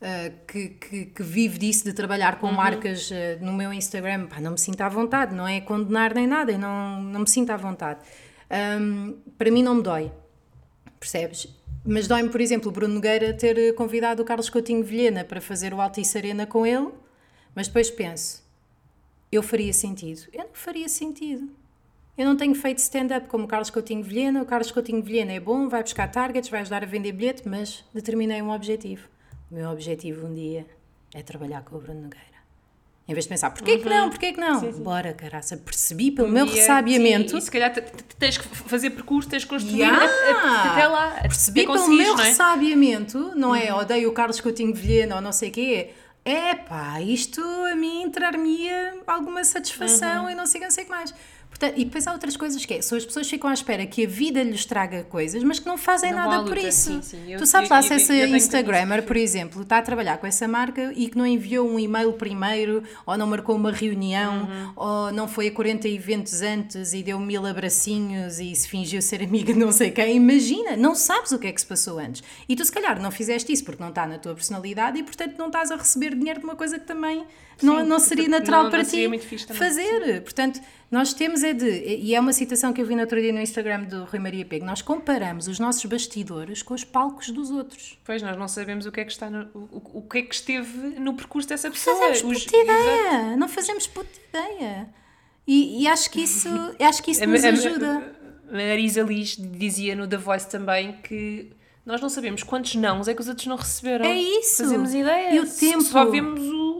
Uh, 0.00 0.34
que, 0.46 0.68
que, 0.68 1.06
que 1.06 1.22
vive 1.22 1.56
disso, 1.56 1.82
de 1.82 1.94
trabalhar 1.94 2.38
com 2.38 2.52
marcas 2.52 3.10
uh, 3.10 3.14
no 3.40 3.54
meu 3.54 3.72
Instagram, 3.72 4.26
pá, 4.26 4.38
não 4.38 4.50
me 4.50 4.58
sinto 4.58 4.82
à 4.82 4.88
vontade, 4.88 5.34
não 5.34 5.48
é 5.48 5.62
condenar 5.62 6.12
nem 6.12 6.26
nada, 6.26 6.52
eu 6.52 6.58
não, 6.58 7.02
não 7.02 7.20
me 7.20 7.28
sinto 7.28 7.48
à 7.48 7.56
vontade. 7.56 8.00
Um, 8.50 9.18
para 9.36 9.50
mim 9.50 9.62
não 9.62 9.76
me 9.76 9.82
dói, 9.82 10.12
percebes? 10.98 11.48
Mas 11.84 12.06
dói-me, 12.08 12.30
por 12.30 12.40
exemplo, 12.40 12.70
o 12.70 12.72
Bruno 12.72 12.94
Nogueira 12.94 13.34
ter 13.34 13.58
eh, 13.58 13.72
convidado 13.72 14.22
o 14.22 14.24
Carlos 14.24 14.48
Coutinho 14.48 14.82
Vilhena 14.82 15.22
para 15.22 15.40
fazer 15.40 15.74
o 15.74 15.80
Altice 15.80 16.16
Arena 16.16 16.46
com 16.46 16.64
ele, 16.66 16.88
mas 17.54 17.66
depois 17.66 17.90
penso, 17.90 18.42
eu 19.30 19.42
faria 19.42 19.72
sentido? 19.72 20.22
Eu 20.32 20.44
não 20.44 20.54
faria 20.54 20.88
sentido. 20.88 21.50
Eu 22.16 22.24
não 22.24 22.36
tenho 22.36 22.54
feito 22.54 22.78
stand-up 22.78 23.26
como 23.26 23.44
o 23.44 23.48
Carlos 23.48 23.70
Coutinho 23.70 24.02
Vilhena. 24.02 24.42
O 24.42 24.46
Carlos 24.46 24.70
Coutinho 24.70 25.02
Vilhena 25.02 25.32
é 25.32 25.40
bom, 25.40 25.68
vai 25.68 25.82
buscar 25.82 26.08
targets, 26.08 26.48
vai 26.48 26.60
ajudar 26.60 26.84
a 26.84 26.86
vender 26.86 27.10
bilhete, 27.10 27.42
mas 27.46 27.84
determinei 27.92 28.40
um 28.40 28.50
objetivo. 28.50 29.08
O 29.50 29.54
meu 29.54 29.68
objetivo 29.70 30.26
um 30.26 30.32
dia 30.32 30.64
é 31.12 31.22
trabalhar 31.22 31.62
com 31.64 31.76
o 31.76 31.80
Bruno 31.80 32.02
Nogueira. 32.02 32.33
Em 33.06 33.12
vez 33.12 33.24
de 33.26 33.28
pensar, 33.28 33.50
porquê 33.50 33.76
que 33.78 33.86
não, 33.88 34.08
porquê 34.08 34.32
que 34.32 34.40
não? 34.40 34.60
Bora, 34.72 35.12
caraça, 35.12 35.58
percebi 35.58 36.10
pelo 36.10 36.26
meu 36.28 36.44
Um 36.44 36.48
dia- 36.48 36.56
ressabiamento, 36.62 37.32
Sim, 37.32 37.36
e 37.36 37.40
se 37.42 37.50
calhar 37.50 37.70
te- 37.70 37.82
te- 37.82 38.16
tens 38.18 38.38
que 38.38 38.44
fazer 38.48 38.90
percurso, 38.90 39.28
tens 39.28 39.44
que 39.44 39.50
construir 39.50 39.80
Yeah! 39.80 40.06
a- 40.06 40.72
até 40.72 40.86
lá. 40.88 41.10
Percebi 41.20 41.60
até 41.64 41.72
pelo 41.72 41.88
meu 41.90 42.14
não 42.16 42.24
é? 42.24 42.28
ressabiamento, 42.28 43.32
não 43.36 43.54
é 43.54 43.74
odeio 43.74 44.08
o 44.08 44.12
Carlos 44.12 44.40
Coutinho 44.40 44.74
Vilhena 44.74 45.16
ou 45.16 45.20
não 45.20 45.32
sei 45.32 45.50
o 45.50 45.52
quê. 45.52 45.90
É 46.24 46.54
pá, 46.54 46.98
isto 47.02 47.42
a 47.70 47.74
mim 47.76 48.04
entrar-me 48.04 48.66
alguma 49.06 49.44
satisfação 49.44 50.30
e 50.30 50.34
não 50.34 50.46
sei 50.46 50.58
o 50.58 50.62
que, 50.62 50.66
não 50.68 50.74
sei 50.74 50.84
o 50.84 50.86
que 50.86 50.90
mais. 50.92 51.14
Portanto, 51.54 51.74
e 51.78 51.84
depois 51.84 52.04
há 52.08 52.12
outras 52.12 52.36
coisas 52.36 52.64
que 52.66 52.74
é, 52.74 52.82
são 52.82 52.98
as 52.98 53.04
pessoas 53.04 53.30
ficam 53.30 53.48
à 53.48 53.52
espera 53.54 53.86
que 53.86 54.04
a 54.04 54.08
vida 54.08 54.42
lhes 54.42 54.64
traga 54.66 55.04
coisas, 55.04 55.40
mas 55.44 55.60
que 55.60 55.66
não 55.66 55.78
fazem 55.78 56.10
Não 56.10 56.18
nada 56.18 56.42
por 56.42 56.58
isso. 56.58 56.94
sim, 56.94 57.00
sim. 57.00 57.32
Eu- 57.32 57.38
tu 57.38 57.46
sabes 57.46 57.70
eu- 57.70 57.74
lá 57.76 57.80
eu- 57.80 57.86
se 57.86 57.94
essa 57.94 58.14
Instagrammer, 58.36 59.04
por 59.04 59.16
exemplo, 59.16 59.62
está 59.62 59.78
a 59.78 59.82
trabalhar 59.82 60.18
com 60.18 60.26
essa 60.26 60.48
marca 60.48 60.92
e 60.96 61.08
que 61.08 61.16
não 61.16 61.24
enviou 61.24 61.68
um 61.70 61.78
e-mail 61.78 62.12
primeiro, 62.14 62.82
ou 63.06 63.16
não 63.16 63.26
marcou 63.28 63.54
uma 63.54 63.70
reunião, 63.70 64.42
Uhum. 64.48 64.72
ou 64.74 65.12
não 65.12 65.28
foi 65.28 65.46
a 65.46 65.52
40 65.52 65.88
eventos 65.88 66.42
antes 66.42 66.92
e 66.92 67.04
deu 67.04 67.20
mil 67.20 67.46
abracinhos 67.46 68.40
e 68.40 68.52
se 68.56 68.68
fingiu 68.68 69.00
ser 69.00 69.22
amiga 69.22 69.52
de 69.52 69.58
não 69.58 69.70
sei 69.70 69.92
quem. 69.92 70.16
Imagina, 70.16 70.76
não 70.76 70.96
sabes 70.96 71.30
o 71.30 71.38
que 71.38 71.46
é 71.46 71.52
que 71.52 71.60
se 71.60 71.66
passou 71.66 72.00
antes. 72.00 72.22
E 72.48 72.56
tu, 72.56 72.64
se 72.64 72.72
calhar, 72.72 73.00
não 73.00 73.12
fizeste 73.12 73.52
isso 73.52 73.62
porque 73.64 73.80
não 73.80 73.90
está 73.90 74.06
na 74.08 74.18
tua 74.18 74.34
personalidade 74.34 74.98
e, 74.98 75.04
portanto, 75.04 75.36
não 75.38 75.46
estás 75.46 75.70
a 75.70 75.76
receber 75.76 76.16
dinheiro 76.16 76.40
de 76.40 76.44
uma 76.44 76.56
coisa 76.56 76.80
que 76.80 76.84
também 76.86 77.24
não, 77.62 77.78
Sim, 77.80 77.84
não 77.88 77.98
seria 77.98 78.28
natural 78.28 78.64
não- 78.64 78.70
para 78.70 78.82
não 78.82 78.90
ti 78.90 79.08
fazer. 79.54 80.22
Portanto, 80.22 80.60
nós 80.90 81.12
temos 81.12 81.42
é 81.42 81.52
de. 81.52 81.66
E 81.86 82.14
é 82.14 82.20
uma 82.20 82.32
citação 82.32 82.72
que 82.72 82.80
eu 82.80 82.86
vi 82.86 82.94
no 82.94 83.00
outro 83.02 83.20
dia 83.20 83.32
no 83.32 83.40
Instagram 83.40 83.82
do 83.84 84.04
Rui 84.04 84.18
Maria 84.20 84.44
Pego. 84.44 84.64
Nós 84.64 84.80
comparamos 84.82 85.48
os 85.48 85.58
nossos 85.58 85.84
bastidores 85.84 86.62
com 86.62 86.74
os 86.74 86.84
palcos 86.84 87.30
dos 87.30 87.50
outros. 87.50 87.98
Pois 88.04 88.22
nós 88.22 88.36
não 88.36 88.46
sabemos 88.48 88.86
o 88.86 88.92
que 88.92 89.00
é 89.00 89.04
que 89.04 89.12
está 89.12 89.28
no, 89.30 89.48
o, 89.54 89.98
o 89.98 90.02
que 90.02 90.18
é 90.18 90.22
que 90.22 90.34
esteve 90.34 90.98
no 91.00 91.14
percurso 91.14 91.48
dessa 91.48 91.70
pessoa. 91.70 91.96
Fazemos 91.96 92.36
Os- 92.38 92.44
puta 92.44 92.56
ideia. 92.56 93.36
Não 93.36 93.48
fazemos 93.48 93.86
puta 93.86 94.08
ideia. 94.30 94.88
E, 95.46 95.82
e 95.82 95.88
acho 95.88 96.10
que 96.10 96.22
isso, 96.22 96.48
acho 96.80 97.02
que 97.02 97.10
isso 97.10 97.26
nos 97.26 97.44
a- 97.44 97.48
ajuda. 97.48 98.14
A 98.48 98.52
Marisa 98.52 99.02
Liz 99.02 99.36
dizia 99.36 99.96
no 99.96 100.06
The 100.06 100.16
Voice 100.16 100.48
também 100.48 100.92
que 101.02 101.50
nós 101.84 102.00
não 102.00 102.08
sabemos 102.08 102.42
quantos 102.42 102.74
nãos 102.76 103.08
é 103.08 103.14
que 103.14 103.20
os 103.20 103.28
outros 103.28 103.46
não 103.46 103.56
receberam. 103.56 104.04
É 104.06 104.14
isso. 104.16 104.62
Fazemos 104.62 104.94
ideia. 104.94 105.34
E 105.34 105.40
o 105.40 105.46
tempo. 105.46 105.82
Só 105.82 106.04
vemos 106.06 106.40
o, 106.40 106.73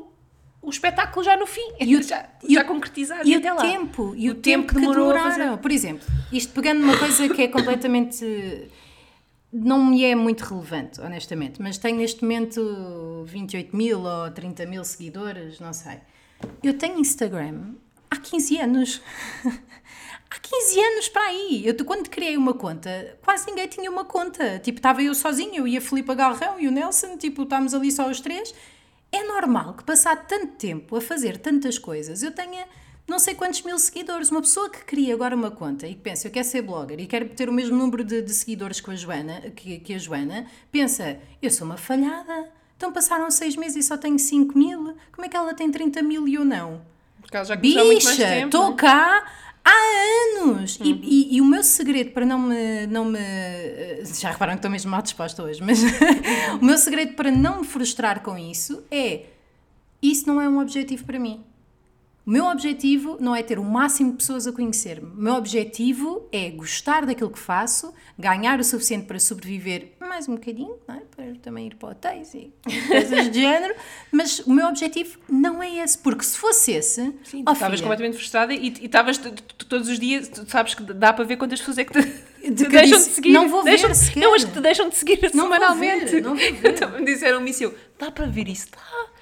o 0.67 0.71
espetáculo 0.71 1.25
já 1.25 1.37
no 1.37 1.47
fim. 1.47 1.73
E 1.81 1.97
o- 1.97 2.03
já, 2.03 2.29
e 2.47 2.55
já 2.55 2.65
concretizado. 2.65 3.29
E, 3.29 3.37
o 3.37 3.41
lá. 3.55 3.57
tempo, 3.61 4.15
e 4.17 4.29
o, 4.29 4.33
O 4.33 4.35
tempo, 4.37 4.43
tempo 4.43 4.69
que 4.69 4.75
que 4.75 4.81
demorou 4.81 5.11
a 5.11 5.13
demoraram. 5.15 5.31
fazer. 5.51 5.59
Por 5.59 5.71
exemplo, 5.71 6.07
isto 6.33 6.53
pegando 6.53 6.81
numa 6.81 6.97
coisa 6.99 7.29
que 7.29 7.43
é 7.43 7.49
completamente. 7.49 8.69
Não 9.53 9.85
me 9.85 10.05
é 10.05 10.17
muito 10.17 10.41
relevante, 10.43 11.01
honestamente, 11.01 11.63
mas 11.63 11.79
tenho 11.79 11.97
neste 11.97 12.23
momento 12.23 13.23
28 13.29 13.77
mil 13.77 14.01
ou 14.03 14.29
30 14.33 14.67
mil 14.67 14.85
seguidores, 14.85 15.61
não 15.61 15.73
sei. 15.73 15.99
Eu 16.61 16.75
tenho 16.75 16.99
Instagram 16.99 17.75
há 18.11 18.17
15 18.17 18.59
anos. 18.59 19.01
há 20.29 20.39
15 20.41 20.81
anos 20.81 21.09
para 21.09 21.23
aí. 21.23 21.63
Eu, 21.65 21.85
quando 21.85 22.09
criei 22.09 22.37
uma 22.37 22.53
conta, 22.53 23.17
quase 23.23 23.47
ninguém 23.47 23.69
tinha 23.69 23.89
uma 23.89 24.05
conta. 24.05 24.59
Tipo, 24.59 24.81
estava 24.81 25.01
eu 25.03 25.15
sozinha, 25.15 25.59
eu 25.61 25.69
e 25.69 25.77
a 25.77 25.81
Filipa 25.81 26.17
Galrão 26.17 26.59
e 26.59 26.67
o 26.67 26.73
Nelson, 26.73 27.17
tipo, 27.17 27.45
estávamos 27.45 27.75
ali 27.75 27.93
só 27.93 28.09
os 28.11 28.21
três. 28.21 28.53
É 29.15 29.23
normal 29.23 29.75
que, 29.75 29.85
passado 29.85 30.27
tanto 30.27 30.55
tempo 30.57 30.97
a 30.97 31.01
fazer 31.01 31.39
tantas 31.39 31.79
coisas, 31.79 32.25
eu 32.25 32.33
tenha 32.33 32.67
não 33.07 33.21
sei 33.21 33.37
quantos 33.37 33.63
mil 33.63 33.79
seguidores. 33.79 34.29
Uma 34.29 34.41
pessoa 34.41 34.69
que 34.69 34.85
cria 34.85 35.15
agora 35.15 35.37
uma 35.37 35.53
conta 35.53 35.87
e 35.87 35.95
que 35.95 36.01
pensa, 36.01 36.27
eu 36.27 36.33
quero 36.33 36.45
ser 36.45 36.63
blogger 36.63 36.99
e 36.99 37.07
quero 37.07 37.29
ter 37.29 37.49
o 37.49 37.53
mesmo 37.53 37.77
número 37.77 38.03
de, 38.03 38.21
de 38.21 38.35
seguidores 38.35 38.81
que 38.81 38.91
a, 38.91 38.97
Joana, 38.97 39.41
que, 39.55 39.79
que 39.79 39.95
a 39.95 39.99
Joana, 39.99 40.47
pensa, 40.73 41.17
eu 41.41 41.49
sou 41.49 41.65
uma 41.65 41.77
falhada. 41.77 42.51
Então 42.77 42.93
passaram 42.93 43.31
seis 43.31 43.55
meses 43.55 43.85
e 43.85 43.87
só 43.87 43.97
tenho 43.97 44.19
5 44.19 44.59
mil. 44.59 44.97
Como 45.13 45.25
é 45.25 45.29
que 45.29 45.37
ela 45.37 45.55
tem 45.55 45.71
30 45.71 46.03
mil 46.03 46.27
e 46.27 46.35
eu 46.35 46.45
não? 46.45 46.83
Porque 47.21 47.37
ela 47.37 47.45
já 47.45 47.55
Bicha, 47.55 48.41
estou 48.41 48.71
né? 48.71 48.77
cá 48.77 49.33
há 49.65 50.43
anos! 50.43 50.79
Uhum. 50.79 50.87
E, 50.87 50.91
e- 51.03 51.37
e 51.37 51.41
o 51.41 51.45
meu 51.45 51.63
segredo 51.63 52.11
para 52.11 52.25
não 52.27 52.39
me, 52.39 52.87
não 52.87 53.05
me. 53.05 53.19
Já 54.21 54.31
repararam 54.31 54.57
que 54.57 54.61
estou 54.61 54.71
mesmo 54.71 54.91
mal 54.91 55.03
disposta 55.03 55.43
hoje, 55.43 55.63
mas 55.63 55.81
o 56.61 56.65
meu 56.65 56.77
segredo 56.79 57.15
para 57.15 57.31
não 57.31 57.61
me 57.61 57.67
frustrar 57.67 58.21
com 58.23 58.37
isso 58.37 58.83
é: 58.91 59.27
isso 60.03 60.27
não 60.27 60.41
é 60.41 60.49
um 60.49 60.61
objetivo 60.61 61.05
para 61.05 61.19
mim. 61.19 61.43
O 62.27 62.31
meu 62.31 62.47
objetivo 62.47 63.19
não 63.21 63.37
é 63.37 63.43
ter 63.43 63.59
o 63.59 63.63
máximo 63.65 64.13
de 64.13 64.17
pessoas 64.17 64.47
a 64.47 64.53
conhecer-me. 64.53 65.09
O 65.11 65.17
meu 65.21 65.35
objetivo 65.35 66.27
é 66.33 66.49
gostar 66.51 67.05
daquilo 67.05 67.29
que 67.31 67.39
faço, 67.39 67.93
ganhar 68.19 68.59
o 68.59 68.65
suficiente 68.65 69.05
para 69.07 69.21
sobreviver 69.21 69.93
mais 70.01 70.27
um 70.27 70.35
bocadinho, 70.37 70.75
é? 70.89 71.03
para 71.15 71.35
também 71.43 71.67
ir 71.67 71.75
para 71.75 71.91
hotéis 71.91 72.33
e 72.35 72.51
coisas 72.89 73.29
do 73.29 73.35
género. 73.35 73.75
Mas 74.11 74.39
o 74.41 74.51
meu 74.53 74.67
objetivo 74.69 75.19
não 75.29 75.63
é 75.63 75.77
esse, 75.85 75.99
porque 75.99 76.25
se 76.25 76.39
fosse 76.39 76.73
esse, 76.73 77.13
Sim, 77.25 77.45
oh, 77.47 77.53
estavas 77.53 77.81
completamente 77.83 78.17
frustrada 78.17 78.55
e 78.55 78.69
estavas 78.69 79.19
todos 79.69 79.89
os 79.89 79.99
dias, 79.99 80.27
tu 80.29 80.49
sabes 80.49 80.75
que 80.75 80.83
dá 80.83 81.13
para 81.13 81.25
ver 81.27 81.37
quantas 81.37 81.59
pessoas 81.59 81.77
é 81.77 81.85
que 81.85 81.93
te, 81.93 82.03
te 82.53 82.65
que 82.65 82.69
deixam 82.71 82.97
disse, 82.99 83.09
de 83.11 83.15
seguir. 83.17 83.33
"Não 83.33 83.49
vou 83.51 83.63
ver 83.63 83.71
deixam, 83.71 83.95
sequer." 83.95 84.21
Não, 84.21 84.35
as 84.35 84.45
que 84.45 84.51
te 84.53 84.61
deixam 84.61 84.89
de 84.89 84.97
seguir 84.97 85.21
Não 85.35 85.49
vou 85.49 85.53
semanalmente. 85.55 86.05
ver, 86.07 86.23
não 86.23 86.31
vou 86.35 86.39
ver. 86.39 86.65
Então 86.73 86.91
me 86.91 87.05
disseram-me 87.05 87.51
isso, 87.51 87.75
dá 87.99 88.11
para 88.11 88.27
ver 88.27 88.49
isso? 88.49 88.69
Dá. 88.73 89.14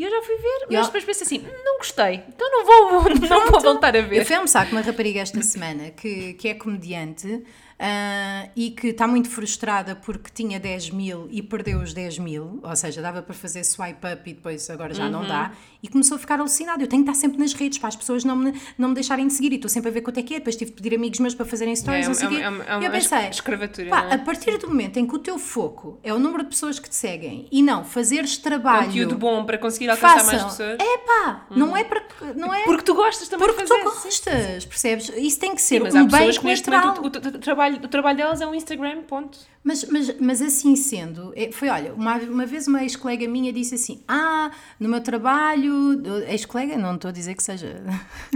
E 0.00 0.04
eu 0.04 0.10
já 0.10 0.22
fui 0.22 0.34
ver, 0.36 0.60
mas 0.70 0.78
Eu- 0.78 0.84
depois 0.86 1.04
pensei 1.04 1.26
assim, 1.26 1.46
não 1.62 1.76
gostei, 1.76 2.22
então 2.26 2.50
não 2.50 2.64
vou, 2.64 3.02
não 3.28 3.50
vou 3.50 3.60
voltar 3.60 3.94
a 3.94 3.98
Eu 3.98 4.08
ver. 4.08 4.24
fui 4.24 4.34
almoçar 4.34 4.64
com 4.64 4.72
uma 4.74 4.80
rapariga 4.80 5.20
esta 5.20 5.42
semana 5.42 5.90
que, 5.90 6.32
que 6.32 6.48
é 6.48 6.54
comediante 6.54 7.44
ah, 7.78 8.48
e 8.56 8.70
que 8.70 8.88
está 8.88 9.06
muito 9.06 9.28
frustrada 9.28 9.94
porque 9.94 10.30
tinha 10.32 10.58
10 10.58 10.88
mil 10.90 11.28
e 11.30 11.42
perdeu 11.42 11.80
os 11.80 11.92
10 11.92 12.18
mil, 12.18 12.60
ou 12.62 12.76
seja, 12.76 13.02
dava 13.02 13.20
para 13.20 13.34
fazer 13.34 13.62
swipe 13.62 14.06
up 14.06 14.22
e 14.30 14.32
depois 14.32 14.70
agora 14.70 14.94
já 14.94 15.04
Uhum. 15.04 15.10
não 15.10 15.26
dá, 15.26 15.52
e 15.82 15.88
começou 15.88 16.16
a 16.16 16.18
ficar 16.18 16.38
alucinada. 16.40 16.82
Eu 16.82 16.86
tenho 16.86 17.04
que 17.04 17.10
estar 17.10 17.20
sempre 17.20 17.38
nas 17.38 17.52
redes 17.52 17.78
para 17.78 17.88
as 17.88 17.96
pessoas 17.96 18.24
não 18.24 18.36
me, 18.36 18.52
não 18.78 18.88
me 18.90 18.94
deixarem 18.94 19.26
de 19.26 19.32
seguir 19.32 19.52
e 19.52 19.56
estou 19.56 19.68
sempre 19.68 19.90
a 19.90 19.92
ver 19.92 20.00
quanto 20.02 20.18
é 20.18 20.22
que 20.22 20.34
é. 20.34 20.38
Depois 20.38 20.56
tive 20.56 20.70
de 20.72 20.76
pedir 20.82 20.94
amigos 20.96 21.18
meus 21.20 21.34
para 21.34 21.46
fazerem 21.46 21.74
stories, 21.74 22.04
É, 22.04 22.08
não 22.08 22.14
sei 22.14 22.28
o 22.28 22.32
é 22.32 22.40
é 22.42 22.76
é 22.76 22.82
E 22.82 22.84
eu 22.84 22.90
pensei, 22.90 23.28
escravatura, 23.28 23.90
pá, 23.90 24.06
é? 24.10 24.14
a 24.14 24.18
partir 24.18 24.58
do 24.58 24.68
momento 24.68 24.96
em 24.98 25.06
que 25.06 25.14
o 25.14 25.18
teu 25.18 25.38
foco 25.38 25.98
é 26.02 26.12
o 26.12 26.18
número 26.18 26.42
de 26.42 26.50
pessoas 26.50 26.78
que 26.78 26.88
te 26.88 26.94
seguem 26.96 27.46
e 27.50 27.62
não 27.62 27.84
fazeres 27.84 28.36
trabalho. 28.38 28.86
Conteúdo 28.86 29.16
bom 29.16 29.44
para 29.44 29.58
conseguir 29.58 29.88
alcançar 29.90 30.24
mais 30.24 30.42
Façam. 30.42 30.48
pessoas. 30.48 30.78
É 30.80 30.98
pá, 30.98 31.46
não 31.50 31.76
é 31.76 31.84
para. 31.84 32.02
Não 32.36 32.52
é 32.54 32.64
Porque 32.64 32.82
tu 32.84 32.94
gostas 32.94 33.28
também 33.28 33.46
porque 33.46 33.64
tu 33.64 33.82
gostas, 33.84 34.64
percebes? 34.64 35.08
Isso 35.16 35.38
tem 35.38 35.54
que 35.54 35.62
ser 35.62 35.76
Sim, 35.78 35.82
mas 35.84 35.94
um 35.94 35.98
há 35.98 36.00
bem 36.02 36.10
pessoas 36.10 36.38
que 36.38 36.44
neste 36.46 36.70
momento 36.70 36.98
o, 37.00 37.04
o- 37.04 37.06
o 37.36 37.38
trabalho, 37.38 37.76
o 37.76 37.88
trabalho 37.88 38.16
delas 38.16 38.40
é 38.40 38.46
um 38.46 38.54
Instagram, 38.54 39.02
ponto. 39.02 39.38
Mas, 39.62 39.84
mas, 39.84 40.18
mas 40.18 40.40
assim 40.40 40.74
sendo, 40.74 41.34
é- 41.36 41.52
foi, 41.52 41.68
olha, 41.68 41.92
uma, 41.92 42.16
uma 42.16 42.46
vez 42.46 42.66
uma 42.66 42.82
ex-colega 42.82 43.28
minha 43.28 43.52
disse 43.52 43.74
assim, 43.74 44.02
ah, 44.08 44.50
no 44.78 44.88
meu 44.88 45.02
trabalho, 45.02 46.02
ex-colega, 46.28 46.78
não 46.78 46.94
estou 46.94 47.10
a 47.10 47.12
dizer 47.12 47.34
que 47.34 47.42
seja 47.42 47.82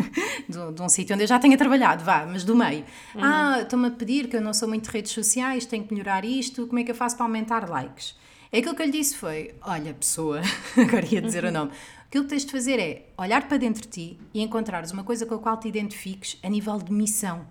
de, 0.47 0.73
de 0.75 0.83
um 0.83 0.89
sítio 0.89 1.15
onde 1.15 1.25
eu 1.25 1.29
já 1.29 1.39
tenha 1.39 1.57
trabalhado, 1.57 2.05
vá, 2.05 2.27
mas 2.27 2.45
do 2.45 2.55
meio. 2.55 2.85
Ah, 3.17 3.61
estão-me 3.63 3.89
a 3.89 3.91
pedir 3.91 4.29
que 4.29 4.37
eu 4.37 4.43
não 4.43 4.53
sou 4.53 4.69
muito 4.69 4.85
de 4.85 4.91
redes 4.91 5.13
sociais, 5.13 5.65
tenho 5.65 5.85
que 5.85 5.95
melhorar 5.95 6.27
isto, 6.27 6.67
como 6.67 6.79
é 6.79 6.85
que 6.85 6.91
eu 6.91 6.95
faço 6.95 7.17
para 7.17 7.25
aumentar 7.25 7.69
likes? 7.71 8.15
Aquilo 8.53 8.75
que 8.75 8.83
eu 8.83 8.87
lhe 8.87 8.93
disse 8.93 9.17
foi, 9.17 9.55
olha, 9.63 9.95
pessoa, 9.95 10.43
agora 10.77 11.07
ia 11.07 11.23
dizer 11.23 11.45
o 11.47 11.51
nome, 11.51 11.73
aquilo 12.07 12.25
que 12.25 12.31
tens 12.31 12.45
de 12.45 12.53
fazer 12.53 12.79
é 12.79 13.09
olhar 13.17 13.49
para 13.49 13.57
dentro 13.57 13.81
de 13.83 13.89
ti 13.89 14.19
e 14.35 14.43
encontrares 14.43 14.91
uma 14.93 15.03
coisa 15.03 15.25
com 15.25 15.35
a 15.35 15.39
qual 15.39 15.57
te 15.57 15.69
identifiques 15.69 16.39
a 16.43 16.51
nível 16.51 16.77
de 16.77 16.93
missão. 16.93 17.47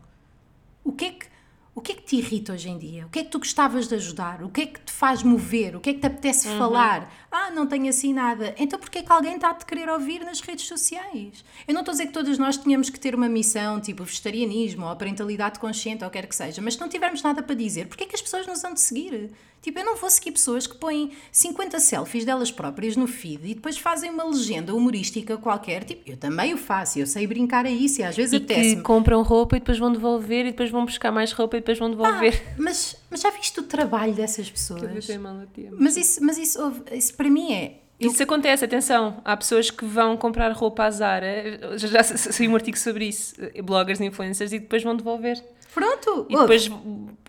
O 0.84 0.92
que 0.92 1.06
é 1.06 1.10
que 1.12 1.33
o 1.76 1.82
que 1.82 1.94
é 1.94 1.96
que 1.96 2.04
te 2.04 2.16
irrita 2.18 2.54
hoje 2.54 2.70
em 2.70 2.78
dia? 2.78 3.06
O 3.06 3.10
que 3.10 3.20
é 3.20 3.24
que 3.24 3.32
tu 3.32 3.40
gostavas 3.40 3.88
de 3.88 3.96
ajudar? 3.96 4.44
O 4.44 4.50
que 4.50 4.62
é 4.62 4.66
que 4.68 4.80
te 4.80 4.92
faz 4.92 5.24
mover? 5.24 5.76
O 5.76 5.80
que 5.80 5.90
é 5.90 5.94
que 5.94 6.00
te 6.00 6.06
apetece 6.06 6.48
falar? 6.58 7.12
Ah, 7.36 7.50
não 7.50 7.66
tenho 7.66 7.90
assim 7.90 8.14
nada. 8.14 8.54
Então 8.60 8.80
porquê 8.80 9.00
é 9.00 9.02
que 9.02 9.12
alguém 9.12 9.36
está 9.36 9.50
a 9.50 9.54
te 9.56 9.66
querer 9.66 9.90
ouvir 9.90 10.24
nas 10.24 10.40
redes 10.40 10.68
sociais? 10.68 11.44
Eu 11.68 11.74
não 11.74 11.82
estou 11.82 11.92
a 11.92 11.96
dizer 11.96 12.06
que 12.06 12.14
todas 12.14 12.38
nós 12.38 12.58
tenhamos 12.58 12.92
que 12.92 13.00
ter 13.00 13.16
uma 13.16 13.28
missão, 13.28 13.82
tipo 13.82 14.04
vegetarianismo 14.04 14.86
ou 14.86 14.92
a 14.92 14.96
parentalidade 14.96 15.58
consciente 15.58 16.04
ou 16.04 16.12
quer 16.12 16.28
que 16.28 16.36
seja, 16.36 16.62
mas 16.62 16.76
se 16.76 16.80
não 16.80 16.88
tivermos 16.88 17.24
nada 17.24 17.42
para 17.42 17.56
dizer, 17.56 17.88
porquê 17.88 18.04
é 18.04 18.08
que 18.08 18.16
as 18.16 18.22
pessoas 18.22 18.46
nos 18.46 18.62
vão 18.62 18.74
de 18.74 18.82
seguir? 18.82 19.32
Tipo, 19.64 19.80
eu 19.80 19.86
não 19.86 19.96
vou 19.96 20.10
seguir 20.10 20.34
pessoas 20.34 20.68
que 20.68 20.76
põem 20.76 21.12
50 21.32 21.80
selfies 21.80 22.26
delas 22.26 22.52
próprias 22.52 22.98
no 22.98 23.08
feed 23.08 23.50
e 23.50 23.56
depois 23.56 23.78
fazem 23.78 24.12
uma 24.12 24.26
legenda 24.26 24.76
humorística 24.76 25.38
qualquer. 25.38 25.86
Tipo, 25.86 26.12
eu 26.12 26.18
também 26.18 26.54
o 26.54 26.58
faço, 26.58 27.00
eu 27.00 27.08
sei 27.08 27.26
brincar 27.26 27.66
a 27.66 27.72
isso 27.72 28.02
e 28.02 28.04
às 28.04 28.14
vezes 28.14 28.34
E 28.34 28.76
que 28.76 28.82
compram 28.82 29.24
roupa 29.24 29.56
e 29.56 29.60
depois 29.60 29.80
vão 29.80 29.90
devolver 29.90 30.48
e 30.48 30.52
depois 30.52 30.70
vão 30.70 30.84
buscar 30.84 31.14
mais 31.14 31.32
roupa 31.32 31.56
e 31.56 31.60
depois 31.62 31.80
vão 31.80 31.90
devolver. 31.90 32.44
Ah, 32.46 32.56
mas, 32.58 32.98
mas 33.14 33.22
já 33.22 33.30
viste 33.30 33.60
o 33.60 33.64
trabalho 33.64 34.14
dessas 34.14 34.48
Eu 34.48 34.54
pessoas? 34.54 34.82
Mas 35.80 35.96
isso, 35.96 36.24
mas 36.24 36.38
isso, 36.38 36.60
isso 36.92 37.14
para 37.16 37.30
mim 37.30 37.54
é. 37.54 37.80
eu- 38.00 38.12
Isso 38.12 38.22
acontece, 38.24 38.66
atenção. 38.66 39.22
Há 39.24 39.38
pessoas 39.38 39.70
que 39.72 39.86
vão 39.86 40.18
comprar 40.18 40.52
roupa 40.52 40.84
à 40.86 40.92
Zara, 40.92 41.78
já, 41.78 41.88
já 41.88 42.04
sa- 42.04 42.18
saiu 42.18 42.52
um 42.52 42.56
artigo 42.56 42.78
sobre 42.78 43.06
isso, 43.06 43.36
bloggers 43.64 44.00
e 44.00 44.06
influencers, 44.06 44.52
e 44.52 44.60
depois 44.60 44.84
vão 44.84 44.96
devolver. 44.96 45.42
Pronto! 45.74 46.28
E 46.30 46.38
depois 46.38 46.70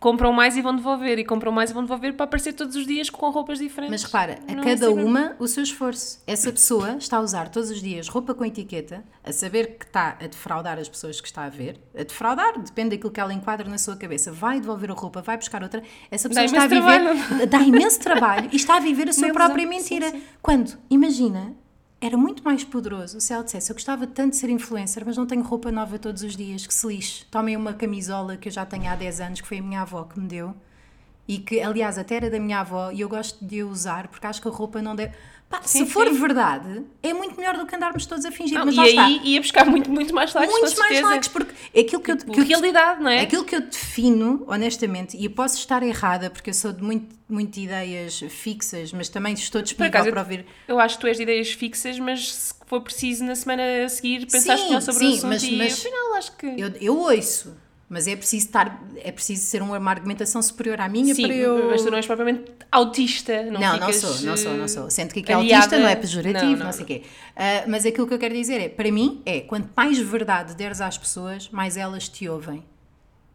compram 0.00 0.32
mais 0.32 0.54
e 0.56 0.60
vão 0.60 0.76
devolver, 0.76 1.18
e 1.18 1.24
compram 1.24 1.50
mais 1.50 1.70
e 1.70 1.72
vão 1.72 1.82
devolver 1.82 2.12
para 2.14 2.24
aparecer 2.24 2.52
todos 2.52 2.76
os 2.76 2.86
dias 2.86 3.08
com 3.08 3.30
roupas 3.30 3.58
diferentes. 3.58 4.02
Mas 4.02 4.04
repara, 4.04 4.38
a 4.46 4.52
no 4.52 4.62
cada 4.62 4.86
Instagram. 4.86 5.04
uma 5.04 5.36
o 5.38 5.48
seu 5.48 5.62
esforço. 5.62 6.20
Essa 6.26 6.52
pessoa 6.52 6.96
está 6.98 7.16
a 7.16 7.20
usar 7.20 7.48
todos 7.48 7.70
os 7.70 7.80
dias 7.80 8.06
roupa 8.08 8.34
com 8.34 8.44
etiqueta, 8.44 9.02
a 9.22 9.32
saber 9.32 9.78
que 9.78 9.86
está 9.86 10.18
a 10.20 10.26
defraudar 10.26 10.78
as 10.78 10.88
pessoas 10.88 11.20
que 11.20 11.26
está 11.26 11.44
a 11.44 11.48
ver. 11.48 11.80
A 11.98 12.02
defraudar, 12.02 12.58
depende 12.58 12.90
daquilo 12.90 13.10
que 13.10 13.20
ela 13.20 13.32
enquadra 13.32 13.68
na 13.68 13.78
sua 13.78 13.96
cabeça. 13.96 14.30
Vai 14.30 14.60
devolver 14.60 14.90
a 14.90 14.94
roupa, 14.94 15.22
vai 15.22 15.38
buscar 15.38 15.62
outra. 15.62 15.82
Essa 16.10 16.28
pessoa 16.28 16.44
está 16.44 16.64
a 16.64 16.66
viver. 16.66 16.82
trabalho. 16.82 17.46
Dá 17.48 17.60
imenso 17.62 18.00
trabalho 18.00 18.48
e 18.52 18.56
está 18.56 18.76
a 18.76 18.80
viver 18.80 19.08
a 19.08 19.12
sua 19.12 19.32
própria 19.32 19.62
ilusão, 19.62 19.80
sim, 19.82 19.94
mentira. 19.94 20.10
sim. 20.10 20.22
Quando, 20.42 20.76
imagina, 20.90 21.54
era 22.00 22.16
muito 22.16 22.42
mais 22.44 22.64
poderoso 22.64 23.20
se 23.20 23.32
ela 23.32 23.44
dissesse: 23.44 23.70
Eu 23.70 23.74
gostava 23.74 24.06
tanto 24.06 24.32
de 24.32 24.36
ser 24.36 24.50
influencer, 24.50 25.04
mas 25.06 25.16
não 25.16 25.26
tenho 25.26 25.42
roupa 25.42 25.72
nova 25.72 25.98
todos 25.98 26.22
os 26.22 26.36
dias, 26.36 26.66
que 26.66 26.74
se 26.74 26.86
lixe. 26.86 27.24
Tomem 27.26 27.56
uma 27.56 27.72
camisola 27.74 28.36
que 28.36 28.48
eu 28.48 28.52
já 28.52 28.66
tenho 28.66 28.88
há 28.88 28.94
10 28.96 29.20
anos, 29.20 29.40
que 29.40 29.48
foi 29.48 29.58
a 29.58 29.62
minha 29.62 29.82
avó 29.82 30.04
que 30.04 30.18
me 30.18 30.26
deu 30.28 30.54
e 31.26 31.38
que, 31.38 31.60
aliás, 31.60 31.96
até 31.98 32.16
era 32.16 32.30
da 32.30 32.38
minha 32.38 32.60
avó 32.60 32.90
e 32.90 33.00
eu 33.00 33.08
gosto 33.08 33.44
de 33.44 33.62
usar 33.62 34.08
porque 34.08 34.26
acho 34.26 34.42
que 34.42 34.48
a 34.48 34.50
roupa 34.50 34.82
não 34.82 34.94
deve. 34.94 35.14
Pá, 35.48 35.60
Sim, 35.62 35.84
se 35.84 35.92
for 35.92 36.06
sim. 36.08 36.14
verdade, 36.14 36.84
é 37.02 37.12
muito 37.12 37.36
melhor 37.36 37.56
do 37.56 37.64
que 37.66 37.76
andarmos 37.76 38.06
todos 38.06 38.24
a 38.24 38.32
fingir. 38.32 38.58
Não, 38.58 38.66
mas 38.66 38.76
e 38.76 38.80
aí 38.80 38.88
está. 38.88 39.08
ia 39.28 39.40
buscar 39.40 39.66
muito, 39.66 39.90
muito 39.90 40.12
mais 40.14 40.32
likes, 40.34 40.50
Muitos 40.58 40.74
mais 40.78 41.00
likes, 41.02 41.28
porque 41.28 41.54
aquilo 41.78 42.02
que 42.02 42.10
eu, 42.12 42.16
Tipo, 42.16 42.32
que 42.32 42.40
eu 42.40 42.44
realidade, 42.46 43.00
não 43.02 43.10
é? 43.10 43.20
Aquilo 43.20 43.44
que 43.44 43.54
eu 43.54 43.60
defino, 43.60 44.44
honestamente, 44.48 45.16
e 45.16 45.26
eu 45.26 45.30
posso 45.30 45.56
estar 45.58 45.82
errada 45.82 46.28
porque 46.30 46.50
eu 46.50 46.54
sou 46.54 46.72
de 46.72 46.82
muito, 46.82 47.14
muito 47.28 47.56
ideias 47.58 48.18
fixas, 48.30 48.92
mas 48.92 49.08
também 49.08 49.34
estou 49.34 49.62
disponível 49.62 49.90
acaso, 50.00 50.10
para 50.10 50.20
ouvir. 50.22 50.46
eu 50.66 50.80
acho 50.80 50.96
que 50.96 51.00
tu 51.02 51.06
és 51.06 51.16
de 51.18 51.22
ideias 51.22 51.52
fixas, 51.52 51.98
mas 51.98 52.34
se 52.34 52.54
for 52.66 52.80
preciso 52.80 53.22
na 53.24 53.34
semana 53.36 53.84
a 53.84 53.88
seguir 53.88 54.20
pensaste 54.26 54.62
Sim, 54.62 54.68
melhor 54.68 54.80
sobre 54.80 54.98
sim, 55.00 55.06
o 55.06 55.12
assunto 55.12 55.28
mas- 55.28 55.42
e 55.44 55.56
mas 55.58 55.72
afinal 55.74 56.14
acho 56.14 56.36
que... 56.36 56.46
Eu, 56.46 56.68
eu 56.80 56.98
ouço, 56.98 57.54
mas 57.94 58.08
é 58.08 58.16
preciso 58.16 58.46
estar, 58.46 58.82
é 58.96 59.12
preciso 59.12 59.46
ser 59.46 59.62
uma 59.62 59.78
argumentação 59.88 60.42
superior 60.42 60.80
à 60.80 60.88
minha 60.88 61.14
Sim, 61.14 61.22
para 61.22 61.34
eu. 61.36 61.70
mas 61.70 61.80
tu 61.80 61.90
não 61.92 61.96
és 61.96 62.04
propriamente 62.04 62.50
autista, 62.72 63.44
não 63.44 63.60
Não, 63.60 63.76
não 63.78 63.92
sou, 63.92 64.20
não 64.22 64.36
sou, 64.36 64.54
não 64.54 64.66
sou. 64.66 64.90
Sendo 64.90 65.14
que 65.14 65.20
aqui 65.20 65.30
é 65.30 65.34
aliada- 65.36 65.56
autista 65.64 65.78
não 65.78 65.88
é 65.88 65.94
pejorativo, 65.94 66.50
não, 66.50 66.58
Não, 66.58 66.64
não, 66.66 66.72
sei 66.72 66.82
o 66.82 66.86
quê. 66.86 67.02
Ah, 67.36 67.62
mas 67.68 67.86
aquilo 67.86 68.08
que 68.08 68.14
eu 68.14 68.18
quero 68.18 68.34
dizer 68.34 68.60
é, 68.60 68.68
para 68.68 68.90
mim, 68.90 69.22
é 69.24 69.42
quanto 69.42 69.70
mais 69.76 69.96
verdade 69.96 70.56
deres 70.56 70.80
às 70.80 70.98
pessoas, 70.98 71.48
mais 71.50 71.76
elas 71.76 72.08
te 72.08 72.28
ouvem. 72.28 72.64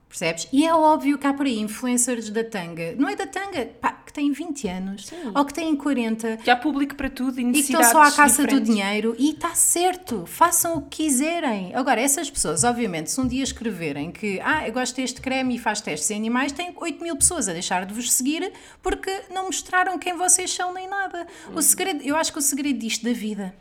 Percebes? 0.10 0.48
E 0.52 0.66
é 0.66 0.74
óbvio 0.74 1.20
que 1.20 1.28
há 1.28 1.34
por 1.34 1.46
aí 1.46 1.60
influencers 1.60 2.32
da 2.32 2.44
tanga, 2.44 2.96
não 2.98 3.08
é 3.08 3.16
da 3.16 3.28
tanga, 3.28 3.68
pá, 3.80 3.92
que 3.92 4.12
têm 4.12 4.32
20 4.32 4.68
anos, 4.68 5.12
ou 5.36 5.46
que 5.46 5.54
têm 5.54 5.76
40, 5.76 6.38
Que 6.38 6.50
há 6.50 6.56
público 6.56 6.96
para 6.96 7.12
tudo 7.12 7.40
e 7.40 7.48
e 7.48 7.54
que 7.54 7.60
estão 7.60 7.84
só 7.84 8.02
à 8.02 8.12
caça 8.12 8.42
do 8.42 8.48
diferentes. 8.60 8.74
dinheiro 8.74 9.16
e 9.20 9.30
está 9.30 9.54
certo, 9.54 10.26
façam 10.26 10.78
o 10.78 10.82
que 10.82 11.04
quiserem. 11.04 11.76
Agora, 11.76 12.02
essas 12.02 12.28
pessoas, 12.28 12.64
obviamente, 12.64 13.12
se 13.12 13.22
um 13.22 13.28
dia 13.28 13.44
escreverem 13.44 14.12
que 14.12 14.42
ah, 14.44 14.68
eu 14.68 14.74
gosto 14.74 14.96
deste 14.96 15.22
creme 15.22 15.56
e 15.56 15.60
faz 15.60 15.80
testes 15.80 16.10
em 16.10 16.16
animais, 16.16 16.52
têm 16.52 16.74
8 16.76 17.04
mil 17.04 17.16
pessoas 17.16 17.48
a 17.48 17.54
deixar 17.54 17.86
de 17.86 17.94
vos 17.94 18.12
seguir 18.12 18.52
porque 18.82 19.12
não 19.32 19.46
mostraram 19.46 20.00
quem 20.00 20.18
vocês 20.18 20.52
são 20.52 20.74
nem 20.74 20.90
nada. 20.90 21.28
O 21.54 21.62
segredo, 21.62 22.02
eu 22.04 22.16
acho 22.18 22.34
que 22.34 22.40
o 22.40 22.42
segredo 22.42 22.80
disto 22.80 23.06
da 23.06 23.14
vida 23.14 23.54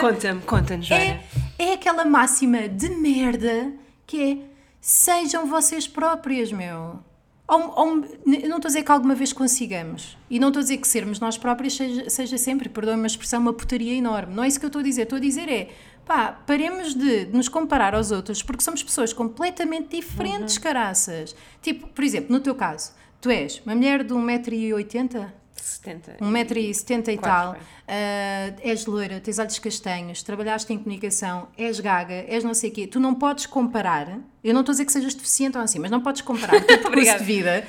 Conta-me, 0.00 0.40
conta-nos, 0.42 0.90
é, 0.92 1.20
é 1.58 1.72
aquela 1.72 2.04
máxima 2.04 2.68
de 2.68 2.88
merda 2.90 3.72
que 4.06 4.22
é 4.22 4.47
sejam 4.90 5.46
vocês 5.46 5.86
próprias, 5.86 6.50
meu. 6.50 6.98
Ou- 7.46 7.72
ou- 7.76 7.96
não 8.26 8.34
estou 8.34 8.56
a 8.56 8.58
dizer 8.68 8.82
que 8.82 8.90
alguma 8.90 9.14
vez 9.14 9.32
consigamos. 9.34 10.16
E 10.30 10.38
não 10.38 10.48
estou 10.48 10.60
a 10.60 10.62
dizer 10.62 10.78
que 10.78 10.88
sermos 10.88 11.20
nós 11.20 11.36
próprias 11.36 11.74
seja, 11.76 12.08
seja 12.08 12.38
sempre, 12.38 12.70
perdoem-me 12.70 13.04
a 13.04 13.06
expressão, 13.06 13.38
uma 13.40 13.52
putaria 13.52 13.92
enorme. 13.94 14.34
Não 14.34 14.42
é 14.44 14.48
isso 14.48 14.58
que 14.58 14.64
eu 14.64 14.68
estou 14.68 14.80
a 14.80 14.82
dizer. 14.82 15.02
Estou 15.02 15.16
a 15.18 15.20
dizer 15.20 15.46
é, 15.50 15.68
pá, 16.06 16.32
paremos 16.46 16.94
de 16.94 17.26
nos 17.26 17.48
comparar 17.50 17.94
aos 17.94 18.10
outros 18.10 18.42
porque 18.42 18.62
somos 18.62 18.82
pessoas 18.82 19.12
completamente 19.12 19.94
diferentes, 19.96 20.56
Uhum. 20.56 20.62
caraças. 20.62 21.36
Tipo, 21.60 21.86
por 21.88 22.02
exemplo, 22.02 22.32
no 22.32 22.40
teu 22.40 22.54
caso, 22.54 22.92
tu 23.20 23.28
és 23.30 23.60
uma 23.66 23.74
mulher 23.74 24.02
de 24.04 24.14
1,80m, 24.14 25.30
70. 25.62 26.16
1,70m 26.20 27.08
e 27.12 27.16
Quatro, 27.18 27.20
tal, 27.22 27.56
ah, 27.86 28.52
és 28.60 28.86
loira, 28.86 29.20
tens 29.20 29.38
olhos 29.38 29.58
castanhos, 29.58 30.22
trabalhaste 30.22 30.72
em 30.72 30.78
comunicação, 30.78 31.48
és 31.56 31.80
gaga, 31.80 32.24
és 32.28 32.42
não 32.44 32.54
sei 32.54 32.70
o 32.70 32.72
quê. 32.72 32.86
Tu 32.86 32.98
não 33.00 33.14
podes 33.14 33.46
comparar, 33.46 34.18
eu 34.42 34.54
não 34.54 34.60
estou 34.60 34.72
a 34.72 34.74
dizer 34.74 34.84
que 34.84 34.92
sejas 34.92 35.14
deficiente 35.14 35.56
ou 35.56 35.62
assim, 35.64 35.78
mas 35.78 35.90
não 35.90 36.00
podes 36.00 36.22
comparar 36.22 36.56
o 36.56 36.60
teu 36.66 36.78
percurso 36.78 37.18
de 37.18 37.24
vida 37.24 37.66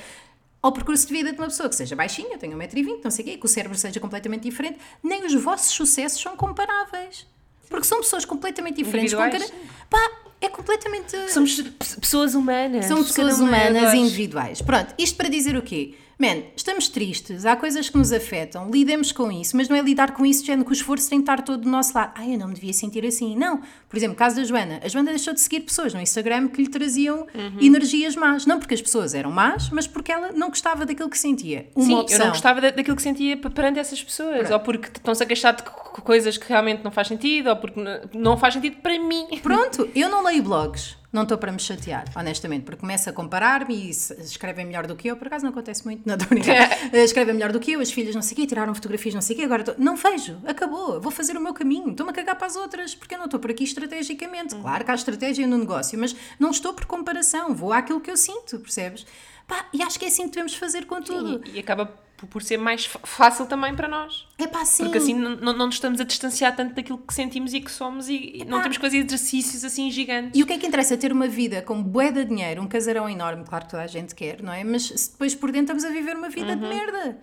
ao 0.62 0.72
percurso 0.72 1.06
de 1.06 1.12
vida 1.12 1.32
de 1.32 1.38
uma 1.38 1.46
pessoa 1.46 1.68
que 1.68 1.74
seja 1.74 1.96
baixinha, 1.96 2.36
tenha 2.36 2.54
1,20m, 2.56 3.00
não 3.02 3.10
sei 3.10 3.24
o 3.24 3.28
quê, 3.28 3.36
que 3.38 3.46
o 3.46 3.48
cérebro 3.48 3.78
seja 3.78 3.98
completamente 3.98 4.42
diferente, 4.42 4.78
nem 5.02 5.24
os 5.24 5.34
vossos 5.34 5.72
sucessos 5.72 6.20
são 6.20 6.36
comparáveis. 6.36 7.26
Porque 7.68 7.86
são 7.86 8.00
pessoas 8.00 8.24
completamente 8.24 8.76
diferentes. 8.76 9.14
Com 9.14 9.24
Individuais. 9.24 9.50
cara... 9.50 9.62
Pá, 9.88 10.10
é 10.40 10.48
completamente... 10.48 11.30
Somos 11.30 11.60
pe- 11.60 12.00
pessoas 12.00 12.34
humanas. 12.34 12.86
São 12.86 13.02
pessoas 13.02 13.38
é 13.40 13.42
humanas 13.42 13.82
nós. 13.82 13.94
individuais. 13.94 14.60
Pronto, 14.60 14.92
isto 14.98 15.16
para 15.16 15.28
dizer 15.28 15.56
o 15.56 15.62
quê? 15.62 15.94
Man, 16.20 16.42
estamos 16.54 16.86
tristes, 16.90 17.46
há 17.46 17.56
coisas 17.56 17.88
que 17.88 17.96
nos 17.96 18.12
afetam, 18.12 18.70
lidemos 18.70 19.10
com 19.10 19.32
isso, 19.32 19.56
mas 19.56 19.70
não 19.70 19.76
é 19.76 19.80
lidar 19.80 20.12
com 20.12 20.26
isso 20.26 20.44
género 20.44 20.66
que 20.66 20.70
o 20.72 20.74
esforço 20.74 21.08
tem 21.08 21.18
de 21.18 21.22
estar 21.22 21.40
todo 21.40 21.62
do 21.62 21.68
nosso 21.70 21.94
lado. 21.96 22.12
Ai, 22.14 22.34
eu 22.34 22.38
não 22.38 22.48
me 22.48 22.52
devia 22.54 22.74
sentir 22.74 23.06
assim. 23.06 23.34
Não. 23.34 23.62
Por 23.88 23.96
exemplo, 23.96 24.14
caso 24.16 24.36
da 24.36 24.44
Joana. 24.44 24.80
A 24.84 24.88
Joana 24.88 25.08
deixou 25.12 25.32
de 25.32 25.40
seguir 25.40 25.60
pessoas 25.60 25.94
no 25.94 26.00
Instagram 26.00 26.48
que 26.48 26.60
lhe 26.60 26.68
traziam 26.68 27.26
Uhum. 27.34 27.56
energias 27.62 28.14
más. 28.16 28.44
Não 28.44 28.58
porque 28.58 28.74
as 28.74 28.82
pessoas 28.82 29.14
eram 29.14 29.30
más, 29.30 29.70
mas 29.70 29.86
porque 29.86 30.12
ela 30.12 30.30
não 30.32 30.50
gostava 30.50 30.84
daquilo 30.84 31.08
que 31.08 31.18
sentia. 31.18 31.70
Uma 31.74 31.86
Sim, 31.86 31.94
opção. 31.94 32.18
eu 32.18 32.24
não 32.26 32.32
gostava 32.32 32.60
da- 32.60 32.70
daquilo 32.70 32.96
que 32.96 33.02
sentia 33.02 33.38
perante 33.38 33.78
essas 33.78 34.04
pessoas. 34.04 34.50
Ou 34.50 34.60
porque 34.60 34.88
estão-se 34.88 35.22
a 35.22 35.26
queixar 35.26 35.56
de 35.56 35.62
co- 35.62 35.70
co- 35.70 36.02
coisas 36.02 36.36
que 36.36 36.46
realmente 36.46 36.84
não 36.84 36.90
faz 36.90 37.08
sentido, 37.08 37.48
ou 37.48 37.56
porque 37.56 37.80
não 38.12 38.36
faz 38.36 38.52
sentido 38.52 38.76
para 38.82 38.98
mim. 38.98 39.26
Pronto, 39.42 39.88
eu 39.94 40.10
não 40.10 40.22
leio 40.22 40.42
blogs. 40.42 40.99
Não 41.12 41.22
estou 41.24 41.36
para 41.36 41.50
me 41.50 41.58
chatear, 41.58 42.04
honestamente, 42.14 42.62
porque 42.62 42.78
começa 42.80 43.10
a 43.10 43.12
comparar-me 43.12 43.74
e 43.74 43.90
escrevem 43.90 44.64
melhor 44.64 44.86
do 44.86 44.94
que 44.94 45.08
eu. 45.08 45.16
Por 45.16 45.26
acaso 45.26 45.42
não 45.44 45.50
acontece 45.50 45.84
muito, 45.84 46.02
não 46.06 46.14
estou 46.16 46.26
a 46.26 46.28
brincar. 46.28 46.70
Eh, 46.92 47.02
Escrevem 47.02 47.34
melhor 47.34 47.50
do 47.50 47.58
que 47.58 47.72
eu, 47.72 47.80
as 47.80 47.90
filhas 47.90 48.14
não 48.14 48.22
sei 48.22 48.34
o 48.34 48.36
quê, 48.36 48.46
tiraram 48.46 48.72
fotografias 48.74 49.12
não 49.14 49.20
sei 49.20 49.34
o 49.34 49.38
quê. 49.40 49.44
Agora 49.44 49.62
estou- 49.62 49.74
não 49.76 49.96
vejo, 49.96 50.38
acabou, 50.46 51.00
vou 51.00 51.10
fazer 51.10 51.36
o 51.36 51.40
meu 51.40 51.52
caminho. 51.52 51.90
Estou-me 51.90 52.12
a 52.12 52.14
cagar 52.14 52.36
para 52.36 52.46
as 52.46 52.54
outras, 52.54 52.94
porque 52.94 53.14
eu 53.14 53.18
não 53.18 53.24
estou 53.24 53.40
por 53.40 53.50
aqui 53.50 53.64
estrategicamente. 53.64 54.54
Claro 54.54 54.84
que 54.84 54.90
há 54.90 54.94
estratégia 54.94 55.46
no 55.48 55.58
negócio, 55.58 55.98
mas 55.98 56.14
não 56.38 56.50
estou 56.52 56.72
por 56.74 56.84
comparação, 56.86 57.54
vou 57.56 57.72
àquilo 57.72 58.00
que 58.00 58.10
eu 58.10 58.16
sinto, 58.16 58.60
percebes? 58.60 59.04
Pá, 59.50 59.66
e 59.72 59.82
acho 59.82 59.98
que 59.98 60.04
é 60.04 60.08
assim 60.08 60.22
que 60.24 60.30
devemos 60.30 60.54
fazer 60.54 60.86
com 60.86 61.02
tudo. 61.02 61.42
E, 61.46 61.56
e 61.56 61.58
acaba 61.58 61.86
por- 62.30 62.42
ser 62.42 62.56
mais 62.56 62.84
fácil 62.84 63.46
também 63.46 63.74
para 63.74 63.88
nós. 63.88 64.26
É 64.38 64.46
pá, 64.46 64.64
sim. 64.64 64.84
Porque 64.84 64.98
assim 64.98 65.12
não, 65.14 65.34
não 65.36 65.66
nos 65.66 65.74
estamos 65.74 66.00
a 66.00 66.04
distanciar 66.04 66.54
tanto 66.54 66.74
daquilo 66.74 66.98
que 66.98 67.12
sentimos 67.12 67.52
e 67.52 67.60
que 67.60 67.70
somos 67.70 68.08
e, 68.08 68.32
e 68.36 68.44
não 68.44 68.60
temos 68.62 68.76
que 68.76 68.82
fazer 68.82 68.98
exercícios 68.98 69.64
assim 69.64 69.90
gigantes. 69.90 70.38
E 70.38 70.42
o 70.42 70.46
que 70.46 70.52
é 70.52 70.58
que 70.58 70.66
interessa? 70.66 70.96
Ter 70.96 71.12
uma 71.12 71.26
vida 71.26 71.62
com 71.62 71.82
bué 71.82 72.12
de 72.12 72.24
dinheiro, 72.24 72.62
um 72.62 72.68
casarão 72.68 73.08
enorme, 73.08 73.44
claro 73.44 73.64
que 73.64 73.70
toda 73.72 73.82
a 73.82 73.86
gente 73.86 74.14
quer, 74.14 74.42
não 74.42 74.52
é? 74.52 74.62
Mas 74.62 75.08
depois 75.10 75.34
por 75.34 75.50
dentro 75.50 75.74
estamos 75.76 75.84
a 75.84 75.88
viver 75.88 76.14
uma 76.16 76.28
vida 76.28 76.54
de 76.54 76.62
merda. 76.62 77.18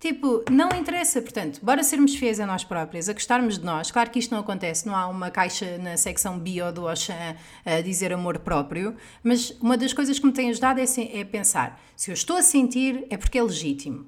Tipo, 0.00 0.44
não 0.48 0.68
interessa, 0.78 1.20
portanto, 1.20 1.58
bora 1.60 1.82
sermos 1.82 2.14
fiéis 2.14 2.38
a 2.38 2.46
nós 2.46 2.62
próprias, 2.62 3.08
a 3.08 3.12
gostarmos 3.12 3.58
de 3.58 3.64
nós. 3.64 3.90
Claro 3.90 4.10
que 4.10 4.18
isto 4.20 4.30
não 4.32 4.40
acontece, 4.40 4.86
não 4.86 4.94
há 4.94 5.08
uma 5.08 5.28
caixa 5.28 5.76
na 5.78 5.96
secção 5.96 6.38
bio 6.38 6.72
do 6.72 6.88
Auchan 6.88 7.34
a 7.64 7.80
dizer 7.80 8.12
amor 8.12 8.38
próprio, 8.38 8.94
mas 9.24 9.50
uma 9.60 9.76
das 9.76 9.92
coisas 9.92 10.16
que 10.18 10.24
me 10.26 10.32
tem 10.32 10.50
ajudado 10.50 10.80
é, 10.80 10.86
se- 10.86 11.10
é 11.12 11.24
pensar: 11.24 11.80
se 11.96 12.10
eu 12.10 12.14
estou 12.14 12.36
a 12.36 12.42
sentir, 12.42 13.06
é 13.10 13.16
porque 13.16 13.38
é 13.38 13.42
legítimo. 13.42 14.06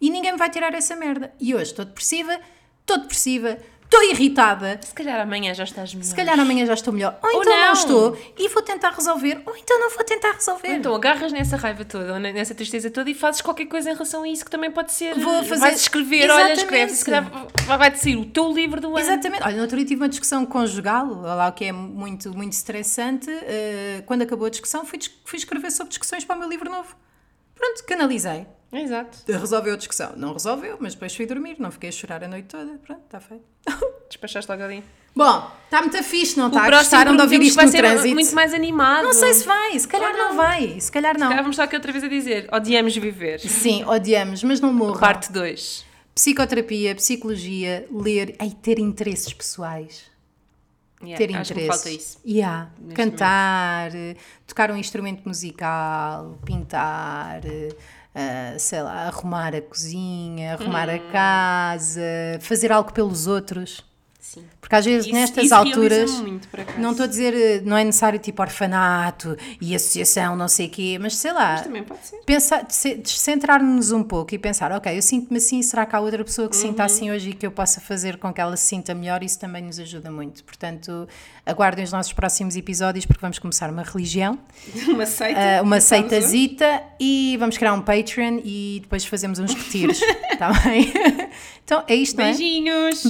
E 0.00 0.10
ninguém 0.10 0.32
me 0.32 0.38
vai 0.38 0.48
tirar 0.48 0.72
essa 0.74 0.96
merda. 0.96 1.32
E 1.38 1.54
hoje 1.54 1.64
estou 1.72 1.84
depressiva, 1.84 2.40
estou 2.80 2.98
depressiva, 2.98 3.58
estou 3.92 4.10
irritada, 4.10 4.80
Se 4.82 4.94
calhar 4.94 5.20
amanhã 5.20 5.52
já 5.54 5.64
estás 5.64 5.92
melhor. 5.94 6.06
se 6.08 6.14
calhar 6.14 6.38
amanhã 6.40 6.64
já 6.66 6.74
estou 6.74 6.92
melhor. 6.92 7.18
Ou, 7.22 7.34
Ou 7.36 7.42
então 7.42 7.52
não. 7.52 7.66
não. 7.66 7.72
estou 7.72 8.18
e 8.38 8.48
vou 8.48 8.62
tentar 8.62 8.90
resolver. 8.90 9.42
Ou 9.46 9.56
então 9.56 9.78
não 9.78 9.90
vou 9.90 10.04
tentar 10.04 10.32
resolver. 10.32 10.68
Então 10.68 10.94
agarras 10.94 11.32
nessa 11.32 11.56
raiva 11.56 11.84
toda, 11.84 12.14
ou 12.14 12.18
ne- 12.18 12.32
nessa 12.32 12.54
tristeza 12.54 12.90
toda 12.90 13.10
e 13.10 13.14
fazes 13.14 13.40
qualquer 13.42 13.66
coisa 13.66 13.90
em 13.90 13.92
relação 13.92 14.22
a 14.22 14.28
isso 14.28 14.44
que 14.44 14.50
também 14.50 14.70
pode 14.70 14.92
ser. 14.92 15.18
Vou 15.18 15.42
fazer- 15.44 15.60
Vais 15.60 15.80
escrever, 15.80 16.22
olha, 16.30 16.52
Exatamente. 16.52 16.58
escreves, 16.62 16.96
se 16.98 17.04
calhar 17.04 17.30
vai- 17.66 17.78
vai-te 17.78 17.98
sair 17.98 18.16
o 18.16 18.24
teu 18.24 18.50
livro 18.52 18.80
do 18.80 18.88
ano. 18.88 18.98
Exatamente. 18.98 19.42
Olha, 19.44 19.56
no 19.56 19.62
outro 19.62 19.76
dia 19.76 19.86
tive 19.86 20.00
uma 20.02 20.08
discussão 20.08 20.44
conjugal, 20.46 21.06
olha 21.22 21.34
lá 21.34 21.48
o 21.48 21.52
que 21.52 21.64
é 21.66 21.72
muito, 21.72 22.32
muito 22.36 22.52
estressante. 22.52 23.30
eh, 23.30 24.02
quando 24.06 24.22
acabou 24.22 24.46
a 24.46 24.50
discussão, 24.50 24.84
fui, 24.84 24.98
fui 25.24 25.38
escrever 25.38 25.70
sobre 25.70 25.88
discussões 25.90 26.24
para 26.24 26.36
o 26.36 26.38
meu 26.38 26.48
livro 26.48 26.70
novo. 26.70 26.96
Pronto, 27.54 27.84
canalizei. 27.84 28.46
Exato. 28.72 29.18
Resolveu 29.26 29.74
a 29.74 29.76
discussão. 29.76 30.14
Não 30.16 30.32
resolveu, 30.32 30.78
mas 30.80 30.94
depois 30.94 31.14
fui 31.14 31.26
dormir. 31.26 31.56
Não 31.58 31.70
fiquei 31.70 31.90
a 31.90 31.92
chorar 31.92 32.24
a 32.24 32.28
noite 32.28 32.46
toda. 32.46 32.78
Pronto, 32.78 33.02
está 33.04 33.20
feito. 33.20 33.44
Despachaste 34.08 34.50
logo 34.50 34.62
ali. 34.62 34.82
Bom, 35.14 35.50
está 35.64 35.80
muito 35.82 36.02
fixe, 36.02 36.38
não 36.38 36.48
está? 36.48 36.70
Gostaram 36.70 37.14
de 37.14 37.22
ouvir 37.22 37.42
isto 37.42 37.56
vai 37.56 37.66
no 37.66 37.70
ser 37.70 37.78
trânsito? 37.78 38.14
muito 38.14 38.34
mais 38.34 38.54
animado. 38.54 39.04
Não 39.04 39.12
sei 39.12 39.34
se 39.34 39.44
vai, 39.44 39.78
se 39.78 39.86
calhar 39.86 40.16
não. 40.16 40.30
não. 40.30 40.36
vai, 40.36 40.80
se 40.80 40.90
calhar 40.90 41.12
não. 41.12 41.26
Se 41.26 41.28
calhar 41.28 41.42
vamos 41.42 41.54
estar 41.54 41.64
aqui 41.64 41.76
outra 41.76 41.92
vez 41.92 42.02
a 42.02 42.08
dizer, 42.08 42.48
odiamos 42.50 42.96
viver. 42.96 43.40
Sim, 43.40 43.84
odiamos, 43.84 44.42
mas 44.42 44.58
não 44.58 44.72
morram. 44.72 44.98
Parte 44.98 45.30
2. 45.30 45.84
Psicoterapia, 46.14 46.94
psicologia, 46.94 47.86
ler 47.90 48.36
e 48.42 48.50
ter 48.52 48.78
interesses 48.78 49.34
pessoais. 49.34 50.04
ter 50.98 51.34
acho 51.34 51.52
interesses. 51.52 51.66
falta 51.66 51.90
isso. 51.90 52.18
Yeah. 52.26 52.70
Cantar, 52.94 53.94
eh, 53.94 54.16
tocar 54.46 54.70
um 54.70 54.76
instrumento 54.76 55.26
musical, 55.26 56.38
pintar, 56.44 57.42
eh, 58.14 58.56
sei 58.58 58.82
lá, 58.82 59.06
arrumar 59.06 59.54
a 59.54 59.60
cozinha, 59.62 60.54
arrumar 60.54 60.88
Hum. 60.88 60.94
a 60.94 60.98
casa, 61.12 62.02
fazer 62.40 62.70
algo 62.72 62.92
pelos 62.92 63.26
outros. 63.26 63.84
Sim. 64.24 64.44
Porque 64.60 64.74
às 64.76 64.84
vezes 64.84 65.06
Isso- 65.06 65.14
nestas 65.14 65.44
isso 65.46 65.54
alturas. 65.54 66.10
muito. 66.12 66.48
Não 66.78 66.92
estou 66.92 67.04
a 67.04 67.06
dizer, 67.08 67.34
eh, 67.34 67.60
não 67.64 67.76
é 67.76 67.82
necessário 67.82 68.20
tipo 68.20 68.40
orfanato 68.40 69.36
e 69.60 69.74
associação, 69.74 70.36
não 70.36 70.46
sei 70.46 70.68
o 70.68 70.70
quê, 70.70 70.96
mas 71.00 71.16
sei 71.16 71.32
lá. 71.32 71.54
Mas 71.54 71.62
também 71.62 71.82
pode 71.82 72.06
ser. 72.06 72.16
Pensar, 72.24 72.64
descentrar-nos 73.02 73.90
um 73.90 74.02
pouco 74.04 74.32
e 74.32 74.38
pensar, 74.38 74.70
ok, 74.70 74.96
eu 74.96 75.02
sinto-me 75.02 75.38
assim, 75.38 75.60
será 75.60 75.84
que 75.84 75.96
há 75.96 76.00
outra 76.00 76.24
pessoa 76.24 76.48
que 76.48 76.54
se 76.56 76.62
Uhum. 76.64 76.70
sinta 76.70 76.84
assim 76.84 77.10
hoje 77.10 77.30
e 77.30 77.32
que 77.34 77.44
eu 77.44 77.50
possa 77.50 77.80
fazer 77.80 78.16
com 78.16 78.32
que 78.32 78.40
ela 78.40 78.56
se 78.56 78.66
sinta 78.68 78.94
melhor? 78.94 79.24
Isso 79.24 79.40
também 79.40 79.60
nos 79.60 79.78
ajuda 79.80 80.08
muito. 80.10 80.44
Portanto, 80.44 81.08
aguardem 81.44 81.84
os 81.84 81.90
nossos 81.90 82.12
próximos 82.12 82.54
episódios 82.56 83.04
porque 83.04 83.20
vamos 83.20 83.40
começar 83.40 83.68
uma 83.70 83.82
religião, 83.82 84.38
Uma 84.88 85.04
seita. 85.04 85.40
ah, 85.58 85.62
uma 85.62 85.80
seitazita 85.80 86.80
e 87.00 87.36
vamos 87.40 87.58
criar 87.58 87.74
um 87.74 87.82
Patreon 87.82 88.38
e 88.44 88.78
depois 88.82 89.04
fazemos 89.04 89.40
uns 89.40 89.52
retiros, 89.52 90.00
está 90.32 90.52
bem? 90.62 90.92
Então 91.64 91.84
é 91.86 91.94
isto, 91.94 92.16
não 92.18 92.24
é? 92.24 92.32
Beijinhos. 92.32 93.04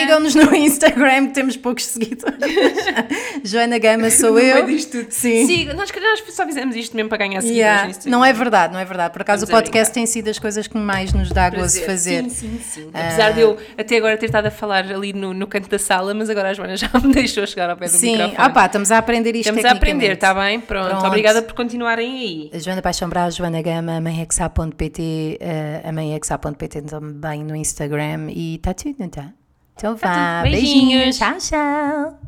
Sigam-nos 0.00 0.34
no 0.34 0.54
Instagram, 0.54 1.26
que 1.28 1.34
temos 1.34 1.56
poucos 1.56 1.84
seguidores. 1.86 2.38
Joana 3.44 3.78
Gama 3.78 4.10
sou 4.10 4.32
No 4.32 4.38
eu. 4.38 4.54
meio 4.64 4.66
disto 4.66 4.98
tudo. 4.98 5.10
Sim. 5.10 5.46
Siga- 5.46 5.74
nós, 5.74 5.90
nós 5.92 6.22
só 6.34 6.44
fizemos 6.46 6.74
isto 6.76 6.94
mesmo 6.96 7.08
para 7.08 7.18
ganhar 7.18 7.40
seguidores 7.40 7.58
Yeah, 7.58 7.84
no 7.84 7.90
Instagram. 7.90 8.10
Não 8.18 8.24
é 8.24 8.32
verdade, 8.32 8.72
não 8.72 8.80
é 8.80 8.84
verdade. 8.84 9.12
Por 9.12 9.22
acaso 9.22 9.44
Estamos 9.44 9.60
o 9.60 9.64
podcast 9.64 9.94
tem 9.94 10.06
sido 10.06 10.28
as 10.28 10.38
coisas 10.38 10.66
que 10.66 10.76
mais 10.76 11.12
nos 11.12 11.30
dá 11.30 11.48
gozo 11.50 11.80
Prazer. 11.82 11.86
fazer. 11.86 12.22
Sim, 12.24 12.30
sim, 12.30 12.60
sim. 12.62 12.90
Apesar 12.92 13.32
de 13.32 13.40
eu 13.40 13.56
até 13.76 13.96
agora 13.96 14.16
ter 14.16 14.26
estado 14.26 14.46
a 14.46 14.50
falar 14.50 14.84
ali 14.90 15.12
no, 15.12 15.32
no 15.34 15.46
canto 15.46 15.68
da 15.68 15.78
sala, 15.78 16.12
mas 16.14 16.28
agora 16.30 16.50
a 16.50 16.54
Joana 16.54 16.76
já 16.76 16.88
me 17.02 17.12
deixou 17.14 17.46
chegar 17.46 17.70
ao 17.70 17.76
pé 17.76 17.86
do 17.86 17.90
Sim, 17.92 18.12
microfone. 18.12 18.34
ah 18.38 18.50
pá, 18.50 18.66
estamos 18.66 18.90
a 18.92 18.98
aprender 18.98 19.34
isto 19.34 19.48
Estamos 19.48 19.64
a 19.64 19.72
aprender, 19.72 20.12
está 20.12 20.34
bem? 20.34 20.60
Pronto. 20.60 20.88
Pronto. 20.90 21.06
Obrigada 21.06 21.42
por 21.42 21.54
continuarem 21.54 22.18
aí. 22.18 22.50
A 22.54 22.58
Joana 22.58 22.82
Paixão 22.82 23.08
Brás, 23.08 23.34
Joana 23.36 23.62
Gama, 23.62 23.96
a 23.96 24.00
mãexa.pt, 24.00 25.38
eh, 25.40 25.80
a 25.84 25.92
mãexa.pt 25.92 26.82
também 26.82 27.44
no 27.44 27.54
Instagram 27.56 28.30
e 28.30 28.56
está 28.56 28.74
tudo, 28.74 28.96
não 28.98 29.06
está? 29.06 29.32
Então 29.78 29.94
vá, 29.96 30.40
tudo. 30.42 30.50
Beijinhos. 30.50 31.14
beijinhos, 31.14 31.16
tchau, 31.16 31.38
tchau. 31.38 32.27